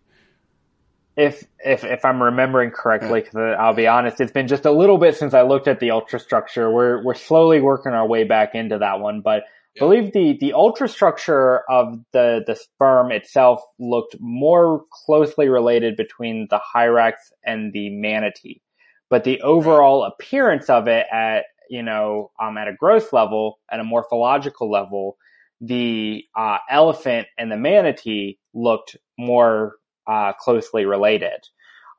If 1.18 1.44
if 1.66 1.84
if 1.84 2.06
I'm 2.06 2.22
remembering 2.22 2.70
correctly, 2.72 3.22
because 3.22 3.56
I'll 3.60 3.74
be 3.74 3.88
honest, 3.88 4.22
it's 4.22 4.32
been 4.32 4.48
just 4.48 4.66
a 4.66 4.72
little 4.72 5.00
bit 5.00 5.16
since 5.16 5.34
I 5.34 5.42
looked 5.42 5.68
at 5.68 5.80
the 5.80 5.90
ultrastructure. 5.90 6.72
We're 6.72 7.04
we're 7.04 7.16
slowly 7.16 7.60
working 7.60 7.94
our 7.94 8.08
way 8.08 8.24
back 8.24 8.54
into 8.54 8.78
that 8.78 9.00
one, 9.00 9.22
but 9.22 9.44
I 9.76 9.80
believe 9.80 10.14
the 10.14 10.38
the 10.40 10.54
ultrastructure 10.56 11.62
of 11.68 12.00
the 12.14 12.44
the 12.46 12.56
sperm 12.56 13.12
itself 13.12 13.62
looked 13.80 14.16
more 14.20 14.84
closely 15.06 15.50
related 15.50 15.98
between 15.98 16.48
the 16.52 16.60
hyrax 16.60 17.14
and 17.44 17.74
the 17.74 17.90
manatee, 17.90 18.62
but 19.10 19.24
the 19.24 19.42
overall 19.42 20.04
appearance 20.04 20.70
of 20.70 20.88
it 20.88 21.08
at 21.12 21.46
you 21.68 21.82
know 21.82 22.30
um 22.40 22.60
at 22.60 22.68
a 22.68 22.74
gross 22.74 23.12
level 23.12 23.60
at 23.72 23.80
a 23.80 23.84
morphological 23.84 24.72
level 24.72 25.18
the 25.62 26.24
uh, 26.36 26.58
elephant 26.70 27.28
and 27.38 27.52
the 27.52 27.58
manatee 27.58 28.38
looked 28.54 28.96
more 29.18 29.76
uh, 30.08 30.34
closely 30.34 30.86
related. 30.86 31.48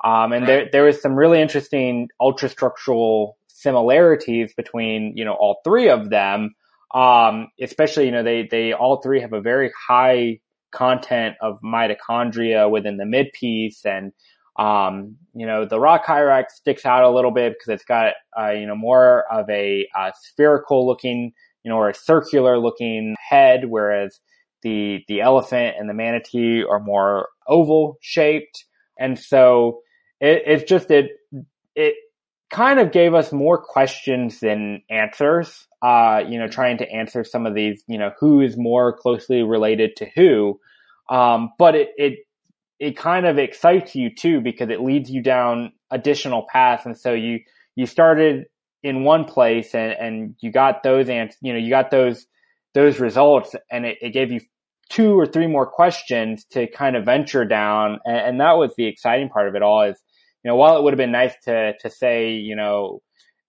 Um, 0.05 0.33
and 0.33 0.43
right. 0.43 0.47
there, 0.47 0.69
there 0.73 0.85
was 0.85 1.03
some 1.03 1.15
really 1.15 1.41
interesting 1.41 2.09
ultrastructural 2.21 3.33
similarities 3.49 4.53
between, 4.57 5.13
you 5.17 5.25
know, 5.25 5.35
all 5.35 5.61
three 5.65 5.89
of 5.89 6.11
them. 6.11 6.55
Um, 6.95 7.49
especially, 7.61 8.07
you 8.07 8.13
know, 8.13 8.23
they, 8.23 8.49
they 8.51 8.73
all 8.73 9.03
three 9.03 9.21
have 9.21 9.33
a 9.33 9.41
very 9.41 9.71
high 9.89 10.41
content 10.71 11.37
of 11.43 11.59
mitochondria 11.63 12.71
within 12.71 12.97
the 12.97 13.05
midpiece 13.05 13.85
and, 13.85 14.13
um, 14.59 15.17
you 15.35 15.47
know, 15.47 15.67
the 15.67 15.79
rock 15.79 16.05
hyrax 16.07 16.53
sticks 16.53 16.87
out 16.87 17.05
a 17.05 17.11
little 17.11 17.31
bit 17.31 17.53
because 17.53 17.75
it's 17.75 17.85
got, 17.85 18.15
uh, 18.39 18.51
you 18.51 18.67
know, 18.67 18.75
more 18.75 19.25
of 19.31 19.49
a 19.51 19.87
uh, 19.97 20.11
spherical 20.15 20.87
looking 20.87 21.33
you 21.69 21.71
know, 21.71 21.77
or 21.77 21.91
a 21.91 21.95
circular 21.95 22.59
looking 22.59 23.15
head, 23.29 23.67
whereas 23.69 24.21
the, 24.63 25.01
the 25.09 25.21
elephant 25.21 25.77
and 25.79 25.89
the 25.89 25.95
manatee 25.95 26.65
are 26.65 26.81
more 26.81 27.29
oval 27.49 27.99
shaped. 28.01 28.65
And 28.99 29.19
so 29.19 29.81
it, 30.21 30.43
it's 30.47 30.69
just, 30.69 30.91
it, 30.91 31.11
it 31.75 31.95
kind 32.51 32.81
of 32.81 32.93
gave 32.93 33.15
us 33.15 33.33
more 33.33 33.63
questions 33.63 34.41
than 34.41 34.83
answers, 34.91 35.67
uh, 35.83 36.23
you 36.29 36.39
know, 36.39 36.49
trying 36.49 36.79
to 36.79 36.91
answer 36.91 37.25
some 37.25 37.47
of 37.47 37.55
these, 37.55 37.83
you 37.87 37.99
know, 37.99 38.11
who 38.19 38.41
is 38.41 38.57
more 38.57 38.97
closely 38.97 39.43
related 39.43 39.97
to 39.97 40.07
who. 40.15 40.59
Um, 41.11 41.51
but 41.59 41.75
it, 41.75 41.89
it, 41.97 42.19
it 42.79 42.97
kind 42.97 43.27
of 43.27 43.39
excites 43.39 43.95
you 43.95 44.15
too 44.15 44.41
because 44.41 44.71
it 44.71 44.81
leads 44.81 45.11
you 45.11 45.23
down 45.23 45.73
additional 45.91 46.47
paths. 46.51 46.87
And 46.87 46.97
so 46.97 47.13
you, 47.13 47.41
you 47.77 47.87
started 47.87 48.47
in 48.83 49.05
one 49.05 49.25
place 49.25 49.75
and, 49.75 49.93
and 49.93 50.35
you 50.41 50.53
got 50.53 50.83
those 50.83 51.09
and 51.09 51.31
you 51.41 51.53
know, 51.53 51.59
you 51.59 51.71
got 51.71 51.91
those, 51.91 52.27
those 52.75 53.01
results 53.01 53.55
and 53.71 53.85
it, 53.85 53.99
it, 54.01 54.11
gave 54.11 54.31
you 54.31 54.41
two 54.89 55.19
or 55.19 55.27
three 55.27 55.47
more 55.47 55.67
questions 55.67 56.45
to 56.51 56.67
kind 56.67 56.97
of 56.97 57.05
venture 57.05 57.45
down. 57.45 57.99
And, 58.05 58.17
and, 58.17 58.41
that 58.41 58.53
was 58.53 58.75
the 58.77 58.87
exciting 58.87 59.29
part 59.29 59.49
of 59.49 59.55
it 59.55 59.63
all 59.63 59.83
is, 59.83 60.03
you 60.43 60.49
know, 60.49 60.57
while 60.57 60.77
it 60.77 60.83
would 60.83 60.93
have 60.93 60.99
been 60.99 61.13
nice 61.13 61.35
to, 61.45 61.75
to 61.79 61.91
say, 61.91 62.33
you 62.33 62.57
know, 62.57 63.03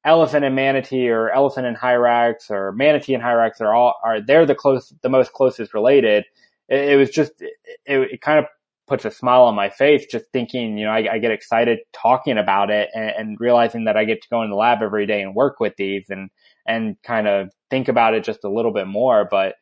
elephant 0.03 0.45
and 0.45 0.55
manatee 0.55 1.09
or 1.09 1.29
elephant 1.29 1.65
and 1.65 1.77
hyrax 1.77 2.49
or 2.49 2.71
manatee 2.73 3.13
and 3.13 3.23
hyrax 3.23 3.61
are 3.61 3.73
all, 3.73 3.95
are, 4.03 4.21
they're 4.21 4.45
the 4.45 4.55
close, 4.55 4.93
the 5.01 5.09
most 5.09 5.31
closest 5.33 5.73
related. 5.73 6.25
It, 6.67 6.89
it 6.91 6.95
was 6.97 7.09
just, 7.09 7.31
it, 7.41 7.55
it 7.85 8.21
kind 8.21 8.39
of 8.39 8.45
puts 8.87 9.05
a 9.05 9.11
smile 9.11 9.43
on 9.43 9.55
my 9.55 9.69
face 9.69 10.05
just 10.07 10.25
thinking, 10.33 10.77
you 10.77 10.85
know, 10.85 10.91
I, 10.91 11.13
I 11.13 11.19
get 11.19 11.31
excited 11.31 11.79
talking 11.93 12.37
about 12.37 12.69
it 12.71 12.89
and, 12.93 13.11
and, 13.17 13.37
realizing 13.39 13.85
that 13.85 13.95
I 13.95 14.03
get 14.03 14.21
to 14.23 14.29
go 14.29 14.41
in 14.41 14.49
the 14.49 14.55
lab 14.55 14.79
every 14.81 15.05
day 15.05 15.21
and 15.21 15.35
work 15.35 15.59
with 15.59 15.75
these 15.77 16.09
and, 16.09 16.31
and 16.65 16.97
kind 17.03 17.27
of 17.27 17.51
think 17.69 17.87
about 17.87 18.15
it 18.15 18.23
just 18.23 18.43
a 18.43 18.49
little 18.49 18.73
bit 18.73 18.87
more. 18.87 19.27
But, 19.29 19.55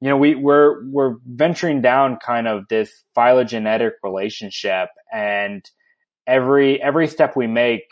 you 0.00 0.08
know, 0.08 0.16
we, 0.16 0.34
we're, 0.34 0.84
we're 0.86 1.16
venturing 1.26 1.80
down 1.80 2.18
kind 2.24 2.46
of 2.46 2.68
this 2.68 3.04
phylogenetic 3.14 3.94
relationship 4.02 4.88
and 5.12 5.68
every, 6.26 6.80
every 6.82 7.08
step 7.08 7.36
we 7.36 7.46
make, 7.46 7.84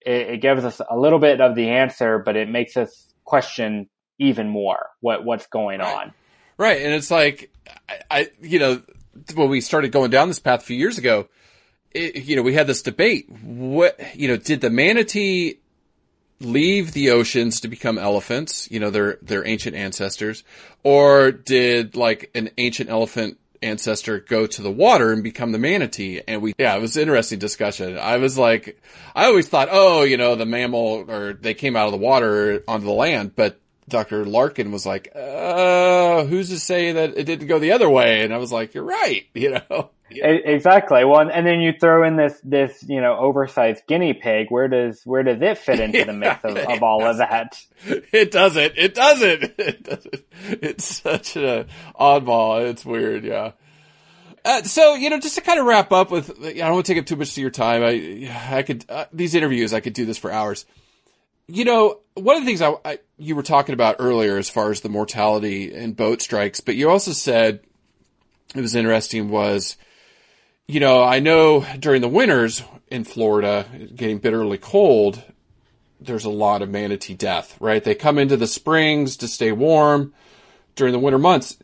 it, 0.00 0.28
it 0.28 0.40
gives 0.40 0.64
us 0.64 0.80
a 0.88 0.96
little 0.96 1.18
bit 1.18 1.40
of 1.40 1.54
the 1.54 1.70
answer, 1.70 2.18
but 2.18 2.36
it 2.36 2.48
makes 2.48 2.76
us 2.76 3.12
question 3.24 3.88
even 4.18 4.48
more 4.48 4.88
what, 5.00 5.24
what's 5.24 5.46
going 5.46 5.80
on. 5.80 6.12
Right. 6.58 6.82
And 6.82 6.94
it's 6.94 7.10
like, 7.10 7.50
I, 7.88 7.98
I, 8.10 8.30
you 8.40 8.58
know, 8.58 8.82
when 9.34 9.48
we 9.48 9.60
started 9.60 9.92
going 9.92 10.10
down 10.10 10.28
this 10.28 10.38
path 10.38 10.62
a 10.62 10.64
few 10.64 10.76
years 10.76 10.98
ago, 10.98 11.28
it, 11.90 12.24
you 12.24 12.36
know, 12.36 12.42
we 12.42 12.54
had 12.54 12.66
this 12.66 12.82
debate. 12.82 13.28
What, 13.30 13.98
you 14.14 14.28
know, 14.28 14.36
did 14.36 14.60
the 14.60 14.70
manatee 14.70 15.58
leave 16.40 16.92
the 16.92 17.10
oceans 17.10 17.60
to 17.60 17.68
become 17.68 17.98
elephants? 17.98 18.70
You 18.70 18.80
know, 18.80 18.90
their, 18.90 19.18
their 19.22 19.46
ancient 19.46 19.76
ancestors, 19.76 20.44
or 20.82 21.32
did 21.32 21.96
like 21.96 22.30
an 22.34 22.50
ancient 22.58 22.90
elephant 22.90 23.38
ancestor 23.62 24.20
go 24.20 24.46
to 24.46 24.62
the 24.62 24.70
water 24.70 25.12
and 25.12 25.22
become 25.22 25.52
the 25.52 25.58
manatee. 25.58 26.20
And 26.26 26.42
we, 26.42 26.54
yeah, 26.58 26.76
it 26.76 26.80
was 26.80 26.96
an 26.96 27.02
interesting 27.02 27.38
discussion. 27.38 27.98
I 27.98 28.16
was 28.18 28.38
like, 28.38 28.80
I 29.14 29.26
always 29.26 29.48
thought, 29.48 29.68
oh, 29.70 30.02
you 30.02 30.16
know, 30.16 30.34
the 30.34 30.46
mammal 30.46 31.04
or 31.08 31.32
they 31.34 31.54
came 31.54 31.76
out 31.76 31.86
of 31.86 31.92
the 31.92 31.98
water 31.98 32.62
onto 32.68 32.86
the 32.86 32.92
land, 32.92 33.34
but 33.34 33.60
Dr. 33.88 34.24
Larkin 34.24 34.72
was 34.72 34.84
like, 34.84 35.12
uh, 35.14 36.24
who's 36.24 36.48
to 36.48 36.58
say 36.58 36.92
that 36.92 37.16
it 37.16 37.24
didn't 37.24 37.46
go 37.46 37.58
the 37.58 37.72
other 37.72 37.88
way? 37.88 38.22
And 38.22 38.34
I 38.34 38.38
was 38.38 38.50
like, 38.52 38.74
you're 38.74 38.84
right, 38.84 39.26
you 39.34 39.50
know? 39.50 39.90
Exactly. 40.10 41.04
Well, 41.04 41.28
and 41.28 41.46
then 41.46 41.60
you 41.60 41.72
throw 41.78 42.06
in 42.06 42.16
this, 42.16 42.40
this, 42.44 42.84
you 42.86 43.00
know, 43.00 43.16
oversized 43.18 43.82
guinea 43.86 44.14
pig. 44.14 44.48
Where 44.50 44.68
does, 44.68 45.02
where 45.04 45.22
does 45.22 45.40
it 45.40 45.58
fit 45.58 45.80
into 45.80 46.04
the 46.04 46.12
mix 46.14 46.44
of, 46.44 46.56
of 46.56 46.82
all 46.82 47.04
of 47.04 47.18
that? 47.18 47.60
It 47.84 48.30
doesn't. 48.30 48.74
It 48.76 48.94
doesn't. 48.94 49.54
It 49.58 49.82
doesn't. 49.82 50.24
It's 50.62 50.84
such 50.84 51.36
an 51.36 51.66
oddball. 51.98 52.68
It's 52.68 52.84
weird. 52.84 53.24
Yeah. 53.24 53.52
Uh, 54.44 54.62
so, 54.62 54.94
you 54.94 55.10
know, 55.10 55.18
just 55.18 55.34
to 55.34 55.40
kind 55.40 55.58
of 55.58 55.66
wrap 55.66 55.90
up 55.90 56.10
with, 56.10 56.30
I 56.44 56.52
don't 56.52 56.74
want 56.74 56.86
to 56.86 56.92
take 56.92 57.00
up 57.00 57.06
too 57.06 57.16
much 57.16 57.30
of 57.30 57.38
your 57.38 57.50
time. 57.50 57.82
I, 57.82 58.30
I 58.48 58.62
could, 58.62 58.84
uh, 58.88 59.06
these 59.12 59.34
interviews, 59.34 59.74
I 59.74 59.80
could 59.80 59.94
do 59.94 60.06
this 60.06 60.18
for 60.18 60.30
hours 60.30 60.66
you 61.48 61.64
know, 61.64 62.00
one 62.14 62.36
of 62.36 62.42
the 62.42 62.46
things 62.46 62.62
I, 62.62 62.74
I, 62.84 62.98
you 63.18 63.36
were 63.36 63.42
talking 63.42 63.72
about 63.72 63.96
earlier, 63.98 64.36
as 64.36 64.50
far 64.50 64.70
as 64.70 64.80
the 64.80 64.88
mortality 64.88 65.74
and 65.74 65.96
boat 65.96 66.20
strikes, 66.20 66.60
but 66.60 66.74
you 66.76 66.90
also 66.90 67.12
said 67.12 67.60
it 68.54 68.60
was 68.60 68.74
interesting 68.74 69.28
was, 69.28 69.76
you 70.68 70.80
know, 70.80 71.02
I 71.02 71.20
know 71.20 71.64
during 71.78 72.00
the 72.00 72.08
winters 72.08 72.62
in 72.88 73.04
Florida, 73.04 73.66
getting 73.94 74.18
bitterly 74.18 74.58
cold, 74.58 75.22
there's 76.00 76.24
a 76.24 76.30
lot 76.30 76.62
of 76.62 76.68
manatee 76.68 77.14
death, 77.14 77.56
right? 77.60 77.82
They 77.82 77.94
come 77.94 78.18
into 78.18 78.36
the 78.36 78.46
springs 78.46 79.16
to 79.18 79.28
stay 79.28 79.52
warm 79.52 80.12
during 80.74 80.92
the 80.92 80.98
winter 80.98 81.18
months. 81.18 81.56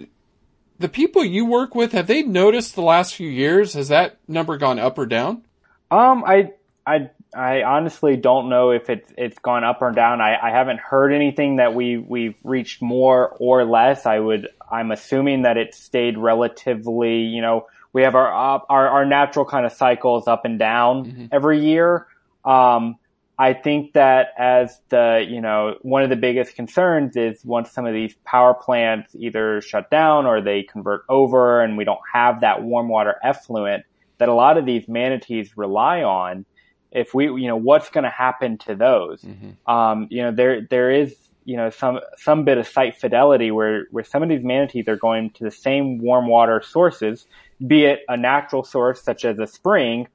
The 0.78 0.88
people 0.88 1.24
you 1.24 1.44
work 1.44 1.74
with, 1.74 1.92
have 1.92 2.06
they 2.06 2.22
noticed 2.22 2.74
the 2.74 2.82
last 2.82 3.14
few 3.14 3.28
years? 3.28 3.74
Has 3.74 3.88
that 3.88 4.18
number 4.26 4.56
gone 4.56 4.78
up 4.78 4.98
or 4.98 5.06
down? 5.06 5.44
Um, 5.90 6.24
I 6.26 6.52
I 6.86 7.10
I 7.34 7.62
honestly 7.62 8.16
don't 8.16 8.48
know 8.48 8.70
if 8.70 8.90
it's 8.90 9.12
it's 9.16 9.38
gone 9.38 9.64
up 9.64 9.82
or 9.82 9.92
down. 9.92 10.20
I, 10.20 10.36
I 10.40 10.50
haven't 10.50 10.80
heard 10.80 11.12
anything 11.12 11.56
that 11.56 11.74
we 11.74 11.98
we've 11.98 12.36
reached 12.42 12.82
more 12.82 13.28
or 13.28 13.64
less. 13.64 14.06
I 14.06 14.18
would 14.18 14.48
I'm 14.70 14.90
assuming 14.90 15.42
that 15.42 15.56
it 15.56 15.74
stayed 15.74 16.18
relatively. 16.18 17.20
You 17.20 17.42
know, 17.42 17.66
we 17.92 18.02
have 18.02 18.14
our 18.14 18.28
our 18.28 18.88
our 18.88 19.04
natural 19.04 19.44
kind 19.44 19.66
of 19.66 19.72
cycles 19.72 20.28
up 20.28 20.44
and 20.44 20.58
down 20.58 21.04
mm-hmm. 21.04 21.26
every 21.32 21.64
year. 21.64 22.06
Um, 22.44 22.96
I 23.38 23.54
think 23.54 23.94
that 23.94 24.28
as 24.38 24.80
the 24.88 25.26
you 25.28 25.40
know 25.40 25.76
one 25.82 26.02
of 26.02 26.10
the 26.10 26.16
biggest 26.16 26.54
concerns 26.54 27.16
is 27.16 27.44
once 27.44 27.70
some 27.70 27.86
of 27.86 27.94
these 27.94 28.14
power 28.24 28.54
plants 28.54 29.14
either 29.18 29.60
shut 29.60 29.90
down 29.90 30.26
or 30.26 30.40
they 30.40 30.62
convert 30.62 31.04
over, 31.08 31.60
and 31.62 31.76
we 31.76 31.84
don't 31.84 32.00
have 32.12 32.40
that 32.40 32.62
warm 32.62 32.88
water 32.88 33.16
effluent 33.22 33.84
that 34.18 34.28
a 34.28 34.34
lot 34.34 34.58
of 34.58 34.66
these 34.66 34.86
manatees 34.86 35.56
rely 35.56 36.02
on 36.02 36.44
if 36.92 37.14
we, 37.14 37.24
you 37.24 37.48
know, 37.48 37.56
what's 37.56 37.88
going 37.88 38.04
to 38.04 38.10
happen 38.10 38.58
to 38.58 38.74
those? 38.74 39.22
Mm-hmm. 39.22 39.70
Um, 39.70 40.06
you 40.10 40.22
know, 40.22 40.32
there 40.32 40.60
there 40.68 40.90
is 40.90 41.16
you 41.44 41.56
know 41.56 41.70
some 41.70 42.00
some 42.16 42.44
bit 42.44 42.58
of 42.58 42.66
site 42.66 42.96
fidelity 42.96 43.50
where 43.50 43.86
where 43.90 44.04
some 44.04 44.22
of 44.22 44.28
these 44.28 44.44
manatees 44.44 44.88
are 44.88 44.96
going 44.96 45.30
to 45.30 45.44
the 45.44 45.50
same 45.50 45.98
warm 45.98 46.28
water 46.28 46.62
sources, 46.64 47.26
be 47.66 47.84
it 47.84 48.00
a 48.08 48.16
natural 48.16 48.64
source 48.64 49.02
such 49.02 49.24
as 49.24 49.38
a 49.38 49.46
spring, 49.46 50.08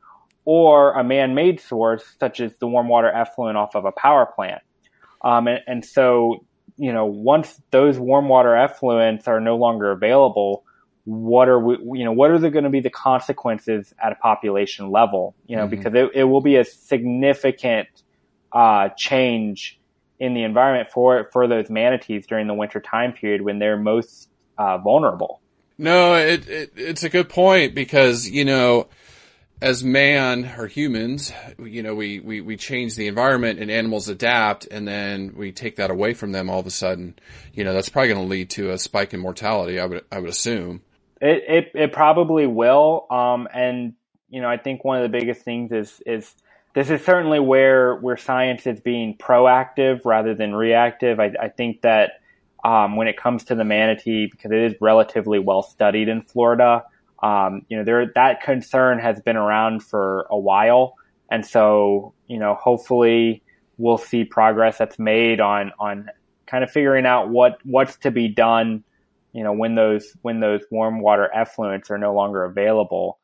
or 0.46 0.94
a 0.94 1.04
man-made 1.04 1.60
source 1.60 2.04
such 2.20 2.40
as 2.40 2.54
the 2.60 2.68
warm 2.68 2.88
water 2.88 3.10
effluent 3.10 3.58
off 3.58 3.76
of 3.76 3.86
a 3.86 3.92
power 3.92 4.26
plant. 4.26 4.62
Um, 5.22 5.48
and, 5.48 5.62
and 5.68 5.86
so 5.86 6.46
you 6.78 6.94
know 6.94 7.06
once 7.06 7.62
those 7.72 8.00
warm 8.00 8.30
water 8.30 8.50
effluents 8.50 9.28
are 9.28 9.40
no 9.40 9.58
longer 9.58 9.92
available, 9.92 10.64
what 11.08 11.48
are 11.48 11.58
we, 11.58 12.00
you 12.00 12.04
know, 12.04 12.12
what 12.12 12.32
are 12.32 12.38
they 12.38 12.50
going 12.50 12.66
to 12.66 12.70
be 12.70 12.82
the 12.82 12.90
consequences 12.90 13.94
at 14.04 14.12
a 14.12 14.16
population 14.16 14.92
level? 14.92 15.36
You 15.48 15.56
know, 15.56 15.62
mm-hmm. 15.64 15.70
because 15.70 15.94
it, 15.94 16.12
it 16.14 16.24
will 16.26 16.42
be 16.42 16.58
a 16.58 16.66
significant 16.66 17.88
uh, 18.52 18.90
change 18.90 19.77
in 20.20 20.34
the 20.34 20.44
environment 20.44 20.90
for 20.92 21.30
for 21.32 21.48
those 21.48 21.70
manatees 21.70 22.26
during 22.26 22.48
the 22.48 22.54
winter 22.54 22.80
time 22.80 23.14
period 23.14 23.42
when 23.42 23.60
they're 23.60 23.78
most 23.78 24.30
uh, 24.58 24.78
vulnerable. 24.78 25.42
No, 25.78 26.16
it, 26.16 26.48
it 26.50 26.72
it's 26.76 27.04
a 27.04 27.10
good 27.10 27.30
point 27.30 27.76
because 27.76 28.30
you 28.30 28.46
know, 28.46 28.88
as 29.62 29.84
man 29.84 30.52
or 30.58 30.68
humans, 30.68 31.32
you 31.60 31.84
know, 31.84 31.94
we, 31.96 32.20
we, 32.20 32.42
we 32.42 32.58
change 32.58 32.96
the 32.96 33.08
environment 33.08 33.60
and 33.60 33.72
animals 33.72 34.08
adapt 34.08 34.66
and 34.70 34.88
then 34.88 35.34
we 35.36 35.52
take 35.52 35.78
that 35.78 35.92
away 35.92 36.14
from 36.14 36.32
them 36.32 36.50
all 36.50 36.60
of 36.60 36.68
a 36.68 36.72
sudden. 36.72 37.18
You 37.54 37.64
know, 37.64 37.74
that's 37.74 37.90
probably 37.90 38.10
going 38.10 38.22
to 38.22 38.28
lead 38.28 38.50
to 38.52 38.72
a 38.72 38.78
spike 38.78 39.14
in 39.14 39.20
mortality. 39.20 39.80
I 39.80 39.86
would 39.86 40.06
I 40.12 40.20
would 40.20 40.30
assume. 40.30 40.82
It 41.22 41.44
it, 41.48 41.72
it 41.76 41.94
probably 41.94 42.48
will. 42.48 43.06
Um, 43.12 43.48
and 43.54 43.94
you 44.30 44.42
know, 44.42 44.50
I 44.50 44.58
think 44.58 44.84
one 44.84 44.98
of 44.98 45.04
the 45.04 45.18
biggest 45.18 45.42
things 45.42 45.72
is 45.72 46.02
is 46.06 46.34
this 46.78 46.92
is 46.92 47.04
certainly 47.04 47.40
where 47.40 47.96
where 47.96 48.18
science 48.18 48.68
is 48.68 48.80
being 48.80 49.18
proactive 49.18 50.06
rather 50.06 50.36
than 50.36 50.54
reactive. 50.54 51.20
I, 51.20 51.34
I 51.42 51.50
think 51.50 51.82
that 51.82 52.22
um, 52.64 52.96
when 52.96 53.08
it 53.08 53.18
comes 53.18 53.46
to 53.46 53.56
the 53.56 53.64
manatee, 53.64 54.28
because 54.28 54.52
it 54.52 54.60
is 54.60 54.76
relatively 54.80 55.40
well 55.40 55.64
studied 55.64 56.08
in 56.08 56.22
Florida, 56.22 56.84
um, 57.24 57.64
you 57.68 57.78
know, 57.78 57.84
there 57.84 58.12
that 58.14 58.44
concern 58.44 59.00
has 59.00 59.20
been 59.22 59.38
around 59.38 59.82
for 59.82 60.28
a 60.30 60.38
while, 60.38 60.94
and 61.32 61.44
so 61.44 62.14
you 62.28 62.38
know, 62.38 62.54
hopefully, 62.54 63.42
we'll 63.80 63.98
see 63.98 64.24
progress 64.24 64.78
that's 64.78 65.00
made 65.00 65.42
on 65.42 65.72
on 65.80 66.12
kind 66.46 66.64
of 66.64 66.70
figuring 66.70 67.08
out 67.08 67.28
what 67.30 67.58
what's 67.64 67.98
to 67.98 68.12
be 68.12 68.28
done 68.28 68.84
you 69.34 69.44
know, 69.44 69.52
when 69.52 69.76
those 69.76 70.16
when 70.22 70.40
those 70.42 70.62
warm 70.72 71.00
water 71.00 71.30
effluents 71.36 71.90
are 71.90 71.98
no 71.98 72.14
longer 72.14 72.44
available. 72.44 73.18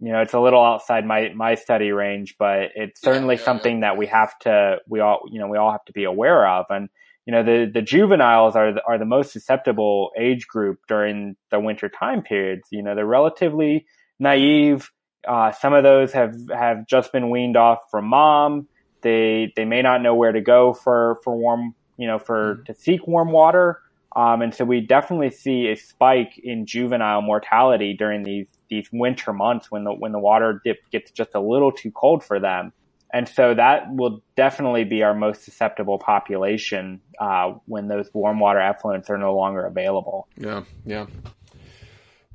You 0.00 0.12
know, 0.12 0.20
it's 0.20 0.34
a 0.34 0.40
little 0.40 0.62
outside 0.62 1.04
my 1.04 1.32
my 1.34 1.56
study 1.56 1.90
range, 1.90 2.36
but 2.38 2.70
it's 2.74 3.00
certainly 3.00 3.34
yeah, 3.34 3.40
yeah, 3.40 3.44
something 3.44 3.74
yeah. 3.76 3.88
that 3.88 3.96
we 3.96 4.06
have 4.06 4.38
to 4.40 4.78
we 4.88 5.00
all 5.00 5.22
you 5.30 5.40
know 5.40 5.48
we 5.48 5.58
all 5.58 5.72
have 5.72 5.84
to 5.86 5.92
be 5.92 6.04
aware 6.04 6.46
of. 6.46 6.66
And 6.70 6.88
you 7.26 7.32
know, 7.32 7.42
the 7.42 7.70
the 7.70 7.82
juveniles 7.82 8.56
are 8.56 8.72
the, 8.72 8.82
are 8.86 8.96
the 8.96 9.04
most 9.04 9.32
susceptible 9.32 10.12
age 10.18 10.46
group 10.46 10.78
during 10.88 11.36
the 11.50 11.60
winter 11.60 11.88
time 11.88 12.22
periods. 12.22 12.68
You 12.70 12.82
know, 12.82 12.94
they're 12.94 13.04
relatively 13.04 13.86
naive. 14.18 14.90
Uh, 15.26 15.52
some 15.52 15.74
of 15.74 15.82
those 15.82 16.12
have 16.12 16.34
have 16.50 16.86
just 16.86 17.12
been 17.12 17.28
weaned 17.28 17.56
off 17.56 17.80
from 17.90 18.06
mom. 18.06 18.68
They 19.02 19.52
they 19.56 19.64
may 19.64 19.82
not 19.82 20.00
know 20.00 20.14
where 20.14 20.32
to 20.32 20.40
go 20.40 20.72
for 20.72 21.20
for 21.22 21.36
warm 21.36 21.74
you 21.98 22.06
know 22.06 22.18
for 22.18 22.54
mm-hmm. 22.54 22.62
to 22.64 22.74
seek 22.74 23.06
warm 23.06 23.30
water. 23.30 23.80
Um, 24.16 24.40
and 24.40 24.54
so 24.54 24.64
we 24.64 24.80
definitely 24.80 25.30
see 25.30 25.68
a 25.68 25.76
spike 25.76 26.40
in 26.42 26.64
juvenile 26.64 27.20
mortality 27.20 27.94
during 27.96 28.22
these 28.22 28.46
these 28.68 28.88
winter 28.92 29.32
months 29.32 29.70
when 29.70 29.84
the 29.84 29.92
when 29.92 30.12
the 30.12 30.18
water 30.18 30.60
dip 30.64 30.78
gets 30.90 31.10
just 31.10 31.34
a 31.34 31.40
little 31.40 31.72
too 31.72 31.90
cold 31.90 32.24
for 32.24 32.40
them. 32.40 32.72
And 33.10 33.26
so 33.26 33.54
that 33.54 33.90
will 33.90 34.22
definitely 34.36 34.84
be 34.84 35.02
our 35.02 35.14
most 35.14 35.42
susceptible 35.42 35.98
population 35.98 37.00
uh, 37.18 37.54
when 37.64 37.88
those 37.88 38.10
warm 38.12 38.38
water 38.38 38.58
effluents 38.58 39.08
are 39.08 39.16
no 39.16 39.34
longer 39.34 39.64
available. 39.64 40.28
Yeah, 40.36 40.64
yeah. 40.84 41.06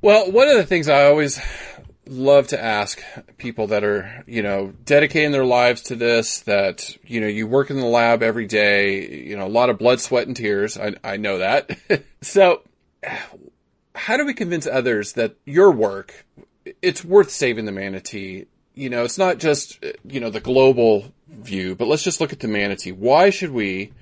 Well, 0.02 0.32
one 0.32 0.48
of 0.48 0.56
the 0.56 0.66
things 0.66 0.88
I 0.88 1.04
always 1.04 1.40
love 2.06 2.48
to 2.48 2.62
ask 2.62 3.02
people 3.38 3.68
that 3.68 3.84
are, 3.84 4.24
you 4.26 4.42
know, 4.42 4.72
dedicating 4.84 5.32
their 5.32 5.44
lives 5.44 5.82
to 5.82 5.96
this, 5.96 6.40
that, 6.40 6.96
you 7.06 7.20
know, 7.20 7.26
you 7.26 7.46
work 7.46 7.70
in 7.70 7.76
the 7.76 7.86
lab 7.86 8.22
every 8.22 8.46
day, 8.46 9.08
you 9.24 9.36
know, 9.36 9.46
a 9.46 9.48
lot 9.48 9.70
of 9.70 9.78
blood, 9.78 10.00
sweat, 10.00 10.26
and 10.26 10.36
tears. 10.36 10.76
I, 10.76 10.94
I 11.02 11.16
know 11.16 11.38
that. 11.38 11.70
so, 12.20 12.62
how 13.94 14.16
do 14.16 14.24
we 14.24 14.34
convince 14.34 14.66
others 14.66 15.12
that 15.14 15.36
your 15.44 15.70
work, 15.70 16.24
it's 16.82 17.04
worth 17.04 17.30
saving 17.30 17.64
the 17.64 17.72
manatee? 17.72 18.46
You 18.74 18.90
know, 18.90 19.04
it's 19.04 19.18
not 19.18 19.38
just, 19.38 19.84
you 20.04 20.20
know, 20.20 20.30
the 20.30 20.40
global 20.40 21.12
view, 21.28 21.74
but 21.74 21.86
let's 21.86 22.02
just 22.02 22.20
look 22.20 22.32
at 22.32 22.40
the 22.40 22.48
manatee. 22.48 22.92
Why 22.92 23.30
should 23.30 23.52
we 23.52 23.92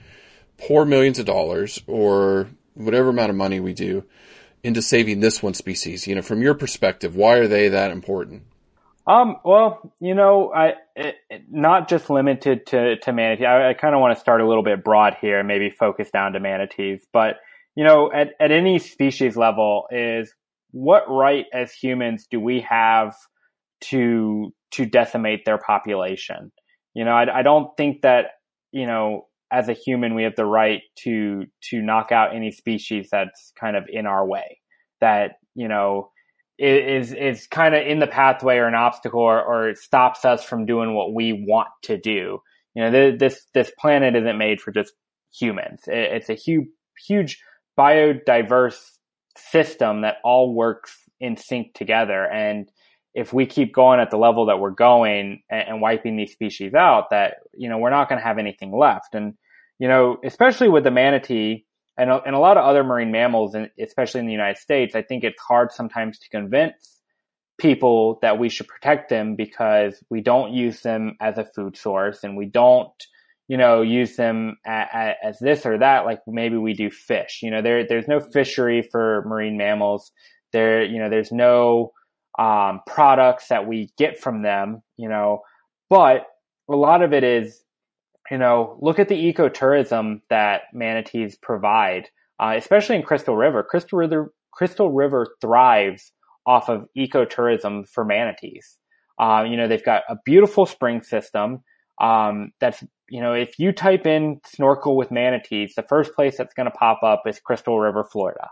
pour 0.57 0.85
millions 0.85 1.19
of 1.19 1.27
dollars 1.27 1.83
or 1.87 2.49
whatever 2.75 3.11
amount 3.11 3.31
of 3.31 3.37
money 3.37 3.61
we 3.61 3.75
do 3.75 4.05
into 4.63 4.81
saving 4.81 5.21
this 5.21 5.43
one 5.43 5.55
species? 5.55 6.07
You 6.07 6.15
know, 6.15 6.23
from 6.23 6.41
your 6.41 6.55
perspective, 6.55 7.15
why 7.15 7.37
are 7.37 7.49
they 7.49 7.69
that 7.69 7.91
important? 7.91 8.45
Um, 9.07 9.37
well, 9.45 9.93
you 10.01 10.15
know, 10.15 10.53
I 10.55 10.75
it, 10.95 11.17
not 11.51 11.89
just 11.89 12.09
limited 12.09 12.67
to 12.67 12.97
to 12.99 13.13
manatee. 13.13 13.45
I, 13.45 13.71
I 13.71 13.75
kind 13.75 13.95
of 13.95 14.01
want 14.01 14.15
to 14.17 14.21
start 14.21 14.41
a 14.41 14.47
little 14.47 14.63
bit 14.63 14.85
broad 14.85 15.17
here, 15.21 15.43
maybe 15.43 15.71
focus 15.71 16.11
down 16.11 16.35
to 16.35 16.41
manatees. 16.41 17.05
But 17.13 17.41
you 17.75 17.85
know, 17.85 18.11
at 18.13 18.31
at 18.41 18.51
any 18.51 18.79
species 18.79 19.37
level, 19.37 19.87
is 19.91 20.33
what 20.71 21.05
right 21.09 21.47
as 21.53 21.73
humans 21.73 22.27
do 22.31 22.41
we 22.41 22.61
have 22.69 23.15
to 23.83 24.53
to 24.73 24.87
decimate 24.87 25.45
their 25.45 25.59
population? 25.59 26.53
You 26.95 27.05
know, 27.05 27.13
I, 27.13 27.39
I 27.39 27.43
don't 27.43 27.77
think 27.77 28.03
that 28.03 28.27
you 28.73 28.87
know 28.87 29.27
as 29.53 29.69
a 29.69 29.75
human, 29.75 30.15
we 30.15 30.25
have 30.25 30.35
the 30.35 30.47
right 30.47 30.81
to 31.01 31.45
to 31.71 31.83
knock 31.83 32.11
out 32.11 32.35
any 32.35 32.51
species 32.51 33.09
that's 33.13 33.53
kind 33.59 33.77
of 33.77 33.85
in 33.89 34.07
our 34.07 34.27
way, 34.27 34.59
that 35.01 35.33
you 35.55 35.69
know 35.69 36.11
is 36.59 37.13
is 37.13 37.47
kind 37.47 37.75
of 37.75 37.87
in 37.87 37.99
the 37.99 38.07
pathway 38.07 38.57
or 38.57 38.67
an 38.67 38.75
obstacle, 38.75 39.21
or, 39.21 39.43
or 39.43 39.75
stops 39.75 40.25
us 40.25 40.43
from 40.43 40.67
doing 40.67 40.95
what 40.95 41.15
we 41.15 41.45
want 41.47 41.69
to 41.83 41.99
do. 41.99 42.39
You 42.75 42.83
know, 42.83 43.17
this 43.17 43.47
this 43.53 43.71
planet 43.79 44.17
isn't 44.17 44.39
made 44.39 44.61
for 44.61 44.73
just 44.73 44.93
humans. 45.39 45.83
It's 45.87 46.31
a 46.31 46.35
huge 46.35 46.69
huge 47.07 47.39
biodiverse 47.79 48.79
system 49.37 50.03
that 50.03 50.17
all 50.25 50.55
works 50.55 50.97
in 51.21 51.37
sync 51.37 51.75
together, 51.75 52.25
and 52.25 52.71
if 53.15 53.33
we 53.33 53.47
keep 53.47 53.75
going 53.75 54.01
at 54.01 54.11
the 54.11 54.17
level 54.17 54.47
that 54.47 54.59
we're 54.59 54.71
going 54.71 55.43
and, 55.51 55.69
and 55.69 55.81
wiping 55.81 56.17
these 56.17 56.33
species 56.33 56.75
out, 56.75 57.11
that 57.11 57.37
you 57.55 57.69
know 57.69 57.79
we're 57.79 57.91
not 57.91 58.09
going 58.09 58.19
to 58.21 58.27
have 58.27 58.39
anything 58.39 58.77
left. 58.77 59.15
And 59.15 59.35
you 59.79 59.89
know, 59.89 60.19
especially 60.25 60.69
with 60.69 60.85
the 60.85 60.91
manatee 60.91 61.65
and 61.99 62.11
and 62.11 62.35
a 62.35 62.39
lot 62.39 62.57
of 62.57 62.65
other 62.65 62.85
marine 62.85 63.13
mammals, 63.13 63.55
and 63.55 63.71
especially 63.81 64.21
in 64.21 64.27
the 64.27 64.33
United 64.33 64.59
States, 64.59 64.95
I 64.95 65.03
think 65.03 65.25
it's 65.25 65.41
hard 65.41 65.73
sometimes 65.73 66.19
to 66.21 66.29
convince 66.31 67.01
people 67.59 68.19
that 68.23 68.39
we 68.39 68.49
should 68.49 68.67
protect 68.67 69.11
them 69.11 69.37
because 69.37 70.03
we 70.11 70.21
don't 70.21 70.53
use 70.53 70.81
them 70.81 71.17
as 71.21 71.39
a 71.39 71.45
food 71.45 71.77
source 71.77 72.25
and 72.25 72.37
we 72.37 72.47
don't 72.47 72.91
you 73.49 73.57
know, 73.57 73.83
use 73.83 74.17
them 74.17 74.57
as 74.67 75.39
this 75.41 75.67
or 75.67 75.79
that, 75.79 76.05
like 76.05 76.21
maybe 76.27 76.57
we 76.57 76.75
do 76.75 76.91
fish. 76.91 77.41
You 77.43 77.51
know, 77.51 77.63
there 77.63 77.87
there's 77.87 78.09
no 78.09 78.21
fishery 78.21 78.83
for 78.91 79.25
marine 79.27 79.57
mammals. 79.57 80.13
There, 80.53 80.85
you 80.85 80.99
know, 80.99 81.09
there's 81.11 81.33
no 81.33 81.93
um, 82.39 82.81
products 82.87 83.49
that 83.49 83.67
we 83.67 83.91
get 83.99 84.19
from 84.19 84.43
them, 84.43 84.83
you 84.97 85.09
know, 85.09 85.43
but 85.91 86.27
a 86.71 86.77
lot 86.77 87.03
of 87.03 87.13
it 87.13 87.25
is, 87.25 87.63
you 88.31 88.39
know, 88.39 88.79
look 88.81 88.99
at 88.99 89.09
the 89.09 89.33
ecotourism 89.33 90.21
that 90.31 90.63
manatees 90.73 91.37
provide, 91.37 92.09
uh, 92.41 92.55
especially 92.57 92.97
in 92.97 93.03
Crystal 93.03 93.37
River. 93.37 93.63
Crystal 93.63 93.99
River, 93.99 94.33
Crystal 94.53 94.91
River 94.91 95.27
thrives 95.41 96.13
off 96.47 96.69
of 96.69 96.87
ecotourism 96.97 97.89
for 97.89 98.05
manatees. 98.05 98.79
Uh, 99.21 99.45
you 99.47 99.57
know, 99.57 99.69
they've 99.69 99.85
got 99.85 100.03
a 100.09 100.17
beautiful 100.25 100.67
spring 100.67 101.03
system. 101.03 101.63
Um, 102.03 102.53
that's, 102.59 102.83
you 103.09 103.21
know, 103.21 103.33
if 103.33 103.59
you 103.59 103.73
type 103.73 104.07
in 104.07 104.41
snorkel 104.45 104.97
with 104.97 105.11
manatees, 105.11 105.75
the 105.75 105.85
first 105.85 106.15
place 106.15 106.37
that's 106.37 106.53
going 106.53 106.67
to 106.67 106.77
pop 106.77 107.03
up 107.03 107.23
is 107.27 107.39
Crystal 107.39 107.79
River, 107.79 108.05
Florida. 108.05 108.51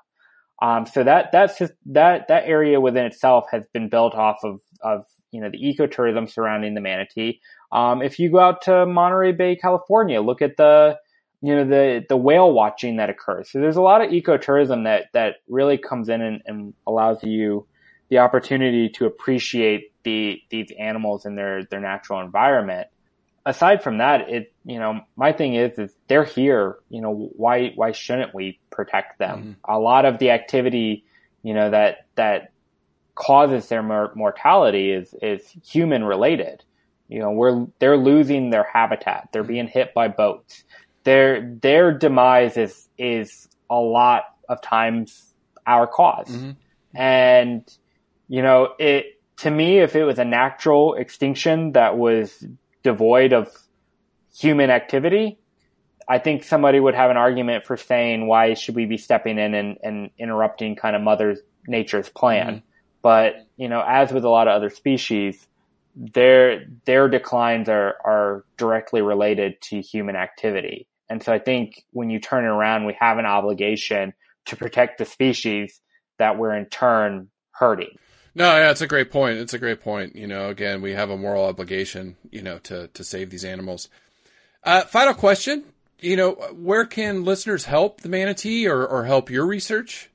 Um, 0.62 0.86
so 0.86 1.02
that 1.02 1.32
that's 1.32 1.58
just 1.58 1.72
that 1.86 2.28
that 2.28 2.44
area 2.46 2.80
within 2.80 3.06
itself 3.06 3.46
has 3.50 3.66
been 3.72 3.88
built 3.88 4.14
off 4.14 4.40
of 4.44 4.60
of 4.82 5.06
you 5.32 5.40
know 5.40 5.50
the 5.50 5.58
ecotourism 5.58 6.30
surrounding 6.30 6.74
the 6.74 6.80
manatee. 6.80 7.40
Um, 7.72 8.02
if 8.02 8.18
you 8.18 8.30
go 8.30 8.40
out 8.40 8.62
to 8.62 8.84
Monterey 8.86 9.32
Bay, 9.32 9.56
California, 9.56 10.20
look 10.20 10.42
at 10.42 10.58
the 10.58 10.98
you 11.40 11.54
know 11.54 11.64
the 11.64 12.04
the 12.08 12.16
whale 12.16 12.52
watching 12.52 12.96
that 12.96 13.08
occurs. 13.08 13.50
So 13.50 13.60
there's 13.60 13.76
a 13.76 13.82
lot 13.82 14.02
of 14.02 14.10
ecotourism 14.10 14.84
that 14.84 15.06
that 15.14 15.36
really 15.48 15.78
comes 15.78 16.10
in 16.10 16.20
and, 16.20 16.42
and 16.44 16.74
allows 16.86 17.22
you 17.24 17.66
the 18.10 18.18
opportunity 18.18 18.90
to 18.90 19.06
appreciate 19.06 19.92
the 20.04 20.42
these 20.50 20.70
animals 20.78 21.24
in 21.24 21.36
their 21.36 21.64
their 21.64 21.80
natural 21.80 22.20
environment 22.20 22.88
aside 23.46 23.82
from 23.82 23.98
that, 23.98 24.28
it 24.28 24.52
you 24.64 24.78
know 24.78 25.00
my 25.16 25.32
thing 25.32 25.54
is 25.54 25.78
is 25.78 25.94
they're 26.08 26.24
here. 26.24 26.76
You 26.88 27.00
know 27.00 27.30
why 27.36 27.72
why 27.74 27.92
shouldn't 27.92 28.34
we 28.34 28.58
protect 28.70 29.18
them? 29.18 29.38
Mm-hmm. 29.40 29.72
A 29.72 29.78
lot 29.78 30.04
of 30.04 30.18
the 30.18 30.30
activity 30.30 31.04
you 31.42 31.54
know 31.54 31.70
that 31.70 32.06
that 32.16 32.52
causes 33.14 33.68
their 33.68 33.82
mor- 33.82 34.12
mortality 34.14 34.92
is 34.92 35.14
is 35.22 35.48
human 35.64 36.04
related. 36.04 36.64
You 37.08 37.20
know 37.20 37.32
we're 37.32 37.66
they're 37.78 37.96
losing 37.96 38.50
their 38.50 38.66
habitat. 38.72 39.28
They're 39.32 39.42
being 39.42 39.68
hit 39.68 39.94
by 39.94 40.08
boats. 40.08 40.64
their 41.04 41.54
their 41.62 41.92
demise 41.92 42.56
is 42.56 42.88
is 42.98 43.48
a 43.68 43.76
lot 43.76 44.24
of 44.48 44.60
times 44.62 45.32
our 45.66 45.86
because 45.86 46.30
Mm-hmm. 46.30 46.50
And 46.94 47.78
you 48.28 48.42
know, 48.42 48.74
it 48.78 49.20
to 49.38 49.50
me, 49.50 49.78
if 49.78 49.96
it 49.96 50.04
was 50.04 50.18
a 50.18 50.24
natural 50.24 50.94
extinction 50.94 51.72
that 51.72 51.96
was 51.96 52.44
devoid 52.82 53.32
of 53.32 53.48
human 54.34 54.70
activity, 54.70 55.38
I 56.08 56.18
think 56.18 56.44
somebody 56.44 56.80
would 56.80 56.94
have 56.94 57.10
an 57.10 57.16
argument 57.16 57.66
for 57.66 57.76
saying 57.76 58.26
why 58.26 58.54
should 58.54 58.74
we 58.74 58.86
be 58.86 58.96
stepping 58.96 59.38
in 59.38 59.54
and, 59.54 59.78
and 59.82 60.10
interrupting 60.18 60.76
kind 60.76 60.96
of 60.96 61.02
Mother 61.02 61.36
Nature's 61.66 62.08
plan. 62.08 62.46
Mm-hmm. 62.46 62.66
But 63.02 63.46
you 63.56 63.68
know, 63.68 63.82
as 63.86 64.12
with 64.12 64.24
a 64.24 64.28
lot 64.28 64.48
of 64.48 64.54
other 64.54 64.70
species, 64.70 65.46
their 65.96 66.66
their 66.84 67.08
declines 67.08 67.68
are 67.68 67.96
are 68.04 68.44
directly 68.56 69.02
related 69.02 69.60
to 69.62 69.80
human 69.80 70.16
activity. 70.16 70.86
And 71.08 71.22
so 71.22 71.32
I 71.32 71.38
think 71.38 71.84
when 71.92 72.10
you 72.10 72.20
turn 72.20 72.44
it 72.44 72.48
around, 72.48 72.86
we 72.86 72.96
have 73.00 73.18
an 73.18 73.26
obligation 73.26 74.12
to 74.46 74.56
protect 74.56 74.98
the 74.98 75.04
species 75.04 75.80
that 76.18 76.38
we're 76.38 76.54
in 76.54 76.66
turn 76.66 77.28
hurting. 77.52 77.96
No, 78.34 78.44
yeah, 78.56 78.70
it's 78.70 78.80
a 78.80 78.86
great 78.86 79.10
point. 79.10 79.38
It's 79.38 79.54
a 79.54 79.58
great 79.58 79.80
point. 79.80 80.14
You 80.14 80.26
know, 80.26 80.48
again, 80.48 80.82
we 80.82 80.92
have 80.92 81.10
a 81.10 81.16
moral 81.16 81.44
obligation, 81.44 82.16
you 82.30 82.42
know, 82.42 82.58
to 82.60 82.88
to 82.88 83.04
save 83.04 83.30
these 83.30 83.44
animals. 83.44 83.88
Uh, 84.62 84.82
final 84.82 85.14
question. 85.14 85.64
You 85.98 86.16
know, 86.16 86.32
where 86.54 86.86
can 86.86 87.24
listeners 87.24 87.66
help 87.66 88.00
the 88.00 88.08
manatee 88.08 88.66
or, 88.66 88.86
or 88.86 89.04
help 89.04 89.30
your 89.30 89.46
research? 89.46 90.08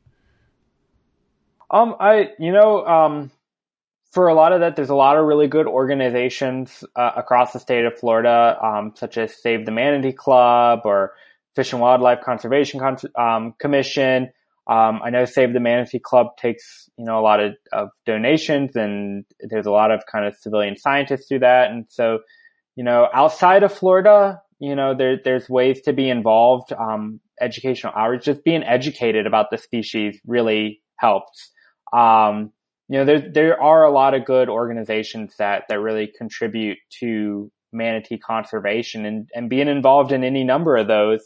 Um, 1.70 1.95
I, 1.99 2.32
you 2.39 2.51
know, 2.51 2.86
um, 2.86 3.32
for 4.11 4.30
a 4.30 4.34
lot 4.34 4.51
of 4.51 4.61
that, 4.61 4.76
there's 4.76 4.89
a 4.89 4.95
lot 4.95 5.18
of 5.18 5.26
really 5.26 5.47
good 5.47 5.68
organizations 5.68 6.84
uh, 6.95 7.11
across 7.18 7.53
the 7.53 7.59
state 7.59 7.86
of 7.86 7.99
Florida, 7.99 8.57
um, 8.63 8.93
such 8.95 9.18
as 9.18 9.36
Save 9.36 9.66
the 9.66 9.72
Manatee 9.72 10.13
Club 10.13 10.82
or 10.86 11.13
Fish 11.55 11.74
and 11.74 11.82
Wildlife 11.82 12.22
Conservation 12.24 12.80
Con- 12.80 12.97
um, 13.16 13.53
Commission. 13.59 14.32
Um, 14.68 15.01
I 15.03 15.09
know 15.11 15.26
Save 15.26 15.53
the 15.53 15.59
Manatee 15.59 15.99
Club 15.99 16.38
takes, 16.38 16.89
you 16.97 17.05
know, 17.05 17.20
a 17.20 17.22
lot 17.22 17.39
of, 17.39 17.53
of 17.72 17.89
donations 18.05 18.76
and 18.76 19.26
there's 19.39 19.68
a 19.68 19.72
lot 19.72 19.91
of 19.91 20.01
kind 20.11 20.26
of 20.26 20.36
civilian 20.36 20.76
scientists 20.76 21.28
do 21.28 21.39
that. 21.39 21.70
And 21.70 21.86
so, 21.89 22.20
you 22.76 22.84
know, 22.84 23.07
outside 23.13 23.63
of 23.63 23.72
Florida, 23.72 24.41
you 24.59 24.76
know, 24.76 24.95
there, 24.95 25.20
there's 25.24 25.47
ways 25.47 25.82
to 25.82 25.93
be 25.93 26.09
involved. 26.09 26.74
Um, 26.74 27.20
educational 27.39 27.93
outreach, 27.95 28.24
just 28.24 28.43
being 28.43 28.63
educated 28.63 29.28
about 29.28 29.51
the 29.51 29.57
species 29.57 30.20
really 30.26 30.82
helps. 30.97 31.51
Um, 31.93 32.51
you 32.88 32.99
know, 32.99 33.05
there, 33.05 33.32
there 33.34 33.61
are 33.61 33.84
a 33.84 33.91
lot 33.91 34.13
of 34.13 34.26
good 34.26 34.47
organizations 34.49 35.36
that, 35.38 35.63
that 35.70 35.80
really 35.80 36.11
contribute 36.18 36.78
to 36.99 37.51
manatee 37.74 38.18
conservation 38.18 39.05
and, 39.05 39.30
and 39.34 39.49
being 39.49 39.68
involved 39.68 40.11
in 40.11 40.24
any 40.24 40.43
number 40.43 40.78
of 40.78 40.88
those, 40.88 41.22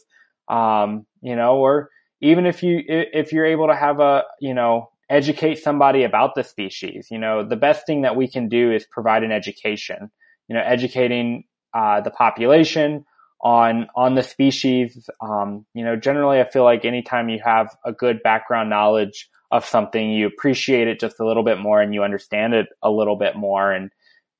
um, 0.49 1.05
you 1.21 1.35
know, 1.35 1.57
or 1.57 1.89
even 2.22 2.45
if 2.45 2.63
you, 2.63 2.82
if 2.88 3.32
you're 3.32 3.45
able 3.45 3.67
to 3.67 3.76
have 3.76 3.99
a, 3.99 4.24
you 4.39 4.53
know, 4.53 4.89
educate 5.09 5.55
somebody 5.55 6.03
about 6.03 6.36
the 6.36 6.43
species, 6.43 7.07
you 7.09 7.17
know, 7.17 7.47
the 7.47 7.55
best 7.55 7.86
thing 7.86 8.01
that 8.01 8.15
we 8.15 8.28
can 8.28 8.49
do 8.49 8.72
is 8.72 8.86
provide 8.86 9.24
an 9.24 9.32
education, 9.32 10.11
you 10.47 10.55
know, 10.55 10.61
educating, 10.63 11.45
uh, 11.74 12.01
the 12.01 12.11
population 12.11 13.05
on, 13.41 13.88
on 13.95 14.15
the 14.15 14.24
species. 14.24 15.09
Um, 15.22 15.65
you 15.74 15.84
know, 15.84 15.95
generally 15.95 16.39
I 16.39 16.49
feel 16.49 16.63
like 16.63 16.86
anytime 16.86 17.30
you 17.30 17.39
have 17.43 17.76
a 17.86 17.91
good 17.91 18.22
background 18.22 18.70
knowledge 18.70 19.30
of 19.51 19.65
something, 19.65 20.11
you 20.11 20.28
appreciate 20.28 20.88
it 20.88 20.99
just 20.99 21.20
a 21.20 21.26
little 21.26 21.43
bit 21.43 21.59
more 21.59 21.82
and 21.82 21.93
you 21.93 22.03
understand 22.03 22.53
it 22.53 22.67
a 22.84 22.91
little 22.91 23.15
bit 23.15 23.36
more. 23.36 23.72
And, 23.72 23.91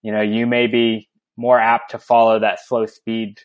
you 0.01 0.11
know, 0.11 0.21
you 0.21 0.45
may 0.45 0.67
be 0.67 1.09
more 1.38 1.59
apt 1.59 1.91
to 1.91 1.99
follow 1.99 2.39
that 2.39 2.59
slow 2.65 2.86
speed, 2.86 3.39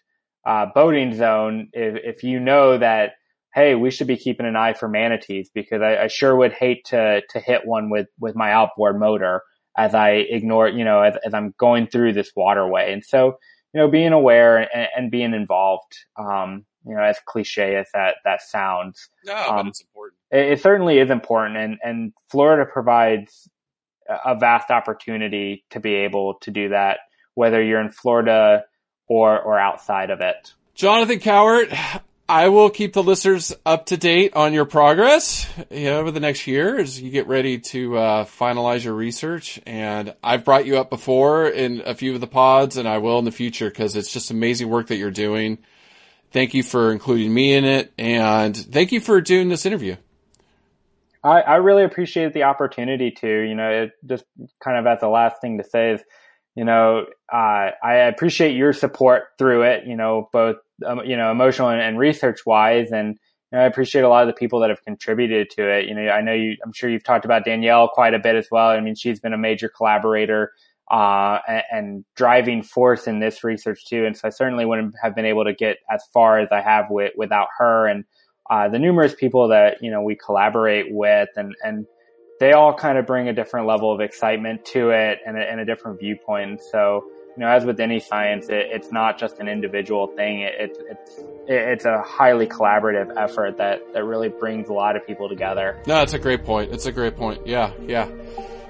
uh, 0.47 0.67
boating 0.75 1.15
zone 1.15 1.69
if, 1.73 2.17
if 2.17 2.23
you 2.25 2.41
know 2.41 2.77
that, 2.77 3.13
hey, 3.55 3.75
we 3.77 3.91
should 3.91 4.09
be 4.09 4.17
keeping 4.17 4.47
an 4.47 4.57
eye 4.57 4.73
for 4.73 4.89
manatees 4.89 5.49
because 5.55 5.81
I, 5.81 5.97
I 5.97 6.07
sure 6.09 6.35
would 6.35 6.53
hate 6.53 6.87
to, 6.87 7.23
to 7.31 7.41
hit 7.41 7.65
one 7.65 7.89
with, 7.89 8.09
with 8.19 8.35
my 8.35 8.53
outboard 8.53 8.99
motor 8.99 9.43
as 9.77 9.95
I 9.95 10.11
ignore, 10.11 10.69
you 10.69 10.85
know, 10.85 11.03
as, 11.03 11.15
as 11.25 11.35
I'm 11.35 11.55
going 11.57 11.87
through 11.87 12.15
this 12.15 12.33
waterway. 12.35 12.93
And 12.93 13.05
so, 13.05 13.39
you 13.73 13.81
know, 13.81 13.89
being 13.89 14.13
aware 14.13 14.59
and, 14.59 14.89
and 14.97 15.11
being 15.11 15.35
involved, 15.35 15.97
um, 16.19 16.65
you 16.85 16.95
know, 16.97 17.03
as 17.03 17.17
cliche 17.27 17.77
as 17.77 17.87
that, 17.95 18.17
that 18.25 18.43
sounds. 18.43 19.09
No, 19.25 19.35
but 19.35 19.59
Um, 19.59 19.69
it's 19.69 19.81
important. 19.83 20.19
It, 20.33 20.53
it 20.53 20.61
certainly 20.61 20.99
is 20.99 21.11
important 21.11 21.57
and, 21.57 21.79
and 21.83 22.13
Florida 22.31 22.69
provides 22.71 23.49
a 24.09 24.33
a 24.33 24.39
vast 24.39 24.71
opportunity 24.71 25.65
to 25.71 25.81
be 25.81 25.95
able 25.95 26.35
to 26.43 26.51
do 26.51 26.69
that, 26.69 26.99
whether 27.35 27.63
you're 27.63 27.81
in 27.81 27.91
Florida 27.91 28.65
or, 29.07 29.41
or 29.41 29.59
outside 29.59 30.11
of 30.11 30.21
it. 30.21 30.53
Jonathan 30.75 31.21
Cowart, 31.21 32.03
I 32.27 32.49
will 32.49 32.71
keep 32.71 32.95
the 32.95 33.03
listeners 33.03 33.55
up 33.67 33.87
to 33.87 33.99
date 33.99 34.35
on 34.35 34.55
your 34.55 34.65
progress, 34.65 35.47
you 35.71 35.85
know, 35.85 36.01
over 36.01 36.11
the 36.11 36.21
next 36.21 36.47
year 36.47 36.79
as 36.79 36.99
you 36.99 37.11
get 37.11 37.27
ready 37.27 37.59
to 37.59 37.99
uh, 37.99 38.25
finalize 38.25 38.83
your 38.83 38.95
research. 38.95 39.61
And 39.67 40.15
I've 40.25 40.43
brought 40.43 40.65
you 40.65 40.79
up 40.79 40.89
before 40.89 41.47
in 41.47 41.83
a 41.85 41.95
few 41.95 42.15
of 42.15 42.23
the 42.23 42.27
pods, 42.27 42.79
and 42.79 42.89
I 42.89 42.99
will 42.99 43.19
in 43.19 43.27
the 43.27 43.31
future 43.31 43.69
because 43.69 43.95
it's 43.95 44.11
just 44.11 44.31
amazing 44.31 44.71
work 44.71 44.87
that 44.87 44.97
you're 44.97 45.11
doing. 45.11 45.59
Thank 46.31 46.55
you 46.55 46.63
for 46.63 46.93
including 46.93 47.33
me 47.33 47.53
in 47.53 47.67
it, 47.67 47.93
and 47.99 48.57
thank 48.57 48.93
you 48.93 49.01
for 49.01 49.21
doing 49.21 49.51
this 49.51 49.67
interview. 49.67 49.97
I, 51.23 51.41
I 51.43 51.57
really 51.57 51.85
appreciate 51.85 52.33
the 52.33 52.45
opportunity 52.45 53.11
to, 53.11 53.29
you 53.29 53.55
know, 53.55 53.71
it 53.71 53.93
just 54.05 54.25
kind 54.63 54.79
of 54.79 54.87
as 54.87 55.01
the 55.01 55.09
last 55.09 55.41
thing 55.41 55.59
to 55.59 55.65
say 55.65 55.93
is, 55.93 56.01
you 56.55 56.65
know, 56.65 57.07
uh, 57.33 57.71
I 57.83 57.95
appreciate 58.09 58.57
your 58.57 58.73
support 58.73 59.25
through 59.39 59.63
it, 59.63 59.87
you 59.87 59.97
know, 59.97 60.29
both, 60.33 60.57
um, 60.87 61.01
you 61.05 61.17
know, 61.17 61.31
emotional 61.31 61.69
and, 61.69 61.81
and 61.81 61.99
research 61.99 62.47
wise. 62.47 62.91
And, 62.93 63.19
you 63.53 63.59
know, 63.59 63.61
I 63.61 63.67
appreciate 63.67 64.03
a 64.03 64.09
lot 64.09 64.23
of 64.23 64.29
the 64.29 64.39
people 64.39 64.61
that 64.61 64.71
have 64.71 64.83
contributed 64.83 65.51
to 65.51 65.69
it. 65.69 65.87
You 65.87 65.95
know, 65.95 66.09
I 66.09 66.21
know 66.21 66.33
you, 66.33 66.57
I'm 66.65 66.73
sure 66.73 66.91
you've 66.91 67.05
talked 67.05 67.25
about 67.25 67.45
Danielle 67.45 67.89
quite 67.89 68.15
a 68.15 68.19
bit 68.19 68.35
as 68.35 68.49
well. 68.51 68.69
I 68.69 68.81
mean, 68.81 68.95
she's 68.95 69.21
been 69.21 69.33
a 69.33 69.39
major 69.39 69.69
collaborator, 69.69 70.53
uh, 70.91 71.39
and, 71.47 71.63
and 71.73 72.05
driving 72.17 72.63
force 72.63 73.07
in 73.07 73.21
this 73.21 73.45
research 73.45 73.87
too. 73.87 74.05
And 74.05 74.17
so 74.17 74.29
I 74.29 74.31
certainly 74.31 74.65
wouldn't 74.65 74.95
have 75.03 75.15
been 75.15 75.27
able 75.27 75.45
to 75.45 75.55
get 75.55 75.79
as 75.91 76.05
far 76.13 76.39
as 76.39 76.49
I 76.53 76.61
have 76.61 76.87
with, 76.91 77.13
without 77.17 77.49
her 77.59 77.87
and, 77.87 78.05
uh, 78.51 78.69
the 78.69 78.79
numerous 78.79 79.15
people 79.15 79.49
that, 79.49 79.83
you 79.83 79.91
know, 79.91 80.03
we 80.03 80.17
collaborate 80.17 80.87
with 80.91 81.31
and, 81.37 81.55
and 81.63 81.87
they 82.41 82.53
all 82.53 82.75
kind 82.75 82.99
of 82.99 83.07
bring 83.07 83.29
a 83.29 83.33
different 83.33 83.67
level 83.67 83.93
of 83.93 84.01
excitement 84.01 84.65
to 84.67 84.91
it 84.91 85.21
and 85.25 85.39
a, 85.39 85.41
and 85.41 85.61
a 85.61 85.65
different 85.65 86.01
viewpoint. 86.01 86.61
So, 86.61 87.05
you 87.37 87.41
know, 87.43 87.49
as 87.49 87.65
with 87.65 87.81
any 87.81 88.01
science, 88.01 88.49
it, 88.49 88.67
it's 88.71 88.93
not 88.93 89.19
just 89.19 89.39
an 89.39 89.49
individual 89.49 90.07
thing. 90.07 90.41
It, 90.41 90.55
it, 90.59 90.79
it's, 90.91 91.19
it, 91.19 91.25
it's 91.49 91.85
a 91.85 92.01
highly 92.03 92.47
collaborative 92.47 93.13
effort 93.17 93.57
that, 93.59 93.93
that 93.93 94.05
really 94.05 94.29
brings 94.29 94.69
a 94.69 94.73
lot 94.73 94.97
of 94.97 95.07
people 95.07 95.29
together. 95.29 95.83
No, 95.87 96.03
it's 96.03 96.15
a 96.15 96.19
great 96.19 96.45
point. 96.45 96.73
It's 96.73 96.87
a 96.87 96.93
great 96.93 97.17
point. 97.17 97.47
Yeah, 97.47 97.73
yeah. 97.87 98.09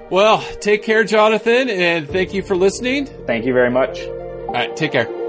Well, 0.09 0.41
take 0.59 0.83
care, 0.83 1.03
Jonathan, 1.03 1.69
and 1.69 2.07
thank 2.07 2.33
you 2.33 2.43
for 2.43 2.55
listening. 2.55 3.07
Thank 3.25 3.45
you 3.45 3.53
very 3.53 3.71
much. 3.71 4.01
All 4.01 4.53
right, 4.53 4.75
take 4.75 4.91
care. 4.91 5.24